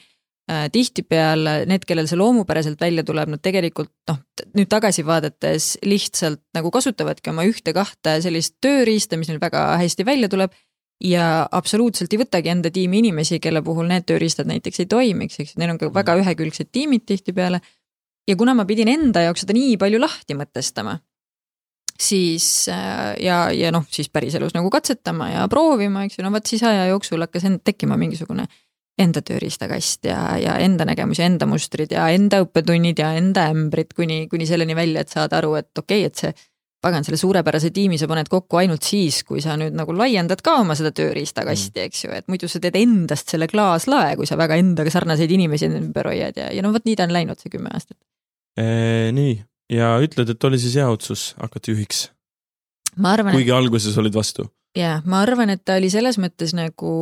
tihtipeale 0.72 1.62
need, 1.70 1.84
kellel 1.86 2.08
see 2.10 2.18
loomupäraselt 2.18 2.80
välja 2.82 3.04
tuleb, 3.06 3.30
nad 3.30 3.42
tegelikult 3.42 3.92
noh, 4.10 4.18
nüüd 4.58 4.70
tagasi 4.70 5.04
vaadates 5.06 5.76
lihtsalt 5.86 6.42
nagu 6.56 6.72
kasutavadki 6.74 7.30
oma 7.30 7.44
ühte-kahte 7.46 8.16
sellist 8.24 8.56
tööriista, 8.64 9.16
mis 9.20 9.30
neil 9.30 9.38
väga 9.42 9.68
hästi 9.82 10.06
välja 10.06 10.30
tuleb. 10.32 10.52
ja 11.02 11.48
absoluutselt 11.50 12.12
ei 12.14 12.18
võtagi 12.20 12.50
enda 12.52 12.70
tiimi 12.70 13.00
inimesi, 13.02 13.40
kelle 13.42 13.58
puhul 13.62 13.88
need 13.90 14.04
tööriistad 14.06 14.46
näiteks 14.46 14.84
ei 14.84 14.86
toimiks, 14.86 15.40
eks 15.42 15.56
neil 15.58 15.72
on 15.72 15.78
ka 15.78 15.88
väga 15.90 16.14
mm. 16.14 16.22
ühekülgsed 16.22 16.68
tiimid 16.72 17.06
tihtipeale. 17.06 17.60
ja 18.28 18.36
kuna 18.36 18.54
ma 18.54 18.64
pidin 18.66 18.88
enda 18.88 19.22
jaoks 19.22 19.42
seda 19.42 19.54
nii 19.56 19.78
palju 19.78 19.98
lahti 20.02 20.34
mõtestama, 20.38 20.98
siis 22.00 22.68
äh, 22.68 23.14
ja, 23.22 23.46
ja 23.50 23.70
noh, 23.74 23.86
siis 23.90 24.10
päriselus 24.10 24.54
nagu 24.54 24.70
katsetama 24.70 25.30
ja 25.30 25.48
proovima, 25.48 26.04
eks 26.04 26.18
ju, 26.18 26.26
no 26.26 26.34
vot 26.34 26.46
siis 26.46 26.62
aja 26.66 26.86
jooksul 26.90 27.22
hakkas 27.22 27.46
end 27.50 27.62
tekkima 27.64 27.98
mingisugune 27.98 28.46
enda 29.00 29.22
tööriistakast 29.24 30.04
ja, 30.04 30.20
ja 30.40 30.56
enda 30.60 30.84
nägemus 30.88 31.22
ja 31.22 31.26
enda 31.26 31.46
mustrid 31.48 31.94
ja 31.94 32.06
enda 32.12 32.42
õppetunnid 32.44 33.00
ja 33.00 33.12
enda 33.16 33.48
ämbrid 33.52 33.94
kuni, 33.96 34.26
kuni 34.28 34.46
selleni 34.48 34.76
välja, 34.76 35.04
et 35.04 35.12
saada 35.12 35.40
aru, 35.40 35.54
et 35.60 35.70
okei 35.78 36.04
okay,, 36.04 36.10
et 36.10 36.20
see 36.20 36.50
pagan, 36.82 37.04
selle 37.06 37.18
suurepärase 37.20 37.70
tiimi 37.74 37.98
sa 38.00 38.08
paned 38.10 38.28
kokku 38.30 38.58
ainult 38.58 38.82
siis, 38.86 39.20
kui 39.26 39.42
sa 39.42 39.54
nüüd 39.58 39.76
nagu 39.78 39.94
laiendad 39.94 40.42
ka 40.44 40.56
oma 40.64 40.74
seda 40.78 40.90
tööriistakasti 40.94 41.78
mm., 41.78 41.88
eks 41.88 42.04
ju, 42.04 42.14
et 42.16 42.26
muidu 42.32 42.50
sa 42.50 42.60
teed 42.62 42.76
endast 42.80 43.30
selle 43.32 43.46
klaaslae, 43.50 44.16
kui 44.18 44.26
sa 44.28 44.38
väga 44.40 44.58
endaga 44.60 44.92
sarnaseid 44.92 45.30
inimesi 45.32 45.70
ümber 45.70 46.10
hoiad 46.10 46.40
ja, 46.42 46.50
ja 46.52 46.64
no 46.64 46.72
vot 46.74 46.88
nii 46.88 46.98
ta 46.98 47.06
on 47.06 47.14
läinud, 47.14 47.38
see 47.38 47.54
kümme 47.54 47.70
aastat 47.72 47.98
e,. 48.58 48.66
nii, 49.14 49.36
ja 49.78 49.94
ütled, 50.02 50.34
et 50.34 50.48
oli 50.50 50.58
siis 50.60 50.74
hea 50.80 50.88
otsus 50.90 51.30
hakata 51.38 51.72
juhiks? 51.72 52.08
ma 52.98 53.14
arvan. 53.14 53.36
kuigi 53.38 53.54
et... 53.54 53.56
alguses 53.60 53.96
olid 54.02 54.18
vastu? 54.18 54.48
jaa, 54.76 54.98
ma 55.06 55.22
arvan, 55.22 55.54
et 55.54 55.62
ta 55.64 55.78
oli 55.78 55.92
selles 55.92 56.18
mõttes 56.18 56.56
nagu 56.58 56.92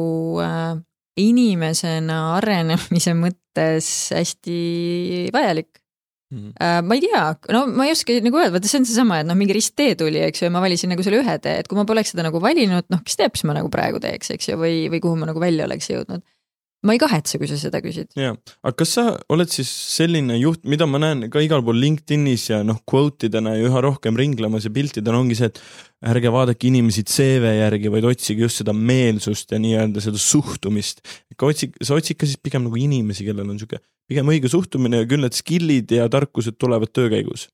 äh, 0.45 0.77
inimesena 1.21 2.23
arenemise 2.39 3.15
mõttes 3.19 3.91
hästi 4.17 4.59
vajalik 5.35 5.71
mm. 6.33 6.39
-hmm. 6.39 6.89
ma 6.89 6.97
ei 6.97 7.05
tea, 7.05 7.25
no 7.57 7.65
ma 7.69 7.87
ei 7.87 7.95
oska 7.95 8.19
nagu 8.25 8.41
öelda, 8.41 8.57
vaata 8.57 8.71
see 8.71 8.83
on 8.83 8.89
seesama, 8.89 9.21
et 9.21 9.29
noh, 9.29 9.39
mingi 9.39 9.57
risttee 9.57 9.95
tuli, 9.99 10.23
eks 10.27 10.43
ju, 10.43 10.49
ja 10.49 10.55
ma 10.55 10.65
valisin 10.65 10.93
nagu 10.95 11.05
selle 11.07 11.23
ühe 11.23 11.39
tee, 11.43 11.61
et 11.63 11.71
kui 11.71 11.79
ma 11.79 11.87
poleks 11.89 12.15
seda 12.15 12.27
nagu 12.27 12.43
valinud, 12.43 12.89
noh, 12.93 13.05
kes 13.07 13.21
teab, 13.21 13.35
mis 13.37 13.47
ma 13.49 13.57
nagu 13.61 13.73
praegu 13.73 14.03
teeks, 14.03 14.35
eks 14.37 14.53
ju, 14.53 14.61
või, 14.61 14.85
või 14.93 15.03
kuhu 15.05 15.21
ma 15.21 15.31
nagu 15.31 15.43
välja 15.43 15.69
oleks 15.69 15.91
jõudnud 15.93 16.25
ma 16.87 16.95
ei 16.97 17.01
kahetse, 17.03 17.39
kui 17.41 17.49
sa 17.51 17.59
seda 17.61 17.81
küsid. 17.85 18.11
jaa, 18.19 18.33
aga 18.65 18.73
kas 18.83 18.95
sa 18.97 19.05
oled 19.33 19.53
siis 19.53 19.69
selline 19.69 20.39
juht, 20.41 20.63
mida 20.65 20.89
ma 20.89 21.01
näen 21.03 21.29
ka 21.33 21.43
igal 21.45 21.65
pool 21.67 21.81
LinkedInis 21.83 22.49
ja 22.51 22.63
noh, 22.67 22.81
quote 22.89 23.29
idena 23.29 23.55
ja 23.57 23.69
üha 23.69 23.85
rohkem 23.85 24.17
ringlemas 24.19 24.67
ja 24.69 24.73
piltidena 24.75 25.21
ongi 25.21 25.37
see, 25.39 25.51
et 25.53 25.61
ärge 26.15 26.33
vaadake 26.33 26.71
inimesi 26.71 27.05
CV 27.05 27.55
järgi, 27.59 27.93
vaid 27.93 28.09
otsige 28.09 28.47
just 28.47 28.63
seda 28.63 28.75
meelsust 28.77 29.53
ja 29.53 29.61
nii-öelda 29.61 30.03
seda 30.05 30.21
suhtumist. 30.21 31.05
ikka 31.35 31.53
otsi, 31.53 31.73
sa 31.85 31.99
otsid 31.99 32.21
ka 32.21 32.29
siis 32.29 32.41
pigem 32.41 32.67
nagu 32.69 32.81
inimesi, 32.81 33.27
kellel 33.29 33.49
on 33.49 33.61
sihuke 33.61 33.83
pigem 34.11 34.31
õige 34.33 34.51
suhtumine 34.51 35.05
ja 35.05 35.09
küll 35.09 35.23
need 35.23 35.37
skill'id 35.37 35.93
ja 35.95 36.09
tarkused 36.11 36.59
tulevad 36.59 36.91
töö 36.97 37.13
käigus 37.13 37.47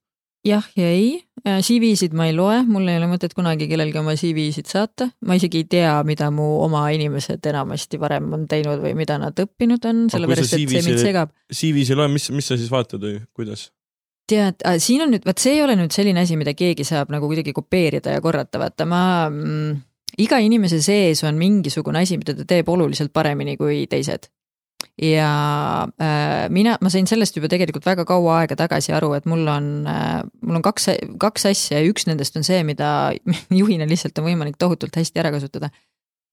jah 0.46 0.66
ja 0.78 0.88
ei, 0.90 1.20
äh, 1.44 1.60
CV-sid 1.64 2.14
ma 2.16 2.28
ei 2.30 2.34
loe, 2.36 2.60
mul 2.68 2.88
ei 2.90 3.00
ole 3.00 3.08
mõtet 3.10 3.34
kunagi 3.36 3.68
kellelgi 3.70 4.00
oma 4.00 4.16
CV-sid 4.18 4.70
saata, 4.70 5.08
ma 5.26 5.38
isegi 5.38 5.64
ei 5.64 5.70
tea, 5.76 5.94
mida 6.08 6.30
mu 6.34 6.46
oma 6.64 6.86
inimesed 6.94 7.46
enamasti 7.52 8.00
varem 8.02 8.28
on 8.36 8.46
teinud 8.50 8.82
või 8.82 8.94
mida 8.98 9.18
nad 9.22 9.38
õppinud 9.46 9.88
on, 9.90 10.04
sellepärast 10.12 10.56
et 10.58 10.68
see 10.68 10.84
mind 10.86 11.02
segab. 11.02 11.34
CV-s 11.52 11.92
ei 11.92 11.98
loe, 11.98 12.12
mis, 12.12 12.30
mis 12.34 12.52
sa 12.52 12.58
siis 12.58 12.72
vaatad 12.72 13.02
või 13.02 13.18
kuidas? 13.36 13.70
tead, 14.26 14.62
siin 14.82 15.04
on 15.04 15.12
nüüd, 15.14 15.26
vot 15.26 15.38
see 15.38 15.54
ei 15.54 15.60
ole 15.62 15.76
nüüd 15.78 15.94
selline 15.94 16.24
asi, 16.24 16.34
mida 16.38 16.50
keegi 16.58 16.82
saab 16.86 17.12
nagu 17.14 17.28
kuidagi 17.30 17.52
kopeerida 17.54 18.16
ja 18.16 18.22
korrata, 18.24 18.58
vaata 18.58 18.86
ma 18.88 19.02
mm, 19.30 19.76
iga 20.24 20.40
inimese 20.42 20.80
sees 20.82 21.22
on 21.28 21.38
mingisugune 21.38 22.02
asi, 22.02 22.18
mida 22.18 22.34
ta 22.34 22.46
teeb 22.48 22.68
oluliselt 22.72 23.12
paremini 23.14 23.54
kui 23.60 23.84
teised 23.90 24.26
ja 25.02 25.86
äh, 26.00 26.48
mina, 26.48 26.76
ma 26.80 26.90
sain 26.90 27.06
sellest 27.08 27.36
juba 27.36 27.50
tegelikult 27.52 27.84
väga 27.84 28.06
kaua 28.08 28.40
aega 28.40 28.56
tagasi 28.56 28.94
aru, 28.96 29.12
et 29.18 29.26
mul 29.28 29.44
on 29.52 29.68
äh,, 29.90 30.22
mul 30.40 30.60
on 30.60 30.64
kaks, 30.64 30.88
kaks 31.20 31.46
asja 31.52 31.82
ja 31.82 31.90
üks 31.90 32.08
nendest 32.08 32.36
on 32.36 32.46
see, 32.46 32.62
mida 32.64 33.12
juhina 33.60 33.88
lihtsalt 33.88 34.16
on 34.20 34.30
võimalik 34.30 34.56
tohutult 34.58 34.96
hästi 34.96 35.20
ära 35.20 35.32
kasutada. 35.34 35.70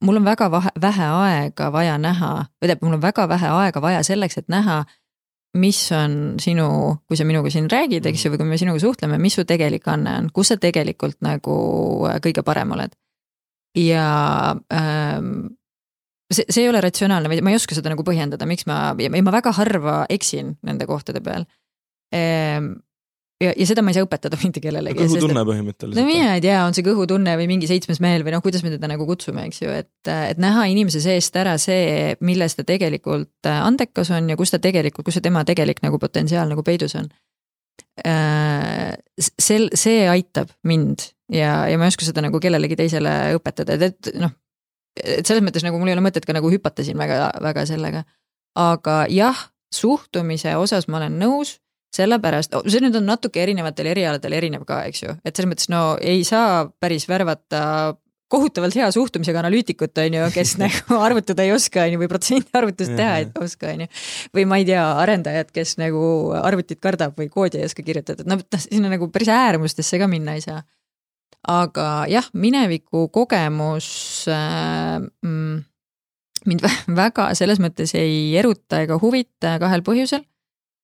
mul 0.04 0.20
on 0.20 0.26
väga 0.26 0.50
vahe, 0.52 0.72
vähe 0.82 1.08
aega 1.28 1.72
vaja 1.72 1.98
näha, 1.98 2.34
või 2.60 2.68
tähendab, 2.68 2.86
mul 2.88 2.98
on 3.00 3.04
väga 3.04 3.28
vähe 3.30 3.50
aega 3.62 3.82
vaja 3.82 4.04
selleks, 4.04 4.38
et 4.38 4.48
näha, 4.52 4.84
mis 5.60 5.80
on 5.92 6.40
sinu, 6.42 6.68
kui 7.08 7.18
sa 7.20 7.28
minuga 7.28 7.52
siin 7.54 7.68
räägid, 7.72 8.06
eks 8.10 8.26
ju, 8.26 8.32
või 8.34 8.42
kui 8.42 8.48
me 8.50 8.58
sinuga 8.58 8.82
suhtleme, 8.82 9.20
mis 9.22 9.36
su 9.38 9.46
tegelik 9.46 9.88
anne 9.92 10.16
on, 10.22 10.30
kus 10.34 10.54
sa 10.54 10.58
tegelikult 10.58 11.20
nagu 11.22 11.58
kõige 12.24 12.44
parem 12.44 12.72
oled. 12.78 12.96
ja 13.76 14.56
ähm, 14.72 15.54
see, 16.32 16.46
see 16.50 16.64
ei 16.64 16.70
ole 16.72 16.82
ratsionaalne, 16.84 17.42
ma 17.44 17.52
ei 17.54 17.60
oska 17.60 17.76
seda 17.78 17.92
nagu 17.94 18.06
põhjendada, 18.08 18.48
miks 18.50 18.68
ma, 18.70 18.94
ja 19.00 19.12
ma 19.14 19.36
väga 19.36 19.54
harva 19.60 20.00
eksin 20.14 20.56
nende 20.66 20.88
kohtade 20.90 21.24
peal 21.26 21.46
ehm,. 22.14 22.74
ja, 23.44 23.52
ja 23.52 23.68
seda 23.68 23.84
ma 23.84 23.92
ei 23.92 23.98
saa 23.98 24.08
õpetada 24.08 24.40
mitte 24.46 24.64
kellelegi. 24.64 25.04
kõhutunne 25.04 25.44
põhimõtteliselt. 25.50 26.00
no 26.00 26.08
mina 26.08 26.36
ei 26.38 26.46
tea, 26.46 26.62
on 26.68 26.78
see 26.78 26.86
kõhutunne 26.86 27.36
või 27.40 27.50
mingi 27.52 27.70
seitsmes 27.70 28.02
mehel 28.04 28.26
või 28.26 28.36
noh, 28.36 28.44
kuidas 28.46 28.64
me 28.66 28.74
teda 28.74 28.90
nagu 28.92 29.08
kutsume, 29.10 29.48
eks 29.50 29.64
ju, 29.64 29.74
et, 29.84 29.92
et 30.14 30.42
näha 30.42 30.68
inimese 30.72 31.04
seest 31.04 31.36
ära 31.40 31.58
see, 31.62 32.14
milles 32.24 32.58
ta 32.60 32.66
tegelikult 32.68 33.52
andekas 33.52 34.14
on 34.16 34.32
ja 34.32 34.40
kus 34.40 34.54
ta 34.54 34.62
tegelikult, 34.64 35.08
kus 35.08 35.20
see 35.20 35.26
tema 35.26 35.46
tegelik 35.48 35.84
nagu 35.86 36.00
potentsiaal 36.02 36.52
nagu 36.52 36.66
peidus 36.66 36.96
on. 37.00 37.12
sel, 37.98 39.68
see 39.78 40.08
aitab 40.10 40.50
mind 40.66 41.12
ja, 41.34 41.66
ja 41.70 41.78
ma 41.78 41.86
ei 41.86 41.94
oska 41.94 42.06
seda 42.08 42.24
nagu 42.26 42.40
kellelegi 42.42 42.78
teisele 42.80 43.12
õpetada, 43.38 43.78
et, 43.78 43.94
et 44.10 44.18
noh, 44.22 44.34
et 45.00 45.26
selles 45.26 45.44
mõttes 45.46 45.66
nagu 45.66 45.80
mul 45.80 45.92
ei 45.92 45.98
ole 45.98 46.06
mõtet 46.06 46.26
ka 46.28 46.36
nagu 46.36 46.52
hüpata 46.52 46.86
siin 46.86 47.00
väga, 47.00 47.32
väga 47.42 47.66
sellega. 47.70 48.04
aga 48.60 49.04
jah, 49.10 49.50
suhtumise 49.74 50.54
osas 50.62 50.88
ma 50.88 51.00
olen 51.00 51.18
nõus, 51.18 51.58
sellepärast, 51.94 52.56
see 52.70 52.82
nüüd 52.82 52.98
on 52.98 53.08
natuke 53.10 53.42
erinevatel 53.42 53.90
erialadel 53.90 54.38
erinev 54.38 54.66
ka, 54.70 54.84
eks 54.90 55.04
ju, 55.04 55.16
et 55.26 55.34
selles 55.34 55.50
mõttes 55.50 55.70
no 55.74 55.84
ei 56.02 56.24
saa 56.26 56.66
päris 56.82 57.08
värvata 57.10 57.64
kohutavalt 58.34 58.76
hea 58.78 58.88
suhtumisega 58.94 59.44
analüütikut, 59.44 59.98
on 60.02 60.18
ju, 60.18 60.28
kes 60.34 60.56
nagu 60.64 60.98
arvutada 60.98 61.46
ei 61.46 61.54
oska, 61.54 61.86
on 61.86 61.96
ju, 61.96 62.02
või 62.02 62.10
protsendiarvutust 62.12 62.96
teha 62.98 63.18
ei 63.22 63.28
oska, 63.42 63.74
on 63.74 63.86
ju. 63.86 63.90
või 64.38 64.48
ma 64.50 64.62
ei 64.62 64.70
tea, 64.70 64.86
arendajat, 65.04 65.52
kes 65.54 65.76
nagu 65.82 66.06
arvutit 66.40 66.82
kardab 66.82 67.18
või 67.20 67.30
koodi 67.34 67.62
ei 67.62 67.70
oska 67.70 67.86
kirjutada, 67.86 68.26
et 68.26 68.32
noh, 68.32 68.42
sinna 68.66 68.94
nagu 68.94 69.10
päris 69.14 69.34
äärmustesse 69.34 70.02
ka 70.02 70.10
minna 70.10 70.38
ei 70.38 70.46
saa 70.46 70.64
aga 71.50 72.06
jah, 72.08 72.28
mineviku 72.34 73.08
kogemus 73.12 73.88
äh, 74.32 75.00
mm, 75.00 75.64
mind 76.48 76.66
väga 77.02 77.30
selles 77.38 77.60
mõttes 77.64 77.94
ei 78.00 78.36
eruta 78.40 78.84
ega 78.84 79.00
huvita 79.02 79.58
kahel 79.62 79.84
põhjusel. 79.86 80.24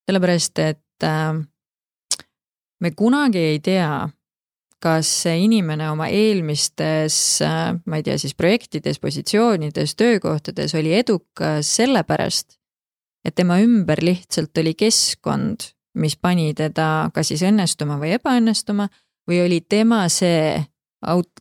sellepärast, 0.10 0.60
et 0.60 1.06
äh, 1.06 1.38
me 2.82 2.92
kunagi 2.98 3.40
ei 3.54 3.60
tea, 3.60 4.10
kas 4.82 5.10
see 5.24 5.44
inimene 5.44 5.90
oma 5.92 6.08
eelmistes 6.10 7.42
äh,, 7.46 7.76
ma 7.86 8.00
ei 8.00 8.04
tea 8.04 8.18
siis 8.18 8.34
projektides, 8.36 9.00
positsioonides, 9.00 9.96
töökohtades 9.96 10.76
oli 10.76 10.96
edukas 10.98 11.76
sellepärast, 11.76 12.58
et 13.26 13.36
tema 13.36 13.60
ümber 13.62 14.02
lihtsalt 14.04 14.58
oli 14.58 14.74
keskkond, 14.80 15.68
mis 16.00 16.16
pani 16.16 16.54
teda 16.56 17.10
kas 17.14 17.32
siis 17.32 17.44
õnnestuma 17.46 18.00
või 18.02 18.16
ebaõnnestuma 18.18 18.88
või 19.30 19.44
oli 19.46 19.62
tema 19.62 20.08
see 20.10 20.58
aut-, 21.08 21.32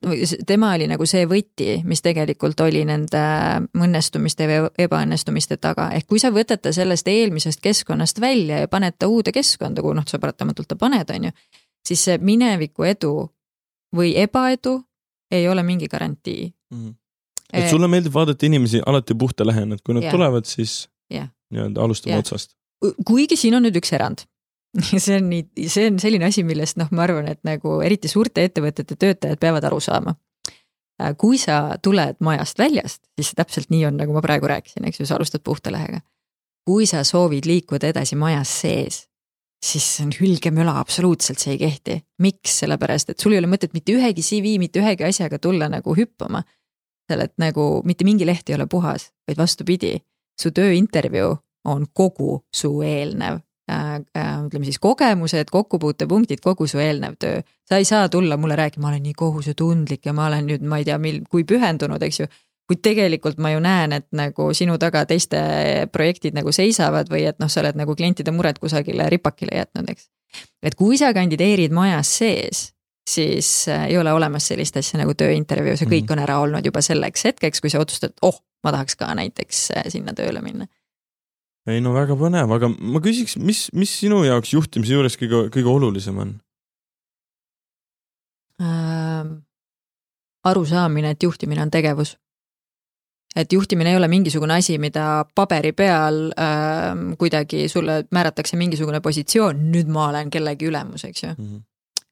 tema 0.47 0.73
oli 0.77 0.87
nagu 0.91 1.07
see 1.09 1.27
võti, 1.29 1.79
mis 1.89 2.03
tegelikult 2.05 2.61
oli 2.65 2.85
nende 2.89 3.23
õnnestumiste 3.79 4.49
või 4.51 4.69
ebaõnnestumiste 4.85 5.59
taga, 5.61 5.91
ehk 5.97 6.09
kui 6.11 6.23
sa 6.23 6.31
võtad 6.35 6.63
ta 6.63 6.73
sellest 6.75 7.09
eelmisest 7.11 7.63
keskkonnast 7.65 8.21
välja 8.21 8.63
ja 8.65 8.71
paned 8.71 8.99
ta 8.99 9.09
uude 9.11 9.33
keskkonda, 9.35 9.83
kuhu 9.83 9.97
noh, 9.99 10.07
sa 10.07 10.21
paratamatult 10.23 10.71
ta 10.71 10.79
paned, 10.79 11.11
on 11.15 11.29
ju, 11.31 11.35
siis 11.87 12.05
see 12.09 12.21
mineviku 12.23 12.87
edu 12.89 13.13
või 13.97 14.15
ebaedu 14.21 14.79
ei 15.31 15.49
ole 15.49 15.63
mingi 15.63 15.89
garantii 15.89 16.47
mm. 16.47 16.79
-hmm. 16.79 16.95
et 17.53 17.71
sulle 17.71 17.89
meeldib 17.89 18.15
vaadata 18.15 18.47
inimesi 18.47 18.81
alati 18.87 19.15
puhta 19.15 19.45
et 19.45 19.83
kui 19.83 19.95
nad 19.95 20.03
yeah. 20.03 20.13
tulevad, 20.13 20.45
siis 20.45 20.89
yeah. 21.13 21.29
nii-öelda 21.51 21.83
alustame 21.83 22.13
yeah. 22.13 22.19
otsast. 22.21 22.57
kuigi 23.05 23.37
siin 23.37 23.55
on 23.55 23.63
nüüd 23.63 23.77
üks 23.77 23.93
erand 23.93 24.25
see 24.99 25.17
on 25.17 25.29
nii, 25.31 25.69
see 25.69 25.89
on 25.89 25.99
selline 26.03 26.29
asi, 26.29 26.45
millest 26.47 26.79
noh, 26.81 26.91
ma 26.95 27.05
arvan, 27.07 27.29
et 27.33 27.41
nagu 27.47 27.79
eriti 27.85 28.11
suurte 28.11 28.45
ettevõtete 28.45 28.97
töötajad 28.97 29.41
peavad 29.41 29.65
aru 29.69 29.81
saama. 29.83 30.15
Äh, 31.03 31.15
kui 31.19 31.39
sa 31.41 31.79
tuled 31.83 32.21
majast 32.25 32.59
väljast, 32.59 33.05
siis 33.17 33.33
see 33.33 33.39
täpselt 33.39 33.73
nii 33.73 33.87
on, 33.89 33.99
nagu 34.01 34.15
ma 34.15 34.23
praegu 34.25 34.51
rääkisin, 34.51 34.87
eks 34.89 35.01
ju, 35.01 35.09
sa 35.09 35.19
alustad 35.19 35.45
puhta 35.45 35.73
lehega. 35.75 36.03
kui 36.69 36.85
sa 36.85 37.01
soovid 37.05 37.47
liikuda 37.49 37.89
edasi 37.89 38.17
majas 38.21 38.51
sees, 38.61 38.97
siis 39.65 39.85
see 39.89 40.05
on 40.05 40.11
hülge 40.13 40.51
müla, 40.53 40.75
absoluutselt 40.77 41.41
see 41.41 41.55
ei 41.55 41.59
kehti. 41.59 42.03
miks, 42.19 42.59
sellepärast 42.61 43.11
et 43.11 43.21
sul 43.21 43.33
ei 43.33 43.39
ole 43.41 43.49
mõtet 43.49 43.73
mitte 43.73 43.95
ühegi 43.97 44.23
CV, 44.23 44.59
mitte 44.61 44.83
ühegi 44.83 45.07
asjaga 45.09 45.39
tulla 45.39 45.69
nagu 45.73 45.97
hüppama. 45.97 46.43
seal, 47.09 47.25
et 47.25 47.35
nagu 47.39 47.83
mitte 47.85 48.05
mingi 48.05 48.27
leht 48.27 48.51
ei 48.51 48.55
ole 48.59 48.67
puhas, 48.67 49.09
vaid 49.27 49.39
vastupidi, 49.39 49.97
su 50.41 50.51
tööintervjuu 50.51 51.37
on 51.65 51.87
kogu 51.95 52.45
su 52.53 52.83
eelnev 52.83 53.41
ütleme 53.69 54.65
siis 54.65 54.79
kogemused, 54.79 55.51
kokkupuutepunktid, 55.51 56.41
kogu 56.43 56.67
su 56.67 56.79
eelnev 56.79 57.19
töö. 57.21 57.43
sa 57.69 57.77
ei 57.77 57.85
saa 57.85 58.09
tulla 58.09 58.37
mulle 58.37 58.57
rääkima, 58.57 58.83
ma 58.83 58.89
olen 58.89 59.03
nii 59.03 59.13
kohusetundlik 59.13 60.07
ja 60.07 60.13
ma 60.13 60.27
olen 60.27 60.47
nüüd, 60.47 60.63
ma 60.65 60.79
ei 60.79 60.85
tea, 60.85 60.99
mil, 60.99 61.21
kui 61.31 61.45
pühendunud, 61.45 62.03
eks 62.03 62.21
ju. 62.21 62.27
kuid 62.69 62.81
tegelikult 62.85 63.39
ma 63.39 63.51
ju 63.51 63.61
näen, 63.65 63.93
et 63.93 64.07
nagu 64.13 64.51
sinu 64.53 64.79
taga 64.79 65.05
teiste 65.09 65.39
projektid 65.93 66.35
nagu 66.37 66.53
seisavad 66.53 67.09
või 67.09 67.23
et 67.29 67.39
noh, 67.41 67.49
sa 67.49 67.63
oled 67.63 67.77
nagu 67.81 67.95
klientide 67.97 68.33
mured 68.33 68.59
kusagile 68.61 69.09
ripakile 69.09 69.57
jätnud, 69.57 69.89
eks. 69.93 70.09
et 70.63 70.75
kui 70.75 70.99
sa 71.01 71.13
kandideerid 71.17 71.73
majas 71.73 72.17
sees, 72.19 72.67
siis 73.09 73.69
äh, 73.69 73.87
ei 73.89 73.99
ole 73.99 74.13
olemas 74.13 74.49
sellist 74.49 74.77
asja 74.77 75.01
nagu 75.01 75.15
tööintervjuu, 75.15 75.77
see 75.77 75.89
kõik 75.89 76.05
mhm. 76.09 76.13
on 76.13 76.25
ära 76.25 76.41
olnud 76.41 76.65
juba 76.65 76.85
selleks 76.85 77.25
hetkeks, 77.25 77.61
kui 77.61 77.73
sa 77.73 77.81
otsustad, 77.81 78.17
oh, 78.23 78.41
ma 78.65 78.73
tahaks 78.73 78.97
ka 78.97 79.13
näiteks 79.15 79.71
sinna 79.93 80.13
tööle 80.17 80.41
minna 80.45 80.69
ei 81.69 81.83
no 81.85 81.95
väga 81.97 82.17
põnev, 82.19 82.53
aga 82.55 82.71
ma 82.71 83.03
küsiks, 83.05 83.37
mis, 83.41 83.67
mis 83.77 83.93
sinu 84.03 84.23
jaoks 84.27 84.55
juhtimise 84.55 84.97
juures 84.97 85.19
kõige, 85.21 85.49
kõige 85.55 85.73
olulisem 85.73 86.23
on 86.25 86.33
ähm,? 88.63 89.37
arusaamine, 90.49 91.13
et 91.13 91.23
juhtimine 91.23 91.63
on 91.63 91.71
tegevus. 91.71 92.17
et 93.37 93.53
juhtimine 93.53 93.91
ei 93.91 93.97
ole 93.97 94.09
mingisugune 94.09 94.55
asi, 94.55 94.79
mida 94.79 95.25
paberi 95.35 95.73
peal 95.73 96.31
ähm, 96.41 97.13
kuidagi 97.19 97.69
sulle 97.69 98.05
määratakse 98.11 98.57
mingisugune 98.57 99.01
positsioon, 99.01 99.69
nüüd 99.73 99.91
ma 99.93 100.09
olen 100.09 100.31
kellegi 100.31 100.71
ülemus, 100.71 101.05
eks 101.05 101.23
ju 101.23 101.29
mm. 101.29 101.45
-hmm. 101.45 101.63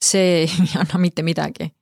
see 0.04 0.38
ei 0.44 0.48
anna 0.76 0.98
mitte 0.98 1.22
midagi 1.22 1.72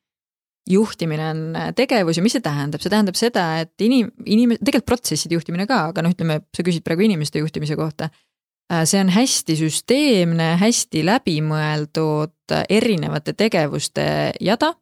juhtimine 0.71 1.31
on 1.31 1.41
äh, 1.57 1.73
tegevus 1.77 2.19
ja 2.19 2.25
mis 2.25 2.37
see 2.37 2.45
tähendab, 2.45 2.83
see 2.83 2.93
tähendab 2.93 3.19
seda, 3.19 3.47
et 3.65 3.85
inim-, 3.85 4.13
inim-, 4.25 4.57
tegelikult 4.61 4.89
protsesside 4.95 5.37
juhtimine 5.37 5.67
ka, 5.71 5.89
aga 5.93 6.05
noh, 6.05 6.15
ütleme, 6.15 6.41
sa 6.57 6.65
küsid 6.67 6.85
praegu 6.87 7.05
inimeste 7.07 7.43
juhtimise 7.43 7.77
kohta. 7.79 8.09
Äh, 8.73 8.85
see 8.89 9.03
on 9.03 9.13
hästi 9.13 9.59
süsteemne, 9.61 10.55
hästi 10.61 11.05
läbimõeldud 11.05 12.57
erinevate 12.69 13.37
tegevuste 13.37 14.07
jada. 14.41 14.75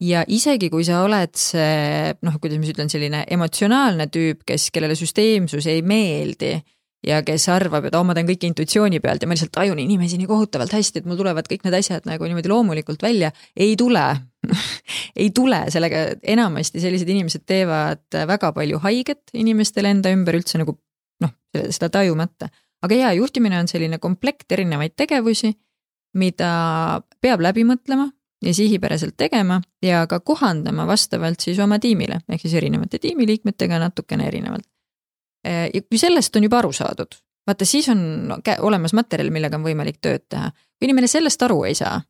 ja 0.00 0.26
isegi 0.28 0.68
kui 0.68 0.84
sa 0.84 1.00
oled 1.06 1.32
see 1.40 2.12
noh, 2.22 2.34
kuidas 2.40 2.58
ma 2.60 2.68
ütlen, 2.68 2.90
selline 2.92 3.24
emotsionaalne 3.32 4.06
tüüp, 4.12 4.42
kes, 4.46 4.68
kellele 4.70 4.94
süsteemsus 4.94 5.66
ei 5.72 5.80
meeldi 5.82 6.58
ja 7.06 7.20
kes 7.26 7.48
arvab, 7.52 7.86
et 7.88 7.94
oo 7.94 8.02
oh,, 8.02 8.06
ma 8.06 8.16
teen 8.16 8.28
kõike 8.28 8.48
intuitsiooni 8.50 9.00
pealt 9.04 9.22
ja 9.22 9.28
ma 9.28 9.36
lihtsalt 9.36 9.54
tajun 9.54 9.78
inimesi 9.82 10.18
nii 10.20 10.28
kohutavalt 10.30 10.74
hästi, 10.74 11.02
et 11.02 11.08
mul 11.08 11.18
tulevad 11.20 11.46
kõik 11.50 11.66
need 11.66 11.76
asjad 11.78 12.08
nagu 12.08 12.26
niimoodi 12.26 12.50
loomulikult 12.50 13.02
välja, 13.04 13.30
ei 13.56 13.76
tule 13.78 14.04
ei 15.20 15.30
tule, 15.34 15.62
sellega 15.72 16.02
enamasti 16.34 16.82
sellised 16.82 17.08
inimesed 17.10 17.46
teevad 17.48 18.18
väga 18.28 18.52
palju 18.56 18.80
haiget 18.84 19.34
inimestele 19.34 19.92
enda 19.94 20.12
ümber 20.14 20.38
üldse 20.38 20.60
nagu 20.60 20.76
noh, 21.22 21.32
seda 21.54 21.90
tajumata. 21.92 22.50
aga 22.82 23.00
jaa, 23.00 23.14
juhtimine 23.18 23.58
on 23.60 23.70
selline 23.70 23.98
komplekt 23.98 24.52
erinevaid 24.52 24.94
tegevusi, 24.96 25.54
mida 26.16 26.50
peab 27.20 27.42
läbi 27.44 27.64
mõtlema 27.66 28.10
ja 28.44 28.54
sihipäraselt 28.54 29.16
tegema 29.16 29.60
ja 29.82 30.06
ka 30.06 30.20
kohandama 30.20 30.86
vastavalt 30.86 31.40
siis 31.40 31.58
oma 31.62 31.78
tiimile, 31.82 32.20
ehk 32.28 32.44
siis 32.44 32.54
erinevate 32.54 32.98
tiimiliikmetega 33.02 33.80
natukene 33.82 34.28
erinevalt. 34.28 34.68
Ja 35.46 35.82
kui 35.82 35.98
sellest 36.00 36.36
on 36.36 36.46
juba 36.46 36.60
aru 36.62 36.72
saadud, 36.76 37.18
vaata 37.46 37.68
siis 37.68 37.88
on 37.92 38.00
olemas 38.58 38.94
materjal, 38.96 39.30
millega 39.34 39.58
on 39.58 39.66
võimalik 39.66 40.00
tööd 40.02 40.26
teha. 40.28 40.50
kui 40.50 40.88
inimene 40.88 41.10
sellest 41.10 41.42
aru 41.46 41.62
ei 41.68 41.74
saa, 41.78 42.00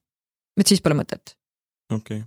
et 0.60 0.66
siis 0.66 0.82
pole 0.84 0.98
mõtet 0.98 1.36
okei 1.92 2.20
okay. 2.20 2.24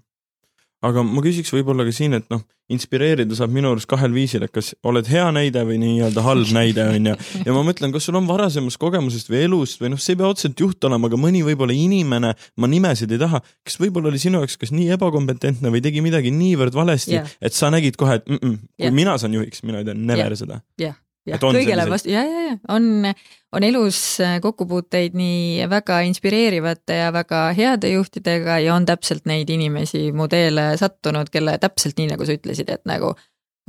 Aga 0.85 1.03
ma 1.03 1.21
küsiks 1.23 1.51
võib-olla 1.53 1.83
ka 1.87 1.93
siin, 1.95 2.15
et 2.15 2.27
noh, 2.31 2.41
inspireerida 2.71 3.35
saab 3.35 3.51
minu 3.53 3.71
arust 3.73 3.89
kahel 3.89 4.13
viisil, 4.13 4.45
et 4.45 4.53
kas 4.53 4.71
oled 4.87 5.07
hea 5.09 5.25
näide 5.35 5.63
või 5.67 5.79
nii-öelda 5.81 6.23
halb 6.23 6.53
näide, 6.57 6.85
on 6.93 7.09
ju. 7.11 7.15
ja 7.47 7.55
ma 7.55 7.63
mõtlen, 7.67 7.91
kas 7.95 8.07
sul 8.07 8.19
on 8.19 8.29
varasemast 8.29 8.79
kogemusest 8.81 9.31
või 9.31 9.43
elust 9.47 9.83
või 9.83 9.93
noh, 9.95 10.01
see 10.01 10.15
ei 10.15 10.21
pea 10.21 10.29
otseselt 10.29 10.63
juht 10.63 10.89
olema, 10.89 11.09
aga 11.09 11.19
mõni 11.19 11.43
võib-olla 11.47 11.75
inimene, 11.75 12.31
ma 12.61 12.71
nimesid 12.71 13.11
ei 13.15 13.21
taha, 13.21 13.41
kes 13.67 13.79
võib-olla 13.81 14.13
oli 14.13 14.21
sinu 14.21 14.43
jaoks 14.43 14.59
kas 14.61 14.73
nii 14.75 14.93
ebakompetentne 14.95 15.73
või 15.73 15.83
tegi 15.83 16.05
midagi 16.05 16.33
niivõrd 16.35 16.77
valesti 16.77 17.17
yeah., 17.17 17.35
et 17.41 17.57
sa 17.57 17.73
nägid 17.73 17.99
kohe, 17.99 18.21
et 18.21 18.29
mm 18.29 18.39
-mm, 18.39 18.57
kui 18.79 18.87
yeah. 18.87 18.97
mina 19.03 19.17
saan 19.19 19.35
juhiks, 19.35 19.63
mina 19.67 19.83
ei 19.83 19.89
tee 19.89 19.97
never 19.99 20.31
yeah. 20.31 20.41
seda 20.45 20.61
yeah 20.79 20.97
jah, 21.27 21.41
kõigele 21.41 21.85
vastu, 21.89 22.11
ja, 22.13 22.23
ja, 22.25 22.45
ja 22.49 22.55
on, 22.75 23.07
on 23.55 23.65
elus 23.65 23.99
äh, 24.23 24.37
kokkupuuteid 24.43 25.17
nii 25.17 25.67
väga 25.71 26.01
inspireerivate 26.07 27.01
ja 27.01 27.09
väga 27.15 27.49
heade 27.57 27.91
juhtidega 27.93 28.59
ja 28.63 28.75
on 28.75 28.87
täpselt 28.89 29.27
neid 29.29 29.49
inimesi 29.49 30.09
mu 30.15 30.29
teele 30.31 30.71
sattunud, 30.79 31.31
kelle 31.33 31.57
täpselt 31.61 31.99
nii, 31.99 32.13
nagu 32.13 32.27
sa 32.27 32.37
ütlesid, 32.37 32.71
et 32.73 32.85
nagu 32.89 33.13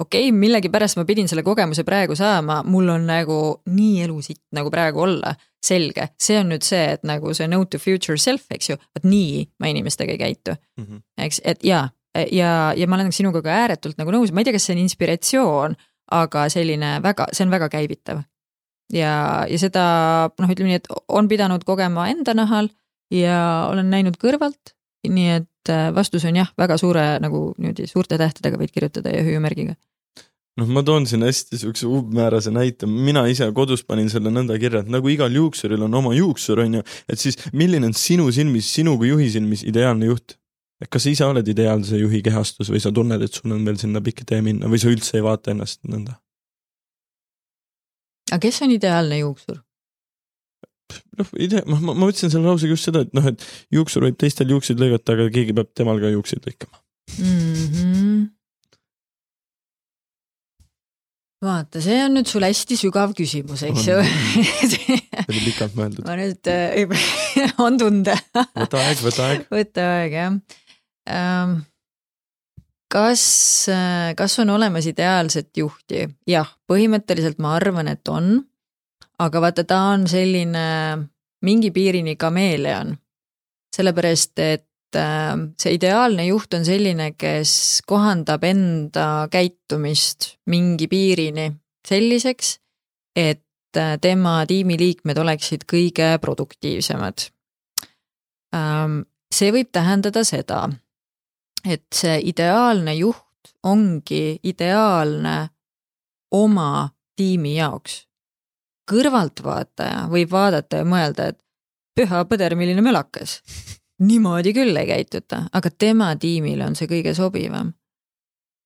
okei 0.00 0.28
okay,, 0.28 0.32
millegipärast 0.36 0.98
ma 1.00 1.04
pidin 1.08 1.28
selle 1.28 1.44
kogemuse 1.46 1.84
praegu 1.84 2.16
saama, 2.18 2.62
mul 2.66 2.88
on 2.94 3.06
nagu 3.10 3.38
nii 3.70 4.02
elusitt 4.06 4.42
nagu 4.56 4.72
praegu 4.72 5.04
olla, 5.04 5.34
selge, 5.64 6.10
see 6.20 6.38
on 6.40 6.54
nüüd 6.54 6.64
see, 6.64 6.82
et 6.96 7.04
nagu 7.08 7.34
see 7.36 7.48
note 7.50 7.76
to 7.76 7.82
future 7.82 8.18
self, 8.20 8.46
eks 8.54 8.72
ju, 8.72 8.78
vot 8.96 9.08
nii 9.08 9.44
ma 9.60 9.72
inimestega 9.72 10.16
ei 10.16 10.22
käitu. 10.22 10.56
Mm. 10.80 10.86
-hmm. 10.86 11.02
eks, 11.26 11.42
et 11.44 11.64
jaa, 11.64 11.88
ja, 12.32 12.72
ja 12.76 12.88
ma 12.88 12.96
olen 12.96 13.12
sinuga 13.12 13.42
ka 13.44 13.52
ääretult 13.64 14.00
nagu 14.00 14.14
nõus, 14.14 14.32
ma 14.32 14.40
ei 14.40 14.48
tea, 14.48 14.56
kas 14.56 14.68
see 14.68 14.76
on 14.78 14.84
inspiratsioon 14.86 15.76
aga 16.10 16.48
selline 16.52 16.98
väga, 17.02 17.28
see 17.32 17.46
on 17.46 17.54
väga 17.54 17.70
käivitav. 17.72 18.24
ja, 18.92 19.46
ja 19.48 19.58
seda 19.58 19.84
noh, 20.38 20.50
ütleme 20.50 20.72
nii, 20.72 20.80
et 20.82 20.90
on 21.08 21.28
pidanud 21.30 21.64
kogema 21.64 22.08
enda 22.10 22.34
nahal 22.34 22.70
ja 23.14 23.68
olen 23.70 23.90
näinud 23.90 24.18
kõrvalt, 24.18 24.74
nii 25.06 25.28
et 25.36 25.70
äh, 25.70 25.90
vastus 25.94 26.26
on 26.26 26.36
jah, 26.36 26.50
väga 26.58 26.78
suure 26.78 27.04
nagu 27.22 27.50
niimoodi 27.58 27.86
suurte 27.90 28.18
tähtedega 28.18 28.58
võid 28.58 28.74
kirjutada 28.74 29.14
ja 29.14 29.22
hüüumärgiga 29.26 29.76
noh, 30.60 30.68
ma 30.74 30.82
toon 30.86 31.06
siin 31.08 31.24
hästi 31.24 31.60
siukse 31.60 31.86
umbmäärase 31.88 32.52
näite, 32.54 32.88
mina 32.90 33.24
ise 33.30 33.48
kodus 33.56 33.84
panin 33.86 34.10
selle 34.12 34.32
nõnda 34.34 34.58
kirja, 34.60 34.82
et 34.84 34.90
nagu 34.92 35.08
igal 35.12 35.32
juuksuril 35.34 35.86
on 35.86 35.94
oma 36.02 36.12
juuksur, 36.16 36.64
on 36.64 36.80
ju, 36.80 36.84
et 37.08 37.22
siis 37.22 37.38
milline 37.56 37.90
on 37.90 37.96
sinu 37.96 38.28
silmis, 38.34 38.68
sinu 38.74 38.96
kui 39.00 39.12
juhi 39.12 39.30
silmis 39.32 39.64
ideaalne 39.68 40.10
juht? 40.10 40.39
Kas 40.88 41.04
sa 41.04 41.12
ise 41.12 41.26
oled 41.28 41.48
ideaalse 41.52 41.98
juhi 42.00 42.22
kehastus 42.24 42.70
või 42.72 42.80
sa 42.80 42.92
tunned, 42.94 43.20
et 43.20 43.36
sul 43.36 43.52
on 43.52 43.64
veel 43.66 43.78
sinna 43.80 44.00
pikk 44.04 44.24
tee 44.28 44.40
minna 44.44 44.70
või 44.70 44.80
sa 44.80 44.88
üldse 44.92 45.18
ei 45.18 45.24
vaata 45.26 45.52
ennast 45.52 45.82
nõnda? 45.84 46.16
aga 48.30 48.40
kes 48.46 48.62
on 48.64 48.72
ideaalne 48.72 49.20
juuksur? 49.20 49.60
noh, 51.20 51.32
idee, 51.36 51.62
ma, 51.68 51.78
ma, 51.84 51.94
ma 51.94 52.10
ütlesin 52.10 52.32
selle 52.32 52.48
lausega 52.48 52.74
just 52.74 52.88
seda, 52.88 53.04
et 53.04 53.14
noh, 53.16 53.26
et 53.30 53.44
juuksur 53.74 54.06
võib 54.08 54.18
teistel 54.20 54.52
juukseid 54.54 54.80
lõigata, 54.80 55.16
aga 55.16 55.30
keegi 55.34 55.56
peab 55.56 55.72
temal 55.76 56.00
ka 56.02 56.12
juukseid 56.14 56.48
lõikama 56.48 56.80
mm. 57.18 57.66
-hmm. 57.74 58.22
vaata, 61.44 61.84
see 61.84 62.00
on 62.06 62.16
nüüd 62.16 62.30
sul 62.30 62.46
hästi 62.46 62.80
sügav 62.80 63.12
küsimus, 63.18 63.66
eks 63.68 63.90
ju. 63.90 64.00
see 64.72 64.98
oli 65.26 65.44
pikalt 65.50 65.76
mõeldud. 65.76 66.08
ma 66.08 66.16
nüüd 66.18 66.50
äh,, 66.50 67.54
on 67.66 67.78
tunda 67.80 68.16
võta 68.32 68.80
aeg, 68.86 69.04
võta 69.04 69.28
aeg. 69.28 69.46
võta 69.52 69.86
aeg, 69.98 70.18
jah 70.22 70.40
kas, 72.90 73.24
äh, 73.68 74.14
kas 74.16 74.38
on 74.38 74.50
olemas 74.50 74.86
ideaalset 74.90 75.56
juhti? 75.56 76.08
jah, 76.26 76.48
põhimõtteliselt 76.70 77.38
ma 77.38 77.54
arvan, 77.58 77.88
et 77.88 78.08
on. 78.08 78.40
aga 79.20 79.40
vaata, 79.40 79.64
ta 79.64 79.78
on 79.92 80.06
selline 80.08 80.66
mingi 81.42 81.70
piirini 81.70 82.16
kameeleon. 82.16 82.96
sellepärast, 83.76 84.38
et 84.38 84.96
äh, 84.96 85.36
see 85.58 85.76
ideaalne 85.78 86.26
juht 86.26 86.54
on 86.54 86.64
selline, 86.66 87.12
kes 87.14 87.82
kohandab 87.86 88.44
enda 88.44 89.28
käitumist 89.30 90.34
mingi 90.50 90.88
piirini 90.88 91.52
selliseks, 91.88 92.58
et 93.16 93.76
äh, 93.76 93.96
tema 94.00 94.40
tiimiliikmed 94.46 95.18
oleksid 95.18 95.64
kõige 95.70 96.16
produktiivsemad. 96.20 97.30
Ähm, 98.54 99.02
see 99.32 99.52
võib 99.54 99.70
tähendada 99.72 100.24
seda, 100.26 100.64
et 101.64 101.86
see 101.94 102.20
ideaalne 102.24 102.94
juht 102.94 103.54
ongi 103.62 104.38
ideaalne 104.42 105.48
oma 106.30 106.88
tiimi 107.16 107.56
jaoks. 107.56 108.06
kõrvaltvaataja 108.90 110.08
võib 110.10 110.30
vaadata 110.32 110.80
ja 110.80 110.84
mõelda, 110.84 111.28
et 111.30 111.38
püha 111.94 112.24
põder, 112.26 112.56
milline 112.58 112.82
mölakas 112.82 113.40
niimoodi 114.08 114.54
küll 114.56 114.76
ei 114.76 114.88
käituta, 114.88 115.44
aga 115.52 115.70
tema 115.70 116.14
tiimile 116.16 116.66
on 116.66 116.76
see 116.76 116.88
kõige 116.90 117.14
sobivam 117.14 117.72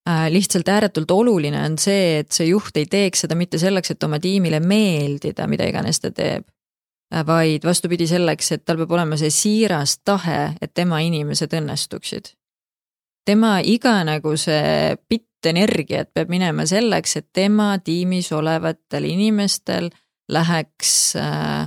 äh,. 0.09 0.31
lihtsalt 0.33 0.69
ääretult 0.69 1.11
oluline 1.11 1.61
on 1.65 1.79
see, 1.79 2.21
et 2.23 2.33
see 2.33 2.49
juht 2.53 2.77
ei 2.77 2.87
teeks 2.87 3.25
seda 3.25 3.35
mitte 3.39 3.59
selleks, 3.59 3.91
et 3.91 4.03
oma 4.07 4.21
tiimile 4.21 4.61
meeldida, 4.61 5.49
mida 5.51 5.67
iganes 5.69 6.01
ta 6.01 6.13
teeb 6.15 6.47
äh,, 6.47 7.27
vaid 7.27 7.67
vastupidi 7.67 8.07
selleks, 8.11 8.53
et 8.53 8.65
tal 8.65 8.79
peab 8.81 8.95
olema 8.97 9.19
see 9.21 9.33
siiras 9.35 9.99
tahe, 10.05 10.55
et 10.61 10.75
tema 10.75 11.03
inimesed 11.05 11.53
õnnestuksid. 11.61 12.35
Tema 13.25 13.59
iga 13.65 13.99
nagu 14.07 14.37
see 14.41 14.97
bitt 15.09 15.49
energiat 15.49 16.13
peab 16.15 16.31
minema 16.33 16.67
selleks, 16.69 17.19
et 17.21 17.29
tema 17.33 17.75
tiimis 17.85 18.31
olevatel 18.33 19.09
inimestel 19.09 19.91
läheks 20.33 20.93
äh, 21.21 21.67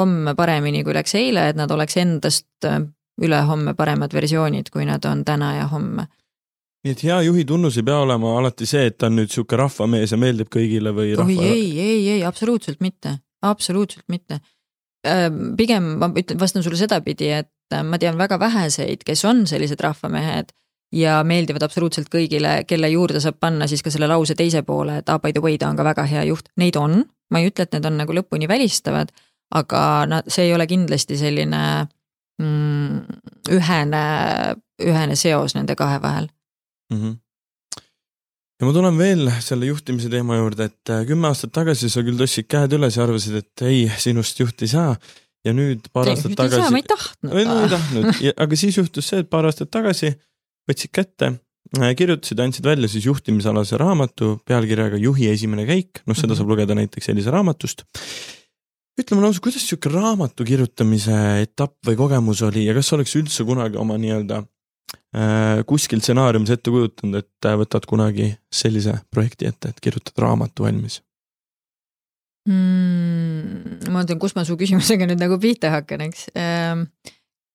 homme 0.00 0.34
paremini, 0.36 0.82
kui 0.84 0.96
läks 0.96 1.16
eile, 1.16 1.48
et 1.50 1.56
nad 1.56 1.70
oleks 1.72 1.96
endast 2.00 2.68
äh, 2.68 2.82
ülehomme 3.22 3.76
paremad 3.78 4.12
versioonid, 4.12 4.68
kui 4.74 4.84
nad 4.88 5.04
on 5.08 5.24
täna 5.24 5.54
ja 5.60 5.68
homme. 5.70 6.08
nii 6.84 6.92
et 6.92 7.02
hea 7.06 7.20
juhi 7.24 7.46
tunnus 7.48 7.78
ei 7.80 7.84
pea 7.86 8.02
olema 8.04 8.34
alati 8.38 8.66
see, 8.68 8.90
et 8.90 8.98
ta 9.00 9.08
on 9.08 9.16
nüüd 9.16 9.30
sihuke 9.32 9.56
rahvamees 9.56 10.12
ja 10.12 10.18
meeldib 10.20 10.50
kõigile 10.52 10.92
või 10.92 11.14
rahva... 11.16 11.30
oi 11.30 11.46
ei, 11.48 11.70
ei, 11.80 12.02
ei 12.18 12.24
absoluutselt 12.28 12.82
mitte, 12.84 13.14
absoluutselt 13.42 14.04
mitte. 14.08 14.40
pigem 15.56 15.94
ma 16.00 16.10
ütlen, 16.12 16.40
vastan 16.40 16.64
sulle 16.64 16.76
sedapidi, 16.76 17.30
et 17.40 17.72
äh, 17.72 17.86
ma 17.86 18.00
tean 18.02 18.20
väga 18.20 18.36
väheseid, 18.40 19.04
kes 19.06 19.24
on 19.24 19.46
sellised 19.48 19.80
rahvamehed 19.80 20.52
ja 20.94 21.18
meeldivad 21.26 21.64
absoluutselt 21.66 22.08
kõigile, 22.12 22.62
kelle 22.68 22.90
juurde 22.92 23.20
saab 23.22 23.40
panna 23.42 23.66
siis 23.70 23.82
ka 23.82 23.92
selle 23.92 24.08
lause 24.10 24.36
teise 24.38 24.62
poole, 24.66 25.00
et 25.00 25.10
ah 25.10 25.20
by 25.22 25.34
the 25.34 25.42
way, 25.44 25.58
ta 25.58 25.70
on 25.72 25.78
ka 25.78 25.86
väga 25.86 26.06
hea 26.10 26.24
juht, 26.30 26.50
neid 26.60 26.78
on, 26.80 27.02
ma 27.30 27.40
ei 27.40 27.50
ütle, 27.50 27.66
et 27.66 27.74
need 27.74 27.88
on 27.88 27.98
nagu 28.00 28.16
lõpuni 28.16 28.48
välistavad, 28.50 29.10
aga 29.54 29.82
nad, 30.10 30.30
see 30.30 30.48
ei 30.48 30.54
ole 30.54 30.66
kindlasti 30.70 31.18
selline 31.18 31.62
mm, 32.42 33.18
ühene, 33.56 34.04
ühene 34.84 35.18
seos 35.18 35.56
nende 35.58 35.76
kahe 35.78 36.00
vahel 36.02 36.28
mm. 36.92 37.00
-hmm. 37.00 37.16
ja 38.60 38.68
ma 38.68 38.76
tulen 38.76 38.98
veel 38.98 39.30
selle 39.44 39.70
juhtimise 39.70 40.10
teema 40.12 40.38
juurde, 40.40 40.70
et 40.70 40.94
äh, 40.94 41.04
kümme 41.06 41.30
aastat 41.30 41.52
tagasi 41.54 41.90
sa 41.90 42.06
küll 42.06 42.20
tõstsid 42.20 42.48
käed 42.50 42.78
üles 42.78 42.98
ja 42.98 43.06
arvasid, 43.06 43.42
et 43.42 43.66
ei, 43.66 43.86
sinust 43.98 44.40
juhti 44.40 44.68
ei 44.68 44.74
saa. 44.76 44.96
ja 45.44 45.52
nüüd 45.52 45.90
paar 45.92 46.08
Ei, 46.08 46.14
aastat 46.14 46.30
ei 46.30 46.36
tagasi. 46.36 46.70
ma 46.72 46.78
ei 46.78 46.86
tahtnud. 46.88 47.34
või 47.34 47.48
no 47.48 47.58
ei 47.62 47.74
tahtnud, 47.74 48.22
aga 48.46 48.56
siis 48.56 48.78
juhtus 48.78 49.10
see, 49.10 49.24
et 49.24 49.30
paar 49.30 49.44
aastat 49.44 49.70
tagasi 49.70 50.14
võtsid 50.70 50.92
kätte, 50.94 51.32
kirjutasid, 51.98 52.38
andsid 52.40 52.66
välja 52.68 52.88
siis 52.88 53.08
juhtimisalase 53.08 53.78
raamatu 53.80 54.38
pealkirjaga 54.46 55.00
Juhi 55.00 55.28
esimene 55.32 55.66
käik, 55.66 56.04
noh, 56.06 56.14
seda 56.14 56.32
Mhm. 56.32 56.38
saab 56.38 56.48
lugeda 56.52 56.74
näiteks 56.78 57.10
Elisa 57.10 57.34
raamatust 57.34 57.84
ütle 58.94 59.16
mulle 59.16 59.30
ausalt, 59.30 59.42
kuidas 59.42 59.64
sihuke 59.66 59.90
raamatu 59.90 60.44
kirjutamise 60.46 61.14
etapp 61.42 61.80
või 61.86 61.96
kogemus 61.98 62.42
oli 62.46 62.66
ja 62.68 62.74
kas 62.76 62.92
oleks 62.94 63.14
üldse 63.18 63.46
kunagi 63.46 63.78
oma 63.80 63.96
nii-öelda 63.98 64.38
äh, 64.44 65.64
kuskil 65.66 66.02
stsenaariumis 66.02 66.54
ette 66.54 66.70
kujutanud, 66.70 67.24
et 67.24 67.48
äh, 67.48 67.56
võtad 67.58 67.88
kunagi 67.90 68.30
sellise 68.54 69.00
projekti 69.10 69.50
ette, 69.50 69.74
et 69.74 69.82
kirjutad 69.82 70.22
raamatu 70.22 70.68
valmis? 70.68 71.00
mm,. 72.46 73.90
ma 73.90 74.02
mõtlen, 74.02 74.20
kus 74.22 74.36
ma 74.38 74.46
su 74.46 74.54
küsimusega 74.60 75.08
nüüd 75.10 75.22
nagu 75.22 75.40
pihta 75.42 75.72
hakkan, 75.74 76.06
eks. 76.06 76.28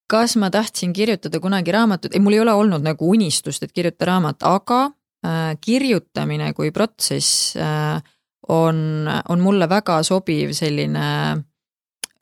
Kas 0.09 0.35
ma 0.41 0.49
tahtsin 0.49 0.93
kirjutada 0.93 1.39
kunagi 1.39 1.71
raamatut, 1.71 2.13
ei, 2.15 2.19
mul 2.23 2.33
ei 2.37 2.41
ole 2.43 2.53
olnud 2.57 2.81
nagu 2.85 3.09
unistust, 3.13 3.63
et 3.63 3.71
kirjutada 3.75 4.09
raamat, 4.13 4.41
aga 4.47 4.79
äh, 5.25 5.53
kirjutamine 5.61 6.53
kui 6.57 6.71
protsess 6.75 7.53
äh, 7.57 8.01
on, 8.49 9.05
on 9.29 9.39
mulle 9.45 9.67
väga 9.69 9.99
sobiv 10.03 10.55
selline 10.57 11.05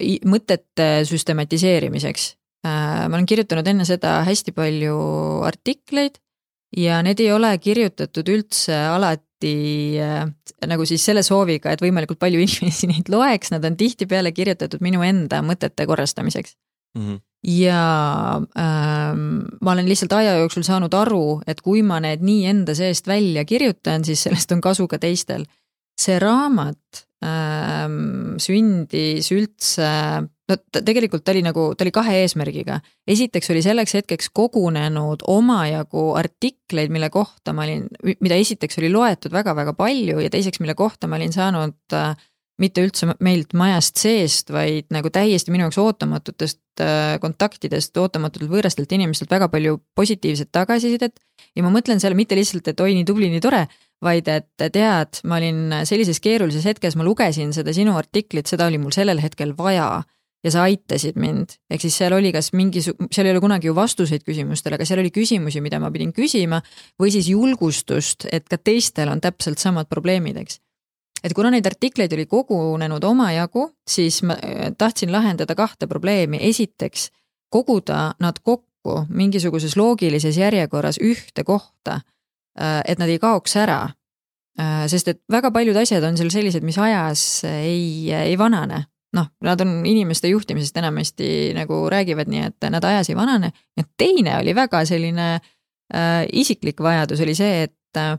i- 0.03 0.19
mõtete 0.27 1.05
süstematiseerimiseks 1.07 2.27
äh,. 2.67 3.07
ma 3.07 3.15
olen 3.15 3.25
kirjutanud 3.29 3.67
enne 3.71 3.85
seda 3.88 4.19
hästi 4.27 4.51
palju 4.51 4.97
artikleid 5.47 6.19
ja 6.77 6.99
need 7.05 7.21
ei 7.23 7.31
ole 7.31 7.53
kirjutatud 7.63 8.27
üldse 8.33 8.75
alati 8.91 9.53
äh, 10.03 10.27
nagu 10.67 10.85
siis 10.85 11.05
selle 11.07 11.23
sooviga, 11.23 11.71
et 11.71 11.81
võimalikult 11.81 12.19
palju 12.19 12.43
inimesi 12.47 12.91
neid 12.91 13.07
loeks, 13.13 13.53
nad 13.55 13.63
on 13.65 13.77
tihtipeale 13.79 14.35
kirjutatud 14.35 14.83
minu 14.83 15.05
enda 15.07 15.39
mõtete 15.45 15.88
korrastamiseks 15.88 16.57
Mm 16.97 17.03
-hmm. 17.07 17.19
Ja 17.48 18.41
ähm, 18.60 19.22
ma 19.62 19.72
olen 19.72 19.88
lihtsalt 19.88 20.14
aja 20.18 20.36
jooksul 20.41 20.66
saanud 20.68 20.93
aru, 20.93 21.39
et 21.48 21.62
kui 21.64 21.84
ma 21.86 22.02
need 22.04 22.24
nii 22.26 22.48
enda 22.52 22.76
seest 22.76 23.08
välja 23.08 23.45
kirjutan, 23.48 24.06
siis 24.06 24.26
sellest 24.28 24.52
on 24.52 24.62
kasu 24.62 24.88
ka 24.88 25.00
teistel. 25.00 25.48
see 25.98 26.20
raamat 26.22 27.08
ähm, 27.26 28.36
sündis 28.38 29.32
üldse, 29.34 29.88
no 30.22 30.58
ta 30.70 30.84
tegelikult 30.86 31.24
ta 31.26 31.34
oli 31.34 31.41
nagu, 31.41 31.72
ta 31.74 31.88
oli 31.88 31.93
kahe 31.95 32.20
eesmärgiga. 32.22 32.82
esiteks 33.08 33.50
oli 33.50 33.64
selleks 33.66 33.95
hetkeks 33.98 34.30
kogunenud 34.30 35.24
omajagu 35.28 36.12
artikleid, 36.20 36.91
mille 36.93 37.10
kohta 37.10 37.54
ma 37.54 37.64
olin, 37.66 37.88
mida 38.20 38.36
esiteks 38.36 38.78
oli 38.84 38.91
loetud 38.93 39.34
väga-väga 39.34 39.74
palju 39.74 40.20
ja 40.20 40.30
teiseks, 40.30 40.60
mille 40.60 40.76
kohta 40.76 41.08
ma 41.08 41.16
olin 41.16 41.34
saanud 41.34 41.95
äh, 41.95 42.14
mitte 42.62 42.84
üldse 42.86 43.10
meilt 43.24 43.53
majast 43.58 43.99
seest, 44.01 44.51
vaid 44.53 44.89
nagu 44.93 45.12
täiesti 45.14 45.53
minu 45.53 45.68
jaoks 45.68 45.80
ootamatutest 45.82 46.84
äh, 46.84 47.18
kontaktidest, 47.22 47.95
ootamatutelt 48.01 48.51
võõrastelt 48.51 48.93
inimestelt 48.97 49.32
väga 49.32 49.49
palju 49.53 49.80
positiivset 49.95 50.51
tagasisidet. 50.51 51.20
ja 51.55 51.64
ma 51.64 51.72
mõtlen 51.74 52.01
seal 52.01 52.16
mitte 52.18 52.36
lihtsalt, 52.38 52.68
et 52.68 52.80
oi, 52.80 52.93
nii 52.97 53.05
tubli, 53.05 53.30
nii 53.30 53.41
tore, 53.41 53.66
vaid 54.03 54.28
et 54.30 54.70
tead, 54.74 55.22
ma 55.26 55.39
olin 55.39 55.82
sellises 55.89 56.20
keerulises 56.22 56.66
hetkes, 56.66 56.97
ma 56.97 57.05
lugesin 57.05 57.53
seda 57.53 57.74
sinu 57.74 57.97
artiklit, 57.97 58.49
seda 58.49 58.68
oli 58.70 58.78
mul 58.82 58.93
sellel 58.93 59.22
hetkel 59.22 59.55
vaja 59.58 60.03
ja 60.45 60.53
sa 60.53 60.68
aitasid 60.68 61.18
mind, 61.20 61.58
ehk 61.72 61.82
siis 61.84 61.97
seal 61.97 62.14
oli 62.16 62.32
kas 62.36 62.51
mingi, 62.58 62.84
seal 62.84 63.26
ei 63.26 63.34
ole 63.34 63.41
kunagi 63.43 63.70
ju 63.70 63.76
vastuseid 63.78 64.26
küsimustele, 64.26 64.78
aga 64.78 64.86
seal 64.88 65.01
oli 65.01 65.12
küsimusi, 65.14 65.62
mida 65.66 65.82
ma 65.82 65.89
pidin 65.93 66.14
küsima 66.16 66.62
või 67.01 67.12
siis 67.14 67.30
julgustust, 67.34 68.30
et 68.32 68.45
ka 68.49 68.60
teistel 68.62 69.12
on 69.12 69.22
täpselt 69.24 69.62
samad 69.62 69.89
probleemid, 69.89 70.38
eks 70.43 70.62
et 71.28 71.36
kuna 71.36 71.51
neid 71.51 71.67
artikleid 71.67 72.13
oli 72.15 72.25
kogunenud 72.25 73.03
omajagu, 73.03 73.67
siis 73.88 74.21
ma 74.23 74.38
äh, 74.39 74.71
tahtsin 74.78 75.11
lahendada 75.11 75.55
kahte 75.55 75.88
probleemi, 75.88 76.39
esiteks 76.49 77.09
koguda 77.53 78.13
nad 78.23 78.39
kokku 78.43 79.03
mingisuguses 79.09 79.75
loogilises 79.78 80.38
järjekorras 80.39 80.99
ühte 81.03 81.43
kohta, 81.43 81.99
et 82.57 82.99
nad 82.99 83.09
ei 83.11 83.19
kaoks 83.19 83.55
ära. 83.59 83.89
sest 84.89 85.07
et 85.07 85.19
väga 85.32 85.51
paljud 85.51 85.75
asjad 85.78 86.03
on 86.03 86.17
seal 86.17 86.32
sellised, 86.34 86.63
mis 86.63 86.78
ajas 86.82 87.43
ei, 87.45 88.09
ei 88.11 88.38
vanane. 88.39 88.88
Noh, 89.15 89.30
nad 89.41 89.61
on 89.63 89.86
inimeste 89.88 90.28
juhtimisest 90.28 90.78
enamasti 90.78 91.53
nagu 91.55 91.86
räägivad 91.89 92.28
nii, 92.28 92.41
et 92.49 92.67
nad 92.73 92.84
ajas 92.84 93.09
ei 93.09 93.15
vanane. 93.15 93.51
Ja 93.78 93.84
teine 93.97 94.36
oli 94.41 94.55
väga 94.55 94.84
selline 94.86 95.28
äh, 95.38 96.25
isiklik 96.34 96.82
vajadus 96.84 97.21
oli 97.23 97.36
see, 97.38 97.63
et 97.67 97.97
äh, 97.97 98.17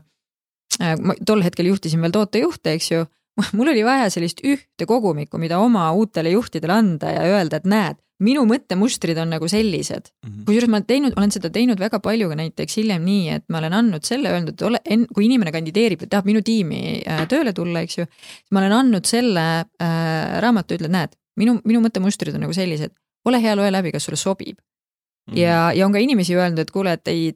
ma 0.79 1.15
tol 1.25 1.43
hetkel 1.43 1.67
juhtisin 1.71 2.01
veel 2.01 2.13
tootejuhte, 2.15 2.75
eks 2.77 2.91
ju, 2.91 3.05
mul 3.57 3.71
oli 3.73 3.83
vaja 3.87 4.09
sellist 4.13 4.43
ühte 4.45 4.87
kogumikku, 4.89 5.39
mida 5.41 5.59
oma 5.59 5.89
uutele 5.95 6.31
juhtidele 6.35 6.73
anda 6.75 7.11
ja 7.15 7.25
öelda, 7.27 7.59
et 7.59 7.67
näed, 7.69 7.99
minu 8.23 8.43
mõttemustrid 8.47 9.17
on 9.21 9.31
nagu 9.31 9.47
sellised. 9.47 10.09
Mm 10.09 10.29
-hmm.. 10.29 10.45
kusjuures 10.47 10.69
ma 10.69 10.77
olen 10.77 10.87
teinud, 10.87 11.13
olen 11.15 11.31
seda 11.31 11.49
teinud 11.49 11.79
väga 11.79 11.99
palju 12.03 12.29
ka 12.29 12.35
näiteks 12.35 12.77
hiljem 12.81 13.05
nii, 13.05 13.29
et 13.37 13.45
ma 13.49 13.61
olen 13.61 13.73
andnud 13.73 14.03
selle, 14.03 14.31
öelnud, 14.33 14.53
et 14.53 14.61
ole, 14.67 14.81
kui 15.15 15.25
inimene 15.25 15.53
kandideerib 15.55 16.03
ja 16.03 16.09
tahab 16.15 16.27
minu 16.27 16.41
tiimi 16.43 16.99
äh, 17.07 17.23
tööle 17.31 17.53
tulla, 17.55 17.83
eks 17.87 17.97
ju, 18.01 18.05
siis 18.05 18.51
ma 18.51 18.63
olen 18.63 18.75
andnud 18.81 19.07
selle 19.07 19.45
äh, 19.59 20.41
raamatu, 20.43 20.75
ütled, 20.75 20.91
näed, 20.91 21.15
minu, 21.39 21.59
minu 21.63 21.83
mõttemustrid 21.85 22.35
on 22.35 22.43
nagu 22.47 22.55
sellised, 22.55 22.91
ole 23.25 23.41
hea, 23.41 23.55
loe 23.55 23.71
läbi, 23.71 23.95
kas 23.95 24.09
sulle 24.09 24.19
sobib. 24.19 24.59
Mm. 24.59 25.33
-hmm. 25.33 25.39
ja, 25.39 25.71
ja 25.71 25.85
on 25.85 25.95
ka 25.95 26.03
inimesi 26.03 26.35
öelnud, 26.35 26.59
et 26.59 26.71
kuule, 26.71 26.93
et 26.99 27.07
ei, 27.07 27.31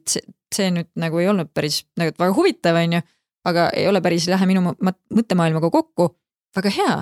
see 0.54 0.70
nüüd 0.70 0.90
nagu 1.00 1.18
ei 1.18 1.28
olnud 1.28 1.48
päris 1.54 1.84
nagu 1.96 2.12
väga 2.18 2.34
huvitav, 2.36 2.76
on 2.76 2.98
ju, 2.98 3.00
aga 3.44 3.70
ei 3.76 3.88
ole 3.88 4.00
päris, 4.04 4.28
ei 4.28 4.34
lähe 4.34 4.46
minu 4.50 4.62
mõttemaailmaga 4.64 5.70
kokku. 5.70 6.14
väga 6.56 6.70
hea, 6.70 6.94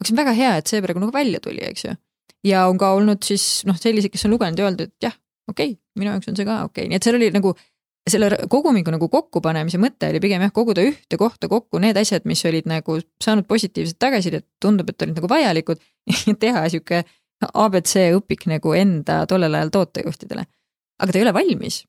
on 0.00 0.16
väga 0.16 0.32
hea, 0.32 0.54
et 0.60 0.70
see 0.70 0.82
praegu 0.82 1.02
nagu 1.02 1.12
välja 1.12 1.40
tuli, 1.40 1.64
eks 1.66 1.84
ju 1.84 1.96
ja 2.46 2.66
on 2.70 2.78
ka 2.80 2.92
olnud 2.96 3.24
siis 3.24 3.64
noh, 3.68 3.76
selliseid, 3.78 4.12
kes 4.14 4.24
on 4.28 4.34
lugenud 4.34 4.58
ja 4.58 4.68
öeldud, 4.68 4.88
et 4.88 5.08
jah, 5.10 5.16
okei 5.50 5.74
okay,, 5.74 5.80
minu 6.00 6.12
jaoks 6.12 6.30
on 6.30 6.38
see 6.38 6.48
ka 6.48 6.62
okei 6.64 6.84
okay., 6.84 6.90
nii 6.90 7.00
et 7.00 7.06
seal 7.06 7.18
oli 7.18 7.30
nagu 7.34 7.52
selle 8.10 8.30
kogumiku 8.50 8.92
nagu 8.94 9.10
kokkupanemise 9.12 9.78
mõte 9.78 10.08
oli 10.10 10.22
pigem 10.24 10.42
jah, 10.46 10.52
koguda 10.54 10.82
ühte 10.86 11.18
kohta 11.20 11.50
kokku 11.52 11.78
need 11.82 11.98
asjad, 12.00 12.24
mis 12.28 12.42
olid 12.48 12.68
nagu 12.70 12.96
saanud 13.22 13.46
positiivset 13.50 13.98
tagasisidet, 14.00 14.46
tundub, 14.62 14.88
et 14.90 15.04
olid 15.04 15.20
nagu 15.20 15.30
vajalikud 15.30 15.82
ja 16.26 16.36
teha 16.46 16.64
sihuke 16.72 17.04
abc 17.50 17.94
õpik 18.16 18.48
nagu 18.50 18.74
enda 18.76 19.22
tollel 19.28 19.54
ajal 19.56 19.72
tootejuhtidele. 19.76 20.44
aga 21.00 21.12
ta 21.12 21.18
ei 21.18 21.24
ole 21.24 21.34
valmis, 21.36 21.82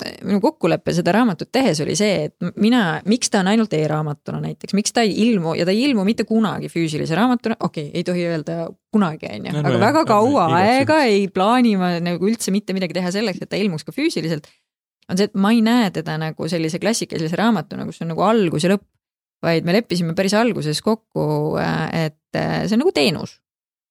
minu 0.00 0.40
kokkulepe 0.40 0.94
seda 0.96 1.12
raamatut 1.12 1.50
tehes 1.52 1.80
oli 1.84 1.94
see, 1.98 2.28
et 2.28 2.52
mina, 2.60 3.02
miks 3.08 3.28
ta 3.32 3.42
on 3.42 3.50
ainult 3.52 3.74
e-raamatuna 3.76 4.38
näiteks, 4.40 4.72
miks 4.76 4.94
ta 4.96 5.04
ei 5.04 5.12
ilmu 5.26 5.52
ja 5.58 5.66
ta 5.68 5.74
ei 5.74 5.82
ilmu 5.90 6.04
mitte 6.08 6.24
kunagi 6.28 6.70
füüsilise 6.72 7.16
raamatuna, 7.18 7.58
okei 7.60 7.90
okay,, 7.90 7.98
ei 8.00 8.06
tohi 8.08 8.24
öelda 8.30 8.56
kunagi, 8.92 9.28
on 9.28 9.50
ju, 9.50 9.56
aga 9.60 9.80
väga 9.82 10.04
kaua 10.08 10.46
aega 10.62 11.02
ei 11.10 11.26
plaani 11.32 11.74
ma 11.80 11.90
nagu 12.00 12.28
üldse 12.28 12.54
mitte 12.54 12.72
midagi 12.76 12.96
teha 12.96 13.12
selleks, 13.12 13.42
et 13.44 13.52
ta 13.52 13.60
ilmuks 13.60 13.84
ka 13.84 13.92
füüsiliselt. 13.92 14.48
on 15.12 15.20
see, 15.20 15.28
et 15.28 15.36
ma 15.36 15.52
ei 15.52 15.60
näe 15.64 15.90
teda 15.92 16.16
nagu 16.20 16.48
sellise 16.48 16.80
klassikalise 16.80 17.36
raamatuna, 17.36 17.84
kus 17.88 18.00
on 18.00 18.14
nagu 18.14 18.24
algus 18.24 18.64
ja 18.64 18.72
lõpp, 18.72 18.86
vaid 19.44 19.68
me 19.68 19.74
leppisime 19.76 20.14
päris 20.16 20.32
alguses 20.38 20.80
kokku, 20.80 21.58
et 21.92 22.40
see 22.40 22.78
on 22.78 22.80
nagu 22.86 22.94
teenus. 22.96 23.36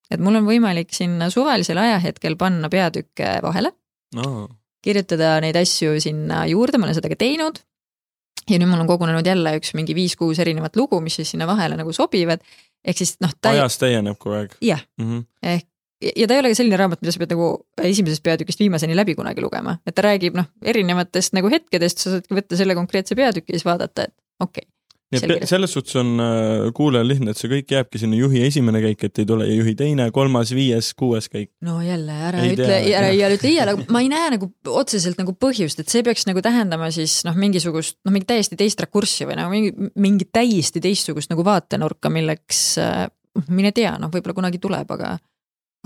et 0.10 0.20
mul 0.20 0.42
on 0.42 0.50
võimalik 0.50 0.90
sinna 0.98 1.30
suvalisel 1.30 1.78
ajahetkel 1.78 2.40
panna 2.42 2.74
peatükke 2.74 3.38
vahele 3.46 3.70
no 4.18 4.50
kirjutada 4.86 5.36
neid 5.44 5.58
asju 5.60 6.00
sinna 6.04 6.46
juurde, 6.50 6.80
ma 6.80 6.88
olen 6.88 6.98
seda 6.98 7.12
ka 7.12 7.20
teinud. 7.20 7.62
ja 8.50 8.58
nüüd 8.58 8.72
mul 8.72 8.82
on 8.82 8.90
kogunenud 8.90 9.28
jälle 9.28 9.54
üks 9.60 9.76
mingi 9.78 9.94
viis-kuus 9.96 10.40
erinevat 10.42 10.76
lugu, 10.76 11.00
mis 11.02 11.20
siis 11.20 11.36
sinna 11.36 11.48
vahele 11.48 11.78
nagu 11.80 11.94
sobivad. 11.94 12.42
ehk 12.86 12.98
siis 12.98 13.18
noh. 13.22 13.34
ajas 13.52 13.78
täieneb 13.82 14.18
kogu 14.18 14.40
aeg. 14.40 14.58
jah 14.62 14.82
mm 14.98 15.08
-hmm., 15.10 15.28
ehk 15.44 15.68
ja 16.02 16.28
ta 16.28 16.34
ei 16.34 16.40
ole 16.42 16.50
ka 16.50 16.58
selline 16.58 16.78
raamat, 16.78 17.02
mida 17.02 17.14
sa 17.14 17.22
pead 17.22 17.34
nagu 17.36 17.48
esimesest 17.78 18.24
peatükist 18.24 18.60
viimaseni 18.60 18.96
läbi 18.98 19.16
kunagi 19.16 19.42
lugema, 19.42 19.78
et 19.86 19.96
ta 19.96 20.02
räägib 20.02 20.38
noh, 20.38 20.50
erinevatest 20.66 21.38
nagu 21.38 21.50
hetkedest, 21.54 22.02
sa 22.02 22.16
saadki 22.16 22.38
võtta 22.40 22.58
selle 22.58 22.76
konkreetse 22.76 23.16
peatüki 23.16 23.54
ja 23.54 23.60
siis 23.60 23.68
vaadata, 23.70 24.10
et 24.10 24.16
okei 24.40 24.66
okay 24.66 24.81
nii 25.12 25.36
et 25.36 25.48
selles 25.50 25.74
suhtes 25.76 25.98
on 26.00 26.12
äh, 26.24 26.70
kuulajal 26.76 27.10
lihtne, 27.12 27.34
et 27.34 27.40
see 27.40 27.52
kõik 27.52 27.74
jääbki 27.76 28.02
sinna 28.02 28.20
juhi 28.20 28.44
esimene 28.48 28.82
käik, 28.84 29.06
et 29.08 29.22
ei 29.24 29.28
tule 29.28 29.48
juhi 29.50 29.74
teine, 29.80 30.08
kolmas, 30.16 30.54
viies, 30.56 30.94
kuues 30.98 31.28
käik. 31.32 31.52
no 31.68 31.80
jälle, 31.84 32.16
ära 32.30 32.44
ei 32.46 32.54
ütle, 32.56 32.78
ära 32.98 33.12
iial 33.16 33.36
ütle 33.36 33.52
iial, 33.52 33.74
aga 33.74 33.88
ma 33.92 34.04
ei 34.04 34.12
näe 34.12 34.34
nagu 34.38 34.52
otseselt 34.72 35.20
nagu 35.22 35.36
põhjust, 35.36 35.82
et 35.84 35.92
see 35.92 36.06
peaks 36.08 36.28
nagu 36.30 36.44
tähendama 36.44 36.92
siis 36.96 37.22
noh, 37.28 37.36
mingisugust 37.40 38.00
noh, 38.06 38.14
mingit 38.16 38.30
täiesti 38.32 38.60
teist 38.60 38.84
rakurssi 38.84 39.28
või 39.28 39.40
nagu 39.40 39.52
mingi, 39.54 39.92
mingit 40.00 40.32
täiesti 40.36 40.84
teistsugust 40.84 41.34
nagu 41.34 41.46
vaatenurka, 41.48 42.12
milleks 42.14 42.64
äh, 42.82 43.04
mine 43.52 43.74
tea, 43.76 43.98
noh, 44.00 44.12
võib-olla 44.14 44.38
kunagi 44.40 44.64
tuleb, 44.64 44.96
aga 44.96 45.18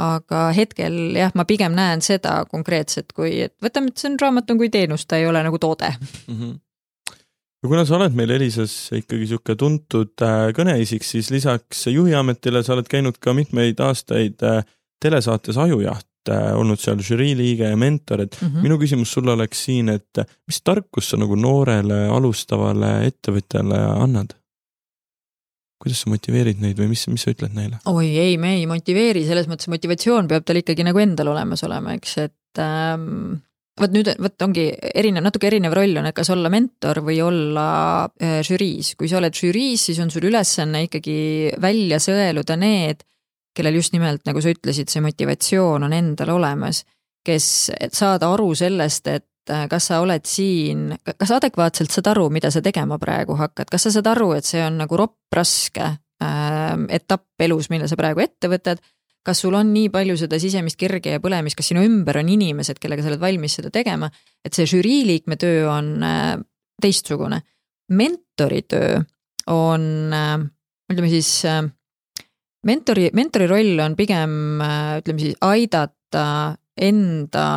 aga 0.01 0.49
hetkel 0.51 1.15
jah, 1.15 1.31
ma 1.39 1.45
pigem 1.47 1.75
näen 1.75 2.01
seda 2.03 2.41
konkreetset, 2.51 3.13
kui 3.15 3.37
et 3.45 3.53
võtame, 3.63 3.93
et 3.93 4.01
see 4.01 4.09
on 4.11 4.17
raamat 4.19 4.51
on 4.51 4.59
kui 4.59 4.69
teenus, 4.69 5.05
ta 5.07 5.19
ei 5.21 5.27
ole 5.29 5.43
nagu 5.45 5.59
toode 5.61 5.93
mm. 5.95 6.35
-hmm 6.35 6.53
ja 7.65 7.69
kuna 7.69 7.85
sa 7.87 7.97
oled 7.97 8.13
meil 8.13 8.29
Elisas 8.35 8.73
ikkagi 8.93 9.25
sihuke 9.29 9.55
tuntud 9.57 10.21
äh, 10.21 10.49
kõneisik, 10.53 11.05
siis 11.05 11.31
lisaks 11.33 11.87
juhiametile 11.89 12.61
sa 12.63 12.75
oled 12.75 12.89
käinud 12.89 13.17
ka 13.21 13.33
mitmeid 13.33 13.79
aastaid 13.81 14.43
äh, 14.45 14.61
telesaates 15.01 15.57
Ajujaht, 15.61 16.29
äh, 16.29 16.51
olnud 16.59 16.81
seal 16.81 17.01
žürii 17.01 17.33
liige 17.37 17.71
ja 17.71 17.79
mentor, 17.79 18.21
et 18.27 18.37
mm 18.37 18.47
-hmm. 18.47 18.67
minu 18.67 18.77
küsimus 18.81 19.13
sulle 19.17 19.33
oleks 19.33 19.63
siin, 19.65 19.89
et 19.89 20.21
mis 20.45 20.61
tarkust 20.61 21.09
sa 21.15 21.17
nagu 21.17 21.35
noorele 21.35 22.05
alustavale 22.07 22.99
ettevõtjale 23.09 23.81
annad? 23.95 24.37
kuidas 25.81 26.01
sa 26.01 26.09
motiveerid 26.09 26.61
neid 26.61 26.77
või 26.79 26.87
mis, 26.93 27.07
mis 27.07 27.25
sa 27.25 27.33
ütled 27.33 27.53
neile? 27.53 27.81
oi 27.85 28.17
ei, 28.17 28.37
me 28.37 28.55
ei 28.59 28.65
motiveeri, 28.69 29.25
selles 29.25 29.49
mõttes 29.49 29.67
motivatsioon 29.73 30.27
peab 30.27 30.45
tal 30.45 30.61
ikkagi 30.61 30.85
nagu 30.85 31.01
endal 31.01 31.33
olemas 31.33 31.63
olema, 31.63 31.97
eks, 31.97 32.17
et 32.17 32.61
ähm, 32.61 33.41
vot 33.79 33.91
nüüd, 33.91 34.09
vot 34.21 34.45
ongi 34.45 34.69
erinev, 34.95 35.25
natuke 35.25 35.49
erinev 35.49 35.75
roll 35.75 35.99
on, 35.99 36.07
et 36.09 36.15
kas 36.15 36.31
olla 36.33 36.51
mentor 36.53 37.01
või 37.05 37.19
olla 37.23 37.67
äh, 38.07 38.39
žüriis. 38.45 38.93
kui 38.99 39.09
sa 39.11 39.19
oled 39.19 39.35
žüriis, 39.35 39.89
siis 39.89 39.99
on 40.03 40.11
sul 40.13 40.27
ülesanne 40.29 40.85
ikkagi 40.87 41.17
välja 41.61 41.99
sõeluda 42.03 42.57
need, 42.59 43.03
kellel 43.55 43.79
just 43.79 43.95
nimelt, 43.95 44.23
nagu 44.27 44.43
sa 44.43 44.51
ütlesid, 44.51 44.91
see 44.91 45.03
motivatsioon 45.03 45.87
on 45.87 45.95
endal 45.95 46.35
olemas, 46.37 46.83
kes 47.25 47.71
saada 47.95 48.29
aru 48.31 48.53
sellest, 48.55 49.11
et 49.11 49.51
äh, 49.51 49.67
kas 49.71 49.91
sa 49.91 49.99
oled 50.03 50.25
siin, 50.29 50.87
kas 51.03 51.35
adekvaatselt 51.35 51.91
saad 51.91 52.13
aru, 52.15 52.29
mida 52.33 52.51
sa 52.53 52.63
tegema 52.63 52.99
praegu 53.01 53.37
hakkad, 53.39 53.71
kas 53.71 53.87
sa 53.87 53.95
saad 53.97 54.11
aru, 54.15 54.33
et 54.39 54.47
see 54.47 54.63
on 54.63 54.79
nagu 54.85 54.99
ropp 54.99 55.35
raske 55.35 55.83
äh, 55.83 56.75
etapp 56.95 57.47
elus, 57.47 57.71
mille 57.73 57.91
sa 57.91 57.99
praegu 57.99 58.23
ette 58.23 58.51
võtad 58.51 58.79
kas 59.25 59.41
sul 59.41 59.55
on 59.57 59.71
nii 59.73 59.89
palju 59.93 60.17
seda 60.19 60.37
sisemist 60.41 60.77
kirge 60.79 61.15
ja 61.15 61.21
põlemist, 61.23 61.57
kas 61.57 61.71
sinu 61.71 61.83
ümber 61.85 62.19
on 62.21 62.29
inimesed, 62.29 62.79
kellega 62.81 63.03
sa 63.03 63.11
oled 63.11 63.23
valmis 63.23 63.57
seda 63.57 63.71
tegema, 63.73 64.09
et 64.45 64.53
see 64.53 64.67
žürii 64.69 65.03
liikme 65.09 65.37
töö 65.41 65.65
on 65.71 65.95
äh, 66.05 66.35
teistsugune. 66.81 67.41
mentori 67.89 68.61
töö 68.69 68.99
on, 69.53 70.13
äh, 70.13 70.35
ütleme 70.91 71.09
siis, 71.09 71.29
äh, 71.49 71.63
mentori, 72.65 73.09
mentori 73.13 73.47
roll 73.49 73.79
on 73.79 73.95
pigem 73.95 74.61
ütleme 74.61 75.19
siis 75.21 75.39
aidata 75.41 76.57
enda 76.77 77.47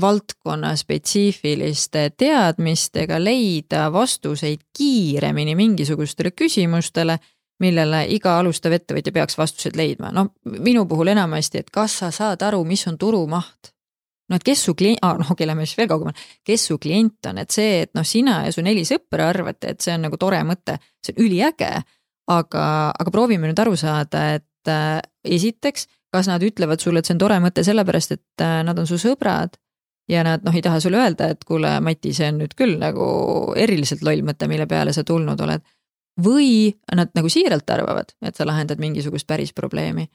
valdkonna 0.00 0.76
spetsiifiliste 0.76 2.10
teadmistega 2.16 3.18
leida 3.18 3.88
vastuseid 3.92 4.60
kiiremini 4.76 5.56
mingisugustele 5.58 6.30
küsimustele 6.30 7.18
millele 7.62 8.04
iga 8.14 8.36
alustav 8.38 8.74
ettevõtja 8.76 9.12
peaks 9.14 9.38
vastused 9.38 9.76
leidma, 9.78 10.12
no 10.14 10.28
minu 10.44 10.84
puhul 10.88 11.12
enamasti, 11.14 11.64
et 11.64 11.72
kas 11.74 11.98
sa 12.02 12.12
saad 12.14 12.42
aru, 12.46 12.62
mis 12.64 12.86
on 12.90 12.98
turumaht. 12.98 13.72
no 14.28 14.36
et 14.36 14.44
kes 14.44 14.62
su 14.66 14.74
klient 14.76 15.00
ah,, 15.02 15.16
noh 15.16 15.30
okei 15.32 15.46
lähme 15.48 15.64
siis 15.66 15.78
veel 15.78 15.88
kaugemale, 15.88 16.26
kes 16.44 16.66
su 16.68 16.78
klient 16.78 17.30
on, 17.30 17.38
et 17.40 17.54
see, 17.54 17.82
et 17.86 17.94
noh, 17.96 18.04
sina 18.04 18.42
ja 18.44 18.52
su 18.52 18.62
neli 18.62 18.84
sõpra 18.84 19.30
arvate, 19.32 19.72
et 19.72 19.80
see 19.80 19.94
on 19.96 20.04
nagu 20.04 20.18
tore 20.20 20.42
mõte, 20.44 20.76
see 21.04 21.14
on 21.16 21.24
üliäge. 21.26 21.70
aga, 22.28 22.62
aga 22.92 23.10
proovime 23.10 23.48
nüüd 23.48 23.60
aru 23.62 23.72
saada, 23.76 24.34
et 24.36 24.68
äh, 24.68 25.00
esiteks, 25.24 25.86
kas 26.12 26.28
nad 26.28 26.42
ütlevad 26.44 26.80
sulle, 26.80 27.00
et 27.00 27.08
see 27.08 27.14
on 27.14 27.22
tore 27.22 27.38
mõte 27.40 27.64
sellepärast, 27.64 28.12
et 28.12 28.44
äh, 28.44 28.60
nad 28.68 28.78
on 28.78 28.86
su 28.86 28.98
sõbrad 29.00 29.56
ja 30.08 30.24
nad 30.24 30.44
noh, 30.44 30.54
ei 30.54 30.62
taha 30.64 30.80
sulle 30.80 31.00
öelda, 31.00 31.30
et 31.32 31.44
kuule, 31.48 31.78
Mati, 31.84 32.12
see 32.16 32.28
on 32.32 32.42
nüüd 32.42 32.54
küll 32.58 32.76
nagu 32.80 33.08
eriliselt 33.56 34.04
loll 34.04 34.24
mõte, 34.26 34.48
mille 34.48 34.66
peale 34.68 34.92
sa 34.96 35.04
tulnud 35.08 35.40
oled 35.40 35.64
või 36.24 36.72
nad 36.94 37.12
nagu 37.16 37.30
siiralt 37.30 37.68
arvavad, 37.70 38.12
et 38.26 38.36
sa 38.36 38.46
lahendad 38.48 38.80
mingisugust 38.82 39.28
päris 39.28 39.54
probleemi. 39.56 40.08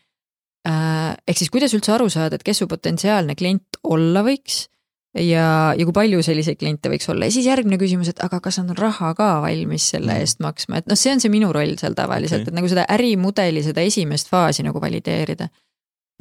Äh, 0.67 1.15
ehk 1.27 1.39
siis 1.39 1.51
kuidas 1.51 1.73
üldse 1.75 1.91
aru 1.95 2.09
saada, 2.11 2.37
et 2.37 2.45
kes 2.45 2.63
su 2.63 2.69
potentsiaalne 2.71 3.35
klient 3.35 3.81
olla 3.83 4.23
võiks 4.23 4.65
ja, 5.19 5.73
ja 5.75 5.85
kui 5.85 5.95
palju 5.95 6.21
selliseid 6.23 6.57
kliente 6.61 6.91
võiks 6.91 7.09
olla 7.11 7.27
ja 7.27 7.35
siis 7.35 7.49
järgmine 7.49 7.77
küsimus, 7.81 8.13
et 8.13 8.21
aga 8.23 8.39
kas 8.43 8.61
nad 8.61 8.71
on 8.71 8.79
raha 8.79 9.11
ka 9.17 9.29
valmis 9.43 9.89
selle 9.91 10.15
mm. 10.15 10.23
eest 10.23 10.39
maksma, 10.43 10.79
et 10.79 10.87
noh, 10.87 10.99
see 10.99 11.11
on 11.13 11.23
see 11.23 11.33
minu 11.33 11.51
roll 11.55 11.75
seal 11.81 11.97
tavaliselt 11.97 12.45
okay., 12.45 12.53
et 12.53 12.59
nagu 12.59 12.71
seda 12.71 12.87
ärimudeli, 12.95 13.63
seda 13.65 13.83
esimest 13.83 14.31
faasi 14.31 14.65
nagu 14.65 14.81
valideerida 14.83 15.49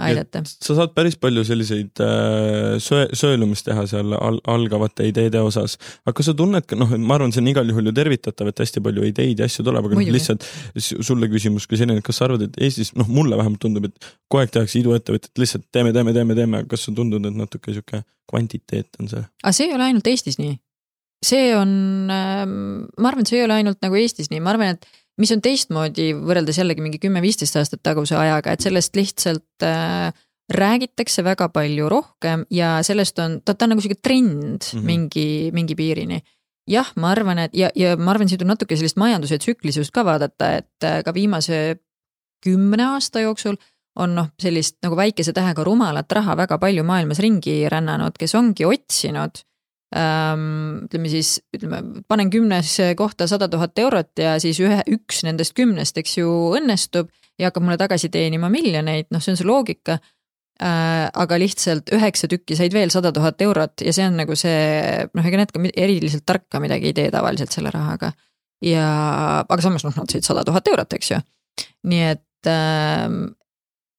aidata. 0.01 0.43
sa 0.47 0.77
saad 0.77 0.95
päris 0.97 1.17
palju 1.21 1.45
selliseid 1.47 2.01
äh, 2.03 2.79
söö, 2.83 3.09
söölumist 3.17 3.67
teha 3.67 3.85
seal 3.91 4.15
al 4.17 4.39
algavate 4.49 5.07
ideede 5.11 5.43
osas, 5.45 5.77
aga 6.07 6.15
kas 6.19 6.31
sa 6.31 6.35
tunned 6.39 6.67
ka 6.69 6.79
noh, 6.79 6.95
ma 6.97 7.19
arvan, 7.19 7.35
see 7.35 7.43
on 7.45 7.51
igal 7.53 7.69
juhul 7.69 7.91
ju 7.91 7.95
tervitatav, 7.97 8.51
et 8.51 8.65
hästi 8.65 8.83
palju 8.85 9.05
ideid 9.11 9.43
ja 9.43 9.49
asju 9.51 9.67
tuleb, 9.69 9.89
aga 9.89 10.01
noh, 10.01 10.13
lihtsalt 10.17 10.47
sulle 10.79 11.29
küsimus 11.33 11.69
ka 11.69 11.79
selline, 11.79 12.01
et 12.01 12.07
kas 12.07 12.21
sa 12.21 12.29
arvad, 12.29 12.47
et 12.49 12.59
Eestis 12.65 12.95
noh, 12.99 13.09
mulle 13.11 13.39
vähemalt 13.39 13.63
tundub, 13.63 13.91
et 13.91 14.11
kogu 14.31 14.43
aeg 14.43 14.55
tehakse 14.57 14.81
iduettevõtet, 14.81 15.33
lihtsalt 15.39 15.69
teeme, 15.75 15.95
teeme, 15.97 16.17
teeme, 16.17 16.39
teeme, 16.39 16.65
kas 16.71 16.89
on 16.91 16.99
tundunud, 16.99 17.31
et 17.31 17.41
natuke 17.45 17.75
sihuke 17.75 18.03
kvantiteet 18.31 19.01
on 19.01 19.11
see? 19.13 19.25
aga 19.43 19.57
see 19.57 19.69
ei 19.69 19.77
ole 19.77 19.91
ainult 19.91 20.09
Eestis 20.09 20.41
nii. 20.41 20.57
see 21.23 21.53
on, 21.55 21.77
ähm, 22.11 22.57
ma 22.99 23.13
arvan, 23.13 23.27
et 23.27 23.33
see 23.33 23.41
ei 23.43 23.47
ole 23.47 23.61
ainult 23.61 23.83
nagu 23.85 24.01
Eestis 24.01 24.33
nii, 24.33 24.43
ma 24.43 24.55
arvan, 24.57 24.77
et 24.79 25.02
mis 25.23 25.33
on 25.35 25.43
teistmoodi 25.45 26.11
võrreldes 26.19 26.59
jällegi 26.59 26.85
mingi 26.85 27.01
kümme-viisteist 27.03 27.57
aastat 27.61 27.83
taguse 27.87 28.17
ajaga, 28.19 28.55
et 28.55 28.65
sellest 28.65 28.97
lihtsalt 28.99 29.67
äh, 29.67 30.11
räägitakse 30.53 31.25
väga 31.25 31.49
palju 31.55 31.89
rohkem 31.89 32.47
ja 32.51 32.77
sellest 32.85 33.19
on, 33.23 33.41
ta, 33.45 33.55
ta 33.55 33.67
on 33.67 33.75
nagu 33.75 33.85
sihuke 33.85 34.01
trend 34.03 34.61
mm 34.61 34.79
-hmm. 34.79 34.87
mingi, 34.87 35.27
mingi 35.53 35.75
piirini. 35.75 36.23
jah, 36.71 36.93
ma 36.97 37.11
arvan, 37.11 37.39
et 37.39 37.55
ja, 37.55 37.71
ja 37.75 37.97
ma 37.97 38.11
arvan, 38.11 38.29
siin 38.29 38.39
tuleb 38.39 38.53
natuke 38.55 38.77
sellist 38.77 38.97
majanduse 38.97 39.39
tsüklisust 39.39 39.91
ka 39.91 40.05
vaadata, 40.05 40.57
et 40.57 40.85
äh, 40.85 41.03
ka 41.05 41.15
viimase 41.15 41.77
kümne 42.45 42.85
aasta 42.85 43.21
jooksul 43.21 43.57
on 43.97 44.15
noh, 44.15 44.29
sellist 44.41 44.77
nagu 44.83 44.97
väikese 44.97 45.33
tähega 45.33 45.65
rumalat 45.65 46.13
raha 46.13 46.37
väga 46.37 46.59
palju 46.59 46.85
maailmas 46.85 47.19
ringi 47.19 47.69
rännanud, 47.69 48.17
kes 48.19 48.35
ongi 48.35 48.65
otsinud 48.65 49.43
ütleme 49.93 51.11
siis, 51.13 51.35
ütleme, 51.53 51.83
panen 52.09 52.31
kümnesse 52.33 52.95
kohta 52.97 53.27
sada 53.29 53.49
tuhat 53.53 53.79
eurot 53.79 54.19
ja 54.19 54.39
siis 54.41 54.61
ühe, 54.65 54.81
üks 54.89 55.21
nendest 55.27 55.53
kümnest, 55.59 55.99
eks 56.01 56.17
ju, 56.17 56.31
õnnestub 56.57 57.11
ja 57.41 57.51
hakkab 57.51 57.67
mulle 57.67 57.79
tagasi 57.81 58.09
teenima 58.13 58.49
miljoneid, 58.53 59.11
noh, 59.13 59.23
see 59.23 59.35
on 59.35 59.41
see 59.41 59.49
loogika 59.49 59.99
äh,. 60.63 61.09
aga 61.13 61.39
lihtsalt 61.41 61.93
üheksa 61.93 62.29
tükki 62.31 62.57
said 62.57 62.73
veel 62.73 62.93
sada 62.95 63.13
tuhat 63.13 63.41
eurot 63.45 63.85
ja 63.85 63.93
see 63.93 64.07
on 64.09 64.17
nagu 64.21 64.37
see, 64.39 65.05
noh, 65.13 65.29
ega 65.29 65.43
need 65.43 65.53
ka 65.55 65.63
eriliselt 65.85 66.25
tarka 66.29 66.61
midagi 66.63 66.93
ei 66.93 66.97
tee 66.97 67.13
tavaliselt 67.13 67.53
selle 67.53 67.73
rahaga. 67.75 68.13
ja, 68.65 68.89
aga 69.43 69.61
samas 69.65 69.85
noh, 69.85 69.95
nad 69.97 70.13
said 70.13 70.25
sada 70.25 70.45
tuhat 70.49 70.69
eurot, 70.73 70.99
eks 70.99 71.13
ju. 71.13 71.21
nii 71.93 72.03
et 72.15 72.51
äh, 72.51 73.09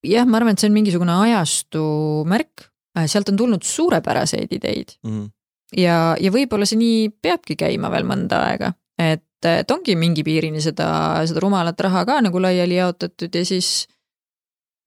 jah, 0.10 0.26
ma 0.26 0.40
arvan, 0.40 0.56
et 0.58 0.64
see 0.64 0.72
on 0.72 0.78
mingisugune 0.78 1.22
ajastu 1.28 1.86
märk, 2.30 2.68
äh, 2.98 3.08
sealt 3.12 3.30
on 3.30 3.40
tulnud 3.40 3.66
suurepäraseid 3.68 4.58
ideid 4.58 4.98
mm. 5.04 5.14
-hmm. 5.14 5.32
Ja, 5.78 5.98
ja 6.20 6.34
võib-olla 6.34 6.68
see 6.70 6.80
nii 6.80 7.10
peabki 7.24 7.58
käima 7.60 7.92
veel 7.94 8.08
mõnda 8.08 8.44
aega, 8.50 8.74
et, 9.02 9.26
et 9.48 9.72
ongi 9.74 9.96
mingi 10.00 10.26
piirini 10.26 10.62
seda, 10.64 10.88
seda 11.30 11.44
rumalat 11.44 11.80
raha 11.86 12.06
ka 12.10 12.22
nagu 12.26 12.42
laiali 12.42 12.80
jaotatud 12.80 13.34
ja 13.34 13.44
siis 13.48 13.74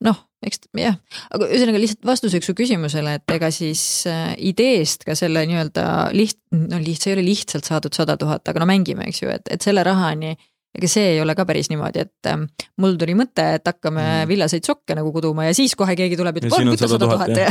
noh, 0.04 0.18
eks 0.44 0.66
jah, 0.76 0.98
aga 1.32 1.48
ühesõnaga 1.48 1.80
lihtsalt 1.80 2.04
vastuseks 2.06 2.50
su 2.50 2.54
küsimusele, 2.56 3.16
et 3.18 3.36
ega 3.36 3.50
siis 3.54 3.80
äh, 4.10 4.34
ideest 4.50 5.06
ka 5.08 5.16
selle 5.18 5.46
nii-öelda 5.48 5.86
liht-, 6.16 6.42
no 6.52 6.80
liht-, 6.82 7.02
see 7.02 7.14
ei 7.14 7.18
ole 7.18 7.26
lihtsalt 7.30 7.68
saadud 7.68 7.96
sada 7.96 8.18
tuhat, 8.20 8.44
aga 8.48 8.62
no 8.62 8.68
mängime, 8.68 9.08
eks 9.08 9.22
ju, 9.24 9.32
et, 9.32 9.48
et 9.52 9.64
selle 9.64 9.84
rahani 9.86 10.34
ega 10.76 10.90
see 10.90 11.14
ei 11.14 11.20
ole 11.22 11.34
ka 11.38 11.46
päris 11.48 11.70
niimoodi, 11.72 12.06
et 12.06 12.30
ähm, 12.30 12.46
mul 12.82 12.96
tuli 13.00 13.16
mõte, 13.18 13.44
et 13.58 13.66
hakkame 13.66 14.02
mm. 14.04 14.30
villaseid 14.30 14.66
sokke 14.68 14.96
nagu 14.98 15.12
kuduma 15.14 15.48
ja 15.48 15.56
siis 15.56 15.76
kohe 15.78 15.96
keegi 15.98 16.18
tuleb, 16.20 16.40
ütleb, 16.40 16.56
on 16.56 16.72
küta 16.74 16.90
sada 16.90 17.10
tuhat 17.10 17.34
ja 17.36 17.50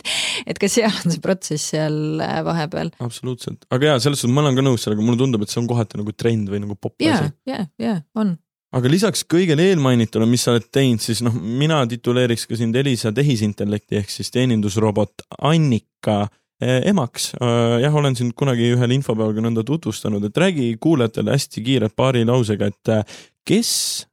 et 0.50 0.60
ka 0.62 0.70
seal 0.70 0.92
on 0.92 1.14
see 1.14 1.22
protsess 1.24 1.74
seal 1.74 2.22
äh, 2.24 2.40
vahepeal. 2.46 2.94
absoluutselt, 3.02 3.68
aga 3.72 3.92
jaa, 3.92 4.00
selles 4.02 4.22
suhtes 4.22 4.34
ma 4.34 4.44
olen 4.44 4.58
ka 4.58 4.66
nõus 4.66 4.86
sellega, 4.86 5.04
mulle 5.04 5.20
tundub, 5.20 5.44
et 5.46 5.52
see 5.52 5.62
on 5.62 5.70
kohati 5.70 6.02
nagu 6.02 6.16
trend 6.16 6.52
või 6.52 6.64
nagu 6.64 6.78
popp 6.78 7.00
asi. 7.00 7.30
ja, 7.48 7.56
ja, 7.56 7.68
ja 7.82 8.00
on 8.18 8.36
aga 8.76 8.90
lisaks 8.90 9.22
kõigele 9.30 9.70
eelmainitule, 9.70 10.26
mis 10.28 10.44
sa 10.46 10.54
oled 10.54 10.66
teinud, 10.74 11.02
siis 11.02 11.22
noh, 11.24 11.34
mina 11.34 11.80
tituleeriks 11.88 12.46
ka 12.50 12.58
sind 12.58 12.76
Elisa 12.76 13.12
tehisintellekti 13.14 14.00
ehk 14.00 14.12
siis 14.12 14.32
teenindusrobot 14.34 15.24
Annika 15.48 16.26
emaks. 16.60 17.34
Eh, 17.40 17.80
jah, 17.82 17.94
olen 17.94 18.16
sind 18.16 18.32
kunagi 18.36 18.72
ühel 18.74 18.96
infopäeval 18.96 19.34
ka 19.36 19.44
nõnda 19.44 19.64
tutvustanud, 19.66 20.24
et 20.24 20.36
räägi 20.36 20.76
kuulajatele 20.80 21.34
hästi 21.34 21.62
kiirelt 21.62 21.96
paari 21.96 22.24
lausega, 22.24 22.70
et 22.72 22.92
eh, 22.92 23.16
kes 23.46 23.70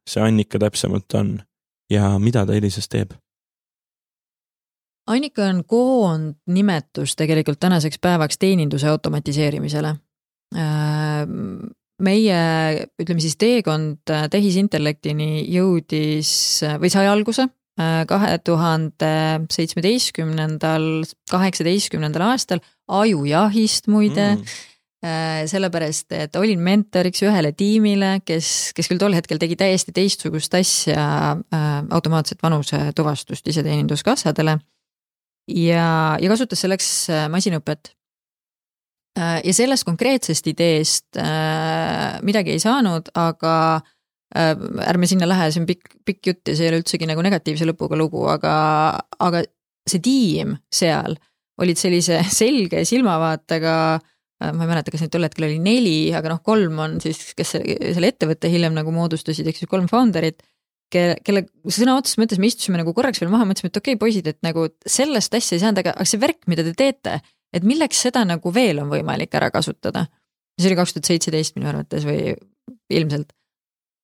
see 0.08 0.24
Annika 0.24 0.60
täpsemalt 0.60 1.14
on 1.20 1.38
ja 1.92 2.18
mida 2.20 2.46
ta 2.46 2.56
Elisas 2.56 2.90
teeb? 2.92 3.16
Annika 5.08 5.50
on 5.50 5.64
koondnimetus 5.68 7.18
tegelikult 7.20 7.60
tänaseks 7.60 8.00
päevaks 8.00 8.38
teeninduse 8.40 8.88
automatiseerimisele. 8.88 9.96
meie, 12.04 12.38
ütleme 13.02 13.20
siis 13.20 13.36
teekond 13.38 14.12
tehisintellektini 14.32 15.44
jõudis 15.50 16.62
või 16.80 16.92
sai 16.94 17.08
alguse 17.08 17.48
kahe 17.80 18.36
tuhande 18.46 19.14
seitsmeteistkümnendal, 19.50 20.84
kaheksateistkümnendal 21.32 22.28
aastal 22.28 22.62
ajujahist 23.02 23.90
muide 23.90 24.28
mm 24.36 24.62
sellepärast, 25.50 26.14
et 26.16 26.36
olin 26.40 26.62
mentoriks 26.64 27.26
ühele 27.26 27.52
tiimile, 27.58 28.22
kes, 28.24 28.72
kes 28.76 28.88
küll 28.88 29.02
tol 29.02 29.16
hetkel 29.16 29.40
tegi 29.42 29.58
täiesti 29.60 29.92
teistsugust 29.96 30.54
asja 30.56 31.08
äh,, 31.36 31.66
automaatset 31.92 32.40
vanusetuvastust 32.44 33.48
iseteeninduskassadele. 33.52 34.58
ja, 35.52 35.90
ja 36.22 36.30
kasutas 36.32 36.64
selleks 36.64 36.88
äh, 37.12 37.26
masinõpet 37.28 37.92
äh,. 39.20 39.42
ja 39.44 39.54
sellest 39.54 39.84
konkreetsest 39.84 40.48
ideest 40.48 41.20
äh, 41.20 42.22
midagi 42.24 42.56
ei 42.56 42.64
saanud, 42.64 43.12
aga 43.14 43.58
Äh, 43.84 43.93
ärme 44.34 45.10
sinna 45.10 45.28
lähe, 45.30 45.50
see 45.54 45.62
on 45.62 45.68
pikk, 45.70 45.92
pikk 46.08 46.32
jutt 46.32 46.50
ja 46.50 46.56
see 46.58 46.66
ei 46.66 46.72
ole 46.72 46.82
üldsegi 46.82 47.10
nagu 47.10 47.22
negatiivse 47.26 47.68
lõpuga 47.70 47.98
lugu, 48.00 48.24
aga, 48.32 48.54
aga 49.22 49.44
see 49.90 50.02
tiim 50.04 50.56
seal 50.74 51.18
olid 51.62 51.78
sellise 51.78 52.22
selge 52.42 52.82
silmavaatega, 52.90 53.76
äh, 54.42 54.56
ma 54.56 54.66
ei 54.66 54.72
mäleta, 54.72 54.94
kas 54.94 55.04
neid 55.04 55.14
tol 55.14 55.28
hetkel 55.28 55.48
oli 55.50 55.60
neli, 55.62 55.98
aga 56.18 56.34
noh, 56.34 56.42
kolm 56.46 56.82
on 56.82 56.98
siis, 57.04 57.22
kes 57.38 57.56
selle 57.60 58.10
ettevõtte 58.10 58.50
hiljem 58.52 58.74
nagu 58.78 58.94
moodustasid, 58.96 59.50
ehk 59.50 59.62
siis 59.62 59.72
kolm 59.72 59.86
founder'it, 59.92 60.42
kelle, 60.94 61.20
kelle 61.26 61.46
sõna 61.74 61.98
otseses 62.00 62.22
mõttes 62.22 62.42
me 62.42 62.50
istusime 62.50 62.82
nagu 62.82 62.94
korraks 62.98 63.22
veel 63.22 63.32
maha, 63.34 63.48
mõtlesime, 63.50 63.70
et 63.74 63.80
okei 63.82 63.98
okay,, 63.98 64.02
poisid, 64.02 64.30
et 64.30 64.42
nagu 64.46 64.66
sellest 64.90 65.38
asja 65.38 65.58
ei 65.58 65.64
saanud, 65.64 65.84
aga, 65.84 65.96
aga 65.98 66.10
see 66.10 66.22
värk, 66.22 66.42
mida 66.50 66.66
te 66.66 66.74
teete, 66.78 67.20
et 67.54 67.66
milleks 67.66 68.02
seda 68.08 68.26
nagu 68.26 68.54
veel 68.54 68.82
on 68.82 68.90
võimalik 68.90 69.34
ära 69.38 69.52
kasutada. 69.54 70.08
see 70.58 70.70
oli 70.70 70.78
kaks 70.78 70.94
tuhat 70.94 71.10
seitseteist 71.10 71.56
minu 71.58 71.70
arvates 71.70 72.06
või 72.06 72.36
ilmselt 72.94 73.34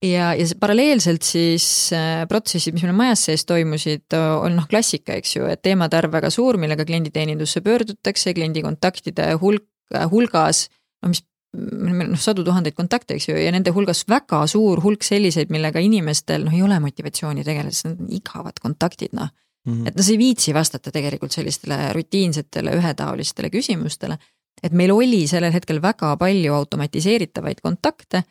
ja, 0.05 0.33
ja 0.37 0.45
paralleelselt 0.59 1.25
siis 1.27 1.65
äh, 1.95 2.25
protsessid, 2.29 2.75
mis 2.75 2.85
meil 2.87 2.97
majas 2.97 3.25
sees 3.27 3.45
toimusid, 3.49 4.07
on 4.15 4.55
noh, 4.59 4.67
klassika, 4.69 5.17
eks 5.19 5.35
ju, 5.37 5.47
et 5.51 5.63
teemade 5.65 5.97
arv 5.99 6.13
väga 6.13 6.31
suur, 6.33 6.59
millega 6.61 6.85
klienditeenindusse 6.87 7.63
pöördutakse, 7.65 8.33
kliendi 8.37 8.63
kontaktide 8.65 9.33
hulk, 9.41 9.67
äh, 9.95 10.07
hulgas, 10.11 10.67
no 11.03 11.11
mis 11.13 11.23
noh, 11.53 12.15
sadu 12.21 12.45
tuhandeid 12.45 12.77
kontakte, 12.77 13.17
eks 13.17 13.29
ju, 13.31 13.37
ja 13.39 13.51
nende 13.55 13.73
hulgas 13.75 14.05
väga 14.09 14.45
suur 14.51 14.83
hulk 14.83 15.03
selliseid, 15.05 15.51
millega 15.53 15.81
inimestel 15.83 16.45
noh, 16.45 16.55
ei 16.55 16.63
ole 16.65 16.79
motivatsiooni 16.83 17.45
tegeleda, 17.47 17.75
sest 17.75 17.89
need 17.89 18.03
on 18.05 18.17
igavad 18.19 18.59
kontaktid, 18.61 19.15
noh 19.17 19.31
mm 19.65 19.73
-hmm.. 19.73 19.87
et 19.87 19.95
nad 19.95 20.09
ei 20.09 20.17
viitsi 20.17 20.53
vastata 20.53 20.91
tegelikult 20.91 21.31
sellistele 21.31 21.93
rutiinsetele 21.93 22.75
ühetaolistele 22.79 23.49
küsimustele. 23.49 24.17
et 24.63 24.73
meil 24.73 24.91
oli 24.91 25.27
sellel 25.27 25.53
hetkel 25.53 25.81
väga 25.81 26.17
palju 26.17 26.53
automatiseeritavaid 26.53 27.61
kontakte 27.63 28.23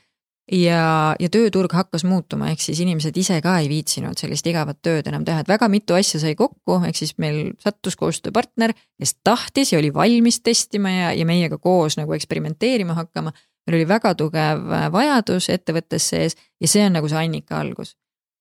ja, 0.53 1.14
ja 1.20 1.28
tööturg 1.32 1.72
hakkas 1.76 2.05
muutuma, 2.09 2.49
ehk 2.53 2.62
siis 2.62 2.80
inimesed 2.82 3.16
ise 3.20 3.38
ka 3.44 3.59
ei 3.62 3.68
viitsinud 3.70 4.18
sellist 4.20 4.46
igavat 4.49 4.80
tööd 4.84 5.09
enam 5.11 5.26
teha, 5.26 5.42
et 5.42 5.51
väga 5.51 5.68
mitu 5.72 5.96
asja 5.99 6.20
sai 6.22 6.34
kokku, 6.38 6.80
ehk 6.88 6.99
siis 6.99 7.14
meil 7.22 7.53
sattus 7.62 7.99
koostööpartner, 8.01 8.74
kes 8.99 9.18
tahtis 9.26 9.72
ja 9.74 9.82
oli 9.82 9.92
valmis 9.94 10.40
testima 10.44 10.92
ja, 10.94 11.12
ja 11.16 11.28
meiega 11.28 11.61
koos 11.61 11.99
nagu 12.01 12.16
eksperimenteerima 12.16 12.96
hakkama. 12.99 13.32
meil 13.68 13.80
oli 13.80 13.88
väga 13.88 14.14
tugev 14.16 14.72
äh, 14.72 14.90
vajadus 14.92 15.51
ettevõttes 15.53 16.09
sees 16.09 16.36
ja 16.61 16.68
see 16.68 16.86
on 16.86 16.96
nagu 16.96 17.09
see 17.09 17.20
Annika 17.20 17.61
algus. 17.61 17.94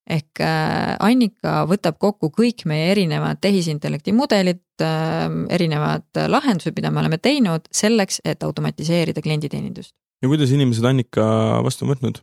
ehk 0.10 0.40
äh, 0.40 0.96
Annika 1.04 1.66
võtab 1.68 2.00
kokku 2.00 2.32
kõik 2.32 2.66
meie 2.66 2.92
erinevad 2.92 3.42
tehisintellekti 3.44 4.16
mudelid 4.16 4.64
äh,, 4.82 5.28
erinevad 5.50 6.28
lahendused, 6.28 6.76
mida 6.76 6.92
me 6.92 7.04
oleme 7.04 7.18
teinud 7.18 7.68
selleks, 7.72 8.22
et 8.24 8.44
automatiseerida 8.44 9.22
klienditeenindust 9.22 9.94
ja 10.22 10.32
kuidas 10.32 10.52
inimesed 10.54 10.86
Annika 10.88 11.26
vastu 11.66 11.86
on 11.86 11.94
võtnud? 11.94 12.22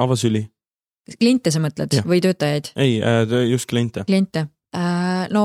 avasüli? 0.00 0.46
kliente 1.18 1.52
sa 1.52 1.62
mõtled 1.62 1.96
ja. 1.96 2.04
või 2.06 2.20
töötajaid? 2.24 2.72
ei, 2.80 2.98
äh, 3.02 3.34
just 3.50 3.68
kliente. 3.70 4.04
kliente, 4.08 4.46
äh, 4.76 5.26
no 5.34 5.44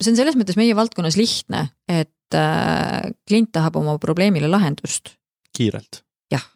see 0.00 0.14
on 0.14 0.20
selles 0.20 0.38
mõttes 0.38 0.58
meie 0.60 0.76
valdkonnas 0.76 1.18
lihtne, 1.20 1.66
et 1.88 2.36
äh, 2.36 3.10
klient 3.28 3.52
tahab 3.56 3.80
oma 3.80 3.98
probleemile 4.02 4.50
lahendust. 4.50 5.16
kiirelt? 5.56 6.02
jah, 6.32 6.46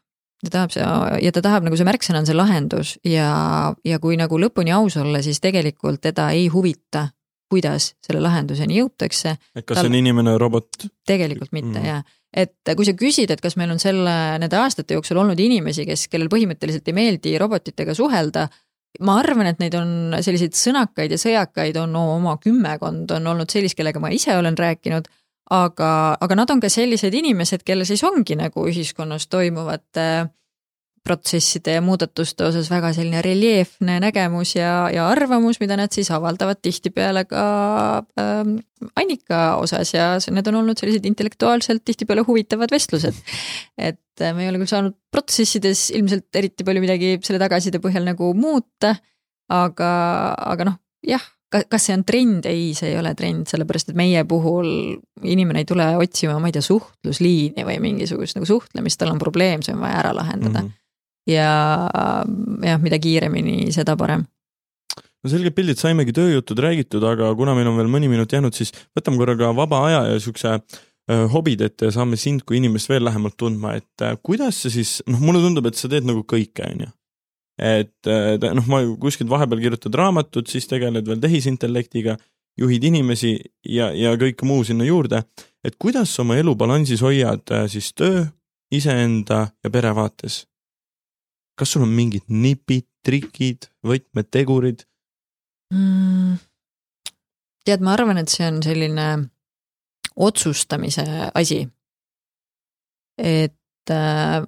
ta 0.44 0.54
tahab 0.58 0.76
see 0.76 0.86
ja 1.26 1.34
ta 1.34 1.44
tahab 1.44 1.66
nagu 1.68 1.80
see 1.80 1.88
märksõna 1.88 2.22
on 2.22 2.30
see 2.30 2.38
lahendus 2.38 2.96
ja, 3.08 3.28
ja 3.84 4.00
kui 4.00 4.18
nagu 4.20 4.40
lõpuni 4.40 4.74
aus 4.76 4.96
olla, 5.00 5.22
siis 5.24 5.42
tegelikult 5.44 6.04
teda 6.04 6.30
ei 6.36 6.48
huvita, 6.52 7.08
kuidas 7.50 7.92
selle 8.04 8.22
lahenduseni 8.24 8.80
jõutakse. 8.80 9.36
et 9.54 9.64
kas 9.64 9.76
Tal... 9.76 9.86
see 9.86 9.92
on 9.92 10.00
inimene 10.00 10.36
või 10.36 10.44
robot? 10.46 10.86
tegelikult 11.08 11.52
mitte 11.52 11.80
mm. 11.80 11.88
jah 11.90 12.20
et 12.34 12.74
kui 12.76 12.86
sa 12.86 12.96
küsid, 12.98 13.30
et 13.30 13.40
kas 13.40 13.56
meil 13.60 13.70
on 13.70 13.80
selle, 13.82 14.14
nende 14.42 14.58
aastate 14.58 14.96
jooksul 14.96 15.20
olnud 15.22 15.40
inimesi, 15.40 15.86
kes, 15.86 16.08
kellel 16.12 16.30
põhimõtteliselt 16.32 16.88
ei 16.90 16.96
meeldi 16.96 17.34
robotitega 17.38 17.94
suhelda, 17.94 18.48
ma 19.06 19.18
arvan, 19.22 19.48
et 19.50 19.60
neid 19.62 19.74
on 19.78 20.16
selliseid 20.22 20.56
sõnakaid 20.58 21.14
ja 21.14 21.18
sõjakaid 21.20 21.78
on 21.82 21.94
no, 21.94 22.04
oma 22.16 22.36
kümmekond 22.42 23.10
on 23.16 23.30
olnud 23.34 23.50
sellist, 23.50 23.78
kellega 23.78 24.02
ma 24.02 24.12
ise 24.14 24.36
olen 24.38 24.58
rääkinud, 24.58 25.08
aga, 25.54 25.90
aga 26.20 26.38
nad 26.38 26.50
on 26.50 26.62
ka 26.62 26.70
sellised 26.72 27.14
inimesed, 27.14 27.64
kelle 27.66 27.86
siis 27.88 28.04
ongi 28.06 28.38
nagu 28.38 28.66
ühiskonnas 28.70 29.28
toimuvate 29.30 30.08
protsesside 31.04 31.76
ja 31.76 31.82
muudatuste 31.84 32.46
osas 32.46 32.70
väga 32.72 32.92
selline 32.96 33.20
reljeefne 33.24 33.98
nägemus 34.00 34.54
ja, 34.56 34.88
ja 34.92 35.04
arvamus, 35.12 35.58
mida 35.60 35.76
nad 35.76 35.92
siis 35.92 36.08
avaldavad 36.14 36.62
tihtipeale 36.64 37.26
ka 37.28 37.44
ähm, 38.20 38.56
Annika 39.00 39.56
osas 39.60 39.94
ja 39.94 40.14
need 40.32 40.48
on 40.48 40.60
olnud 40.62 40.80
sellised 40.80 41.04
intellektuaalselt 41.08 41.84
tihtipeale 41.84 42.24
huvitavad 42.26 42.72
vestlused. 42.72 43.20
et 43.78 44.20
äh, 44.20 44.32
me 44.36 44.46
ei 44.46 44.52
ole 44.52 44.62
küll 44.62 44.72
saanud 44.72 44.96
protsessides 45.12 45.90
ilmselt 45.96 46.40
eriti 46.40 46.64
palju 46.64 46.84
midagi 46.84 47.14
selle 47.24 47.42
tagasiside 47.42 47.82
põhjal 47.84 48.08
nagu 48.08 48.32
muuta, 48.36 48.96
aga, 49.52 49.90
aga 50.56 50.70
noh, 50.72 50.80
jah 51.04 51.24
kas 51.54 51.84
see 51.86 51.94
on 51.94 52.02
trend, 52.02 52.46
ei, 52.50 52.72
see 52.74 52.88
ei 52.90 52.96
ole 52.98 53.12
trend, 53.14 53.46
sellepärast 53.46 53.92
et 53.92 53.98
meie 53.98 54.24
puhul 54.26 54.96
inimene 55.22 55.62
ei 55.62 55.68
tule 55.68 55.86
otsima, 56.00 56.40
ma 56.42 56.50
ei 56.50 56.56
tea, 56.56 56.64
suhtlusliini 56.66 57.62
või 57.68 57.76
mingisugust 57.84 58.40
nagu 58.40 58.48
suhtlemist, 58.48 58.98
tal 58.98 59.12
on 59.12 59.20
probleem, 59.22 59.62
see 59.62 59.76
on 59.76 59.84
vaja 59.84 60.00
ära 60.00 60.16
lahendada 60.16 60.64
mm. 60.64 60.64
-hmm 60.64 60.80
ja 61.26 61.50
jah, 62.64 62.80
mida 62.82 62.98
kiiremini, 63.00 63.72
seda 63.72 63.96
parem 63.96 64.26
no 65.24 65.32
selged 65.32 65.56
pildid, 65.56 65.80
saimegi 65.80 66.14
tööjutud 66.14 66.60
räägitud, 66.60 67.04
aga 67.08 67.30
kuna 67.38 67.54
meil 67.56 67.70
on 67.70 67.78
veel 67.80 67.88
mõni 67.92 68.10
minut 68.12 68.32
jäänud, 68.32 68.54
siis 68.56 68.74
võtame 68.96 69.20
korraga 69.20 69.54
vaba 69.56 69.80
aja 69.88 70.02
ja 70.12 70.20
siukse 70.20 70.52
äh, 70.58 71.24
hobid 71.32 71.64
ette 71.64 71.88
ja 71.88 71.94
saame 71.96 72.18
sind 72.20 72.44
kui 72.44 72.60
inimest 72.60 72.92
veel 72.92 73.06
lähemalt 73.08 73.38
tundma, 73.40 73.74
et 73.80 74.04
äh, 74.04 74.18
kuidas 74.22 74.60
sa 74.64 74.72
siis, 74.72 74.98
noh, 75.08 75.22
mulle 75.24 75.40
tundub, 75.44 75.70
et 75.70 75.80
sa 75.80 75.90
teed 75.90 76.06
nagu 76.08 76.26
kõike, 76.28 76.68
on 76.68 76.84
ju. 76.86 76.92
et 77.64 78.12
äh, 78.12 78.36
noh, 78.60 78.68
ma 78.68 78.84
kuskilt 79.00 79.32
vahepeal 79.32 79.64
kirjutad 79.64 79.96
raamatut, 79.96 80.52
siis 80.52 80.68
tegeled 80.70 81.08
veel 81.08 81.24
tehisintellektiga, 81.24 82.18
juhid 82.60 82.84
inimesi 82.86 83.34
ja, 83.66 83.88
ja 83.96 84.12
kõik 84.20 84.44
muu 84.46 84.62
sinna 84.66 84.86
juurde. 84.86 85.24
et 85.64 85.80
kuidas 85.80 86.12
sa 86.12 86.22
oma 86.22 86.36
elu 86.36 86.54
balansis 86.54 87.00
hoiad 87.02 87.48
siis 87.72 87.94
töö, 87.96 88.26
iseenda 88.70 89.46
ja 89.64 89.72
pere 89.72 89.94
vaates? 89.96 90.44
Kas 91.58 91.74
sul 91.74 91.84
on 91.86 91.92
mingid 91.94 92.26
nipid, 92.28 92.86
trikid, 93.04 93.70
võtmetegurid 93.86 94.86
mm,? 95.74 96.40
tead, 97.64 97.84
ma 97.84 97.94
arvan, 97.96 98.20
et 98.20 98.32
see 98.32 98.46
on 98.48 98.60
selline 98.64 99.06
otsustamise 100.14 101.04
asi. 101.34 101.64
et 103.18 103.90
äh, 103.90 104.42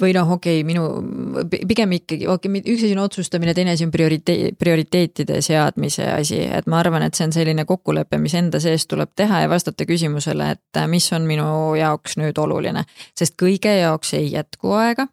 või 0.00 0.12
noh, 0.12 0.30
okei 0.36 0.60
okay,, 0.60 0.66
minu 0.68 1.48
pigem 1.68 1.94
ikkagi, 1.96 2.26
okei 2.28 2.50
okay,, 2.50 2.62
üks 2.74 2.84
asi 2.84 2.92
on 2.96 3.02
otsustamine, 3.06 3.54
teine 3.56 3.72
asi 3.72 3.86
on 3.86 3.92
prioriteet, 3.94 4.58
prioriteetide 4.60 5.40
seadmise 5.44 6.04
asi, 6.12 6.42
et 6.58 6.68
ma 6.68 6.80
arvan, 6.82 7.06
et 7.06 7.16
see 7.16 7.26
on 7.28 7.32
selline 7.32 7.64
kokkulepe, 7.68 8.20
mis 8.20 8.36
enda 8.36 8.60
sees 8.62 8.86
tuleb 8.90 9.14
teha 9.16 9.44
ja 9.44 9.50
vastata 9.52 9.88
küsimusele, 9.88 10.50
et 10.56 10.80
äh, 10.80 10.88
mis 10.90 11.08
on 11.16 11.28
minu 11.28 11.48
jaoks 11.80 12.18
nüüd 12.20 12.38
oluline. 12.38 12.84
sest 13.16 13.38
kõige 13.40 13.72
jaoks 13.80 14.14
ei 14.20 14.30
jätku 14.34 14.76
aega 14.76 15.08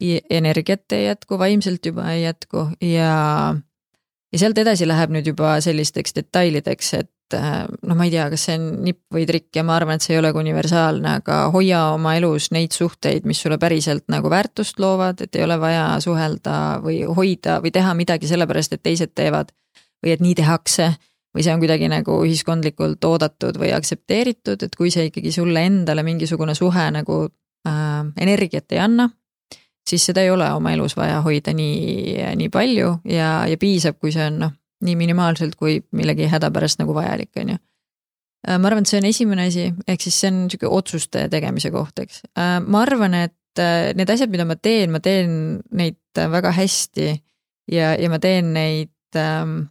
energiat 0.00 0.92
ei 0.92 1.06
jätku, 1.06 1.38
vaimselt 1.38 1.86
juba 1.86 2.10
ei 2.12 2.22
jätku 2.26 2.68
ja, 2.84 3.54
ja 4.32 4.38
sealt 4.38 4.58
edasi 4.60 4.88
läheb 4.88 5.14
nüüd 5.14 5.30
juba 5.32 5.56
sellisteks 5.64 6.16
detailideks, 6.18 6.92
et 6.98 7.36
äh, 7.36 7.62
noh, 7.64 7.96
ma 7.96 8.04
ei 8.04 8.12
tea, 8.12 8.26
kas 8.32 8.44
see 8.48 8.58
on 8.58 8.66
nipp 8.84 9.16
või 9.16 9.24
trikk 9.28 9.56
ja 9.56 9.64
ma 9.66 9.78
arvan, 9.78 9.96
et 9.96 10.04
see 10.04 10.14
ei 10.14 10.20
olegi 10.20 10.42
universaalne, 10.42 11.16
aga 11.22 11.40
hoia 11.54 11.82
oma 11.94 12.16
elus 12.18 12.50
neid 12.52 12.76
suhteid, 12.76 13.24
mis 13.28 13.40
sulle 13.40 13.58
päriselt 13.62 14.04
nagu 14.12 14.30
väärtust 14.32 14.80
loovad, 14.82 15.24
et 15.24 15.36
ei 15.38 15.46
ole 15.46 15.58
vaja 15.62 15.88
suhelda 16.04 16.56
või 16.84 17.00
hoida 17.08 17.60
või 17.64 17.72
teha 17.72 17.96
midagi 17.96 18.28
sellepärast, 18.28 18.76
et 18.76 18.84
teised 18.84 19.16
teevad. 19.16 19.54
või 20.04 20.12
et 20.12 20.20
nii 20.20 20.34
tehakse 20.36 20.90
või 21.34 21.44
see 21.44 21.52
on 21.52 21.60
kuidagi 21.60 21.88
nagu 21.88 22.16
ühiskondlikult 22.24 23.04
oodatud 23.04 23.56
või 23.60 23.72
aktsepteeritud, 23.76 24.62
et 24.62 24.76
kui 24.76 24.90
see 24.92 25.08
ikkagi 25.10 25.32
sulle 25.32 25.64
endale 25.68 26.04
mingisugune 26.04 26.54
suhe 26.54 26.84
nagu 26.92 27.22
äh, 27.68 28.04
energiat 28.20 28.72
ei 28.72 28.80
anna, 28.84 29.08
siis 29.90 30.04
seda 30.08 30.24
ei 30.24 30.30
ole 30.30 30.48
oma 30.52 30.72
elus 30.74 30.96
vaja 30.96 31.20
hoida 31.24 31.54
nii, 31.56 32.16
nii 32.36 32.50
palju 32.52 32.92
ja, 33.10 33.30
ja 33.48 33.58
piisab, 33.60 34.00
kui 34.02 34.12
see 34.14 34.26
on 34.26 34.40
noh, 34.42 34.54
nii 34.84 34.96
minimaalselt 34.98 35.56
kui 35.56 35.78
millegi 35.96 36.28
hädapärast 36.30 36.82
nagu 36.82 36.94
vajalik, 36.96 37.32
on 37.40 37.54
ju. 37.54 37.60
Äh, 38.46 38.58
ma 38.60 38.70
arvan, 38.70 38.84
et 38.84 38.90
see 38.90 39.00
on 39.00 39.08
esimene 39.08 39.48
asi, 39.50 39.70
ehk 39.88 40.02
siis 40.04 40.18
see 40.20 40.32
on 40.32 40.42
niisugune 40.44 40.74
otsuste 40.78 41.26
tegemise 41.32 41.72
koht, 41.74 41.98
eks. 42.02 42.22
Äh, 42.38 42.58
ma 42.62 42.82
arvan, 42.84 43.16
et 43.26 43.62
äh, 43.62 43.92
need 43.98 44.10
asjad, 44.12 44.32
mida 44.32 44.46
ma 44.48 44.58
teen, 44.60 44.92
ma 44.94 45.00
teen 45.02 45.62
neid 45.76 45.98
väga 46.16 46.52
hästi 46.56 47.08
ja, 47.72 47.94
ja 47.98 48.10
ma 48.12 48.20
teen 48.22 48.52
neid 48.56 49.18
ähm, 49.18 49.66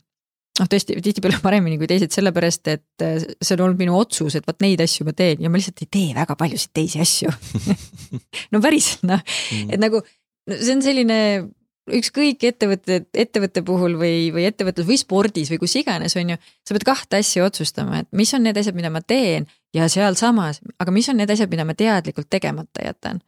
noh, 0.59 0.69
tõesti 0.71 0.97
tihtipeale 1.03 1.41
paremini 1.43 1.79
kui 1.81 1.89
teised, 1.89 2.13
sellepärast 2.15 2.71
et 2.71 3.05
see 3.05 3.57
on 3.57 3.65
olnud 3.67 3.81
minu 3.81 3.97
otsus, 3.99 4.37
et 4.37 4.47
vot 4.47 4.61
neid 4.63 4.81
asju 4.83 5.07
ma 5.07 5.15
teen 5.17 5.43
ja 5.43 5.51
ma 5.51 5.59
lihtsalt 5.59 5.83
ei 5.83 5.91
tee 5.91 6.15
väga 6.15 6.37
paljusid 6.39 6.73
teisi 6.75 7.03
asju 7.03 7.33
no 8.55 8.63
päriselt 8.63 9.05
noh 9.09 9.21
mm., 9.21 9.75
et 9.75 9.81
nagu 9.81 10.01
no 10.01 10.59
see 10.61 10.75
on 10.77 10.83
selline 10.85 11.19
ükskõik 11.93 12.41
ettevõtte, 12.49 13.03
ettevõtte 13.13 13.61
puhul 13.65 13.97
või, 13.99 14.31
või 14.33 14.47
ettevõtlus 14.49 14.87
või 14.87 14.97
spordis 14.97 15.51
või 15.53 15.59
kus 15.61 15.75
iganes, 15.77 16.15
on 16.17 16.33
ju, 16.33 16.39
sa 16.65 16.73
pead 16.73 16.85
kahte 16.87 17.19
asja 17.21 17.45
otsustama, 17.45 18.01
et 18.01 18.09
mis 18.15 18.33
on 18.33 18.45
need 18.45 18.57
asjad, 18.57 18.77
mida 18.77 18.89
ma 18.93 19.03
teen 19.05 19.45
ja 19.75 19.85
sealsamas, 19.91 20.63
aga 20.81 20.95
mis 20.95 21.09
on 21.11 21.19
need 21.21 21.29
asjad, 21.29 21.51
mida 21.51 21.67
ma 21.67 21.77
teadlikult 21.77 22.29
tegemata 22.31 22.87
jätan. 22.87 23.21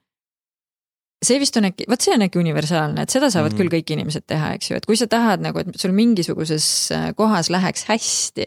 See 1.26 1.40
vist 1.42 1.58
on 1.58 1.70
äkki, 1.72 1.88
vot 1.90 2.02
see 2.02 2.14
on 2.14 2.26
äkki 2.28 2.40
universaalne, 2.40 3.02
et 3.02 3.10
seda 3.10 3.30
saavad 3.34 3.52
mm 3.52 3.58
-hmm. 3.58 3.62
küll 3.62 3.74
kõik 3.74 3.94
inimesed 3.94 4.26
teha, 4.28 4.54
eks 4.54 4.72
ju, 4.72 4.78
et 4.78 4.86
kui 4.86 4.98
sa 4.98 5.08
tahad 5.08 5.42
nagu, 5.42 5.60
et 5.60 5.68
sul 5.76 5.92
mingisuguses 5.92 6.92
äh, 6.92 7.14
kohas 7.16 7.50
läheks 7.50 7.86
hästi, 7.90 8.46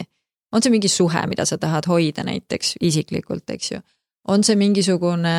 on 0.53 0.63
see 0.63 0.71
mingi 0.71 0.89
suhe, 0.89 1.27
mida 1.27 1.45
sa 1.45 1.59
tahad 1.59 1.87
hoida 1.87 2.23
näiteks 2.25 2.77
isiklikult, 2.81 3.51
eks 3.51 3.73
ju 3.73 3.81
on 4.29 4.45
see 4.45 4.57
mingisugune, 4.57 5.35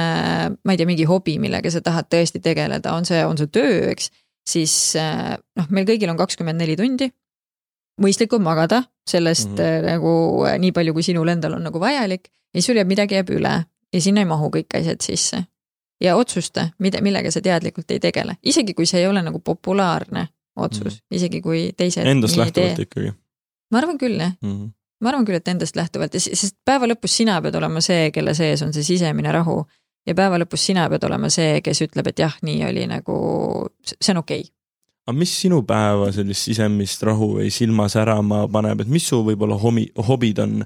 ma 0.64 0.74
ei 0.74 0.80
tea, 0.80 0.90
mingi 0.90 1.06
hobi, 1.08 1.38
millega 1.42 1.72
sa 1.72 1.82
tahad 1.86 2.10
tõesti 2.12 2.42
tegeleda, 2.44 2.94
on 2.98 3.06
see, 3.08 3.22
on 3.26 3.38
see 3.40 3.52
töö, 3.54 3.92
eks, 3.92 4.10
siis 4.48 4.74
eh, 5.00 5.36
noh, 5.60 5.68
meil 5.74 5.88
kõigil 5.90 6.12
on 6.12 6.20
kakskümmend 6.20 6.62
neli 6.62 6.78
tundi. 6.80 7.12
mõistlik 8.02 8.34
on 8.34 8.42
magada 8.42 8.84
sellest 9.06 9.50
mm 9.50 9.58
-hmm. 9.58 9.86
nagu 9.86 10.12
nii 10.60 10.72
palju, 10.72 10.94
kui 10.94 11.04
sinul 11.04 11.28
endal 11.28 11.54
on 11.54 11.64
nagu 11.64 11.80
vajalik 11.80 12.28
ja 12.28 12.62
siis 12.62 12.66
sul 12.66 12.76
jääb 12.76 12.88
midagi 12.88 13.16
jääb 13.16 13.30
üle 13.30 13.66
ja 13.94 14.02
sinna 14.02 14.22
ei 14.22 14.26
mahu 14.26 14.50
kõik 14.50 14.74
asjad 14.74 15.02
sisse. 15.02 15.44
Ja 16.02 16.16
otsusta, 16.16 16.70
mida, 16.80 17.02
millega 17.02 17.32
sa 17.32 17.42
teadlikult 17.42 17.92
ei 17.92 18.00
tegele, 18.00 18.38
isegi 18.44 18.74
kui 18.74 18.86
see 18.90 19.04
ei 19.04 19.08
ole 19.08 19.22
nagu 19.22 19.40
populaarne 19.40 20.28
otsus 20.56 20.84
mm, 20.84 20.98
-hmm. 20.98 21.16
isegi 21.16 21.42
kui 21.42 21.72
teised. 21.78 22.06
Endast 22.06 22.38
lähtuvalt 22.38 22.80
ikkagi. 22.80 23.14
ma 23.72 23.78
arvan 23.78 23.98
küll 23.98 24.20
jah 24.20 24.34
mm. 24.42 24.52
-hmm 24.52 24.70
ma 25.02 25.10
arvan 25.10 25.26
küll, 25.26 25.40
et 25.42 25.48
endast 25.48 25.76
lähtuvalt 25.76 26.14
ja 26.14 26.22
sest 26.22 26.58
päeva 26.66 26.90
lõpus 26.90 27.16
sina 27.22 27.42
pead 27.42 27.56
olema 27.58 27.82
see, 27.82 28.12
kelle 28.12 28.34
sees 28.38 28.62
on 28.62 28.74
see 28.74 28.86
sisemine 28.86 29.32
rahu. 29.32 29.66
ja 30.08 30.16
päeva 30.18 30.40
lõpus 30.42 30.66
sina 30.66 30.88
pead 30.90 31.04
olema 31.04 31.30
see, 31.30 31.62
kes 31.62 31.82
ütleb, 31.82 32.08
et 32.08 32.20
jah, 32.20 32.38
nii 32.42 32.66
oli 32.66 32.88
nagu, 32.90 33.16
see 34.02 34.14
on 34.14 34.22
okei 34.24 34.40
okay. 34.40 34.54
aga 35.08 35.18
mis 35.18 35.42
sinu 35.42 35.62
päeva 35.68 36.12
sellist 36.12 36.50
sisemist 36.50 37.04
rahu 37.04 37.36
või 37.40 37.50
silma 37.54 37.90
särama 37.90 38.48
paneb, 38.48 38.82
et 38.82 38.88
mis 38.88 39.08
su 39.08 39.22
võib-olla 39.26 39.58
hobi, 39.62 39.88
hobid 40.08 40.40
on 40.40 40.62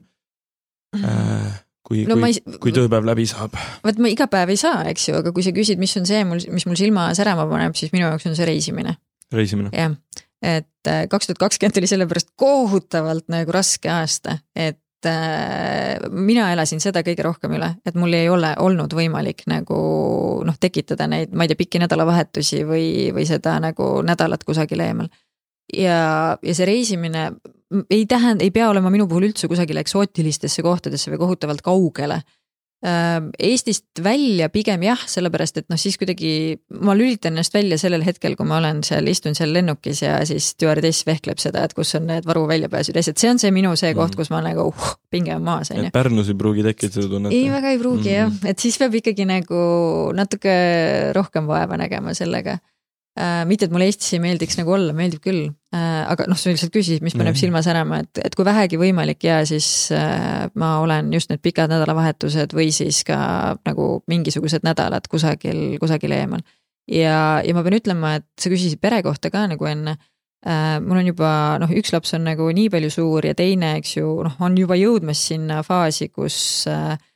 äh,? 0.96 1.65
Kui 1.86 2.04
no,, 2.10 2.18
kui, 2.18 2.34
ei... 2.34 2.60
kui 2.62 2.76
tööpäev 2.76 3.08
läbi 3.08 3.28
saab? 3.30 3.58
vot 3.86 4.02
ma 4.02 4.12
iga 4.12 4.30
päev 4.32 4.54
ei 4.54 4.60
saa, 4.60 4.84
eks 4.92 5.10
ju, 5.10 5.20
aga 5.22 5.34
kui 5.36 5.46
sa 5.46 5.54
küsid, 5.56 5.82
mis 5.82 5.96
on 6.00 6.08
see 6.10 6.24
mul, 6.28 6.42
mis 6.54 6.66
mul 6.70 6.80
silma 6.80 7.10
särama 7.18 7.48
paneb, 7.52 7.78
siis 7.78 7.94
minu 7.96 8.08
jaoks 8.08 8.30
on 8.30 8.38
see 8.38 8.48
reisimine. 8.50 8.98
reisimine? 9.34 9.74
jah 9.76 9.94
et 10.46 10.88
äh, 10.88 11.06
kaks 11.10 11.30
tuhat 11.30 11.42
kakskümmend 11.42 11.78
oli 11.80 11.90
sellepärast 11.90 12.34
kohutavalt 12.40 13.30
nagu 13.34 13.54
raske 13.56 13.90
aasta, 13.92 14.38
et 14.56 15.08
äh, 15.10 15.98
mina 16.12 16.52
elasin 16.54 16.82
seda 16.84 17.04
kõige 17.06 17.26
rohkem 17.26 17.56
üle, 17.58 17.72
et 17.86 17.98
mul 18.00 18.14
ei 18.18 18.30
ole 18.30 18.54
olnud 18.62 18.94
võimalik 18.94 19.46
nagu 19.52 19.80
noh, 20.46 20.60
tekitada 20.60 21.08
neid, 21.12 21.34
ma 21.34 21.46
ei 21.46 21.52
tea, 21.52 21.62
pikki 21.64 21.82
nädalavahetusi 21.84 22.64
või, 22.68 22.88
või 23.16 23.28
seda 23.30 23.58
nagu 23.64 23.90
nädalat 24.06 24.46
kusagil 24.48 24.84
eemal. 24.86 25.10
Ja, 25.74 26.38
ja 26.42 26.56
see 26.56 26.68
reisimine 26.70 27.30
ei 27.90 28.06
tähenda, 28.06 28.44
ei 28.46 28.54
pea 28.54 28.70
olema 28.70 28.92
minu 28.94 29.08
puhul 29.10 29.30
üldse 29.30 29.50
kusagile 29.52 29.82
eksootilistesse 29.82 30.64
kohtadesse 30.64 31.12
või 31.12 31.22
kohutavalt 31.24 31.64
kaugele 31.66 32.22
Eestist 32.86 34.02
välja 34.04 34.50
pigem 34.54 34.84
jah, 34.86 35.00
sellepärast 35.10 35.58
et 35.58 35.66
noh, 35.72 35.80
siis 35.80 35.96
kuidagi 35.98 36.30
ma 36.86 36.94
lülitan 36.94 37.34
ennast 37.34 37.56
välja 37.56 37.80
sellel 37.82 38.04
hetkel, 38.06 38.36
kui 38.38 38.46
ma 38.46 38.60
olen 38.60 38.84
seal, 38.86 39.08
istun 39.10 39.34
seal 39.38 39.56
lennukis 39.56 40.04
ja 40.04 40.20
siis 40.28 40.52
stjuardess 40.54 41.08
vehkleb 41.08 41.42
seda, 41.42 41.64
et 41.66 41.74
kus 41.74 41.96
on 41.98 42.06
need 42.12 42.28
varu 42.30 42.44
väljapääsud 42.52 42.98
ja 42.98 43.02
asjad, 43.02 43.18
see 43.22 43.32
on 43.32 43.42
see 43.42 43.54
minu 43.56 43.74
see 43.80 43.96
koht, 43.96 44.14
mm. 44.14 44.20
kus 44.20 44.30
ma 44.34 44.44
nagu 44.46 44.68
uh, 44.70 44.92
pinge 45.10 45.34
on 45.34 45.48
maas, 45.48 45.72
on 45.74 45.82
ju. 45.82 45.94
Pärnus 45.96 46.30
ei 46.30 46.38
pruugi 46.38 46.68
tekkida 46.68 47.00
seda 47.00 47.10
tunnet? 47.16 47.34
ei, 47.34 47.48
väga 47.50 47.74
ei 47.74 47.82
pruugi 47.82 48.12
mm. 48.12 48.20
jah, 48.20 48.38
et 48.54 48.62
siis 48.62 48.78
peab 48.82 49.00
ikkagi 49.02 49.26
nagu 49.30 49.66
natuke 50.20 50.56
rohkem 51.18 51.50
vaeva 51.50 51.80
nägema 51.82 52.14
sellega. 52.18 52.60
Mitte, 53.48 53.68
et 53.68 53.72
mulle 53.72 53.88
Eestis 53.88 54.16
ei 54.18 54.20
meeldiks 54.20 54.58
nagu 54.60 54.74
olla, 54.76 54.92
meeldib 54.96 55.22
küll 55.24 55.46
äh,, 55.48 56.02
aga 56.12 56.26
noh, 56.28 56.36
sa 56.40 56.52
lihtsalt 56.52 56.74
küsisid, 56.74 57.04
mis 57.06 57.16
paneb 57.16 57.32
mm. 57.32 57.40
silma 57.40 57.62
särama, 57.64 58.02
et, 58.04 58.20
et 58.28 58.36
kui 58.36 58.48
vähegi 58.48 58.80
võimalik 58.82 59.24
ja 59.24 59.38
siis 59.48 59.70
äh, 59.96 60.50
ma 60.60 60.74
olen 60.84 61.14
just 61.16 61.32
need 61.32 61.44
pikad 61.46 61.72
nädalavahetused 61.72 62.56
või 62.58 62.74
siis 62.76 63.06
ka 63.08 63.18
nagu 63.64 63.88
mingisugused 64.12 64.68
nädalad 64.68 65.08
kusagil, 65.12 65.78
kusagil 65.80 66.18
eemal. 66.18 66.44
ja, 66.92 67.40
ja 67.40 67.56
ma 67.56 67.64
pean 67.64 67.80
ütlema, 67.80 68.18
et 68.20 68.28
sa 68.36 68.52
küsisid 68.52 68.84
pere 68.84 69.00
kohta 69.06 69.32
ka 69.32 69.46
nagu 69.48 69.72
enne 69.72 69.96
äh,. 70.44 70.78
mul 70.84 71.00
on 71.00 71.12
juba 71.14 71.32
noh, 71.64 71.72
üks 71.72 71.96
laps 71.96 72.18
on 72.20 72.28
nagu 72.28 72.52
nii 72.52 72.68
palju 72.74 72.92
suur 73.00 73.32
ja 73.32 73.36
teine, 73.38 73.78
eks 73.80 73.96
ju, 73.96 74.12
noh, 74.28 74.36
on 74.44 74.60
juba 74.60 74.76
jõudmas 74.76 75.24
sinna 75.32 75.64
faasi, 75.64 76.12
kus 76.12 76.38
äh, 76.68 76.98
äh, 76.98 77.15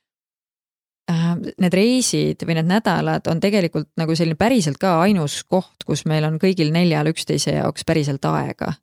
need 1.10 1.74
reisid 1.74 2.43
või 2.45 2.60
need 2.60 2.70
nädalad 2.70 3.26
on 3.32 3.39
tegelikult 3.41 3.89
nagu 3.97 4.16
selline 4.16 4.38
päriselt 4.38 4.78
ka 4.78 4.99
ainus 5.01 5.41
koht, 5.43 5.86
kus 5.86 6.05
meil 6.05 6.28
on 6.28 6.38
kõigil 6.41 6.70
neljal 6.76 7.10
üksteise 7.10 7.55
jaoks 7.55 7.88
päriselt 7.88 8.26
aega 8.30 8.76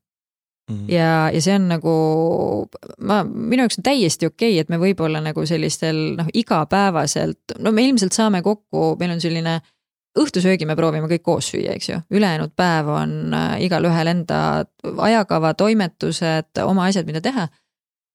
Mm 0.71 0.77
-hmm. 0.77 0.93
ja, 0.93 1.31
ja 1.31 1.41
see 1.43 1.55
on 1.55 1.69
nagu, 1.69 1.91
ma, 2.99 3.25
minu 3.25 3.63
jaoks 3.63 3.79
on 3.79 3.83
täiesti 3.83 4.27
okei 4.27 4.51
okay,, 4.51 4.61
et 4.61 4.69
me 4.69 4.79
võib-olla 4.83 5.21
nagu 5.23 5.47
sellistel 5.47 6.17
noh, 6.19 6.27
igapäevaselt, 6.35 7.55
no 7.59 7.73
me 7.73 7.85
ilmselt 7.87 8.13
saame 8.13 8.43
kokku, 8.43 8.97
meil 8.99 9.13
on 9.15 9.21
selline 9.21 9.61
õhtusöögi 10.19 10.67
me 10.67 10.77
proovime 10.77 11.07
kõik 11.07 11.23
koos 11.23 11.53
süüa, 11.53 11.77
eks 11.77 11.89
ju, 11.89 12.01
ülejäänud 12.11 12.57
päev 12.57 12.89
on 12.89 13.35
äh, 13.35 13.61
igalühel 13.63 14.11
enda 14.11 14.41
ajakava, 14.97 15.55
toimetused, 15.55 16.51
oma 16.65 16.89
asjad, 16.91 17.07
mida 17.07 17.21
teha. 17.21 17.49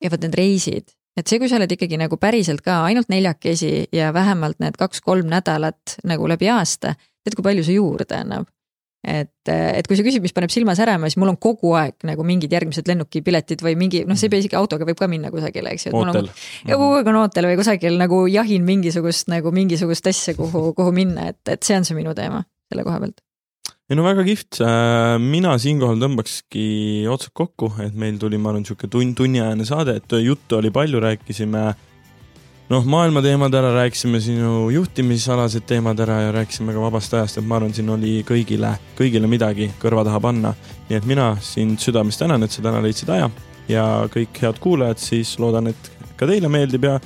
ja 0.03 0.09
vot 0.11 0.21
need 0.21 0.35
reisid, 0.35 0.91
et 1.17 1.27
see, 1.27 1.41
kui 1.41 1.49
sa 1.51 1.59
oled 1.59 1.71
ikkagi 1.75 1.99
nagu 1.99 2.17
päriselt 2.21 2.63
ka 2.65 2.83
ainult 2.87 3.11
neljakesi 3.11 3.89
ja 3.95 4.13
vähemalt 4.15 4.61
need 4.63 4.79
kaks-kolm 4.79 5.29
nädalat 5.31 5.99
nagu 6.07 6.29
läbi 6.31 6.49
aasta, 6.51 6.95
tead, 7.23 7.35
kui 7.37 7.45
palju 7.45 7.67
see 7.67 7.79
juurde 7.79 8.17
annab 8.17 8.49
et, 9.01 9.49
et 9.49 9.87
kui 9.89 9.97
sa 9.97 10.05
küsid, 10.05 10.21
mis 10.23 10.33
paneb 10.35 10.51
silma 10.53 10.75
särama, 10.77 11.09
siis 11.09 11.17
mul 11.21 11.31
on 11.33 11.39
kogu 11.41 11.73
aeg 11.77 12.05
nagu 12.07 12.25
mingid 12.27 12.53
järgmised 12.53 12.87
lennukipiletid 12.89 13.63
või 13.65 13.73
mingi, 13.79 14.03
noh, 14.07 14.17
see 14.19 14.29
ei 14.29 14.33
pea 14.33 14.43
isegi 14.43 14.57
autoga, 14.59 14.85
võib 14.87 14.99
ka 14.99 15.09
minna 15.11 15.31
kusagile, 15.33 15.73
eks 15.73 15.87
ju. 15.87 15.95
ootel. 15.97 16.29
ja 16.69 16.77
kogu 16.77 16.99
aeg 16.99 17.09
on 17.09 17.19
ootel 17.23 17.49
või 17.49 17.57
kusagil 17.59 17.97
nagu 18.01 18.23
jahin 18.29 18.65
mingisugust 18.67 19.31
nagu 19.33 19.53
mingisugust 19.55 20.11
asja, 20.11 20.37
kuhu, 20.37 20.69
kuhu 20.77 20.93
minna, 20.95 21.31
et, 21.33 21.41
et 21.49 21.65
see 21.65 21.79
on 21.79 21.87
see 21.87 21.97
minu 21.97 22.13
teema 22.17 22.43
selle 22.71 22.85
koha 22.87 23.01
pealt. 23.03 23.23
Ei 23.91 23.97
no 23.99 24.05
väga 24.05 24.23
kihvt, 24.23 24.61
äh, 24.63 25.17
mina 25.19 25.51
siinkohal 25.59 25.97
tõmbakski 25.99 26.61
otsad 27.11 27.33
kokku, 27.35 27.73
et 27.83 27.95
meil 27.99 28.15
tuli, 28.21 28.37
ma 28.39 28.53
arvan, 28.53 28.63
sihuke 28.63 28.87
tund, 28.87 29.17
tunniajane 29.19 29.67
saade, 29.67 29.97
et 29.99 30.15
juttu 30.23 30.61
oli 30.61 30.71
palju, 30.71 31.01
rääkisime 31.03 31.63
noh, 32.71 32.87
maailma 32.87 33.19
teemad 33.25 33.51
ära, 33.59 33.73
rääkisime 33.75 34.23
sinu 34.23 34.69
juhtimisalased 34.71 35.67
teemad 35.67 35.99
ära 36.07 36.21
ja 36.21 36.31
rääkisime 36.37 36.71
ka 36.71 36.85
vabast 36.85 37.19
ajast, 37.19 37.41
et 37.41 37.47
ma 37.51 37.59
arvan, 37.59 37.75
siin 37.75 37.91
oli 37.91 38.21
kõigile, 38.23 38.77
kõigile 38.95 39.27
midagi 39.27 39.67
kõrva 39.83 40.07
taha 40.07 40.23
panna. 40.23 40.55
nii 40.87 41.01
et 41.01 41.11
mina 41.11 41.33
sind 41.43 41.83
südamest 41.83 42.23
tänan, 42.23 42.47
et 42.47 42.55
sa 42.55 42.63
täna 42.63 42.79
leidsid 42.79 43.11
aja 43.11 43.27
ja 43.67 43.87
kõik 44.07 44.39
head 44.39 44.63
kuulajad, 44.63 45.03
siis 45.03 45.35
loodan, 45.39 45.67
et 45.67 45.95
ka 46.15 46.31
teile 46.31 46.47
meeldib 46.47 46.87
ja 46.87 46.99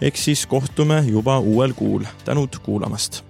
eks 0.00 0.30
siis 0.30 0.48
kohtume 0.48 1.04
juba 1.04 1.36
uuel 1.38 1.76
kuul. 1.76 2.08
tänud 2.24 2.64
kuulamast 2.64 3.26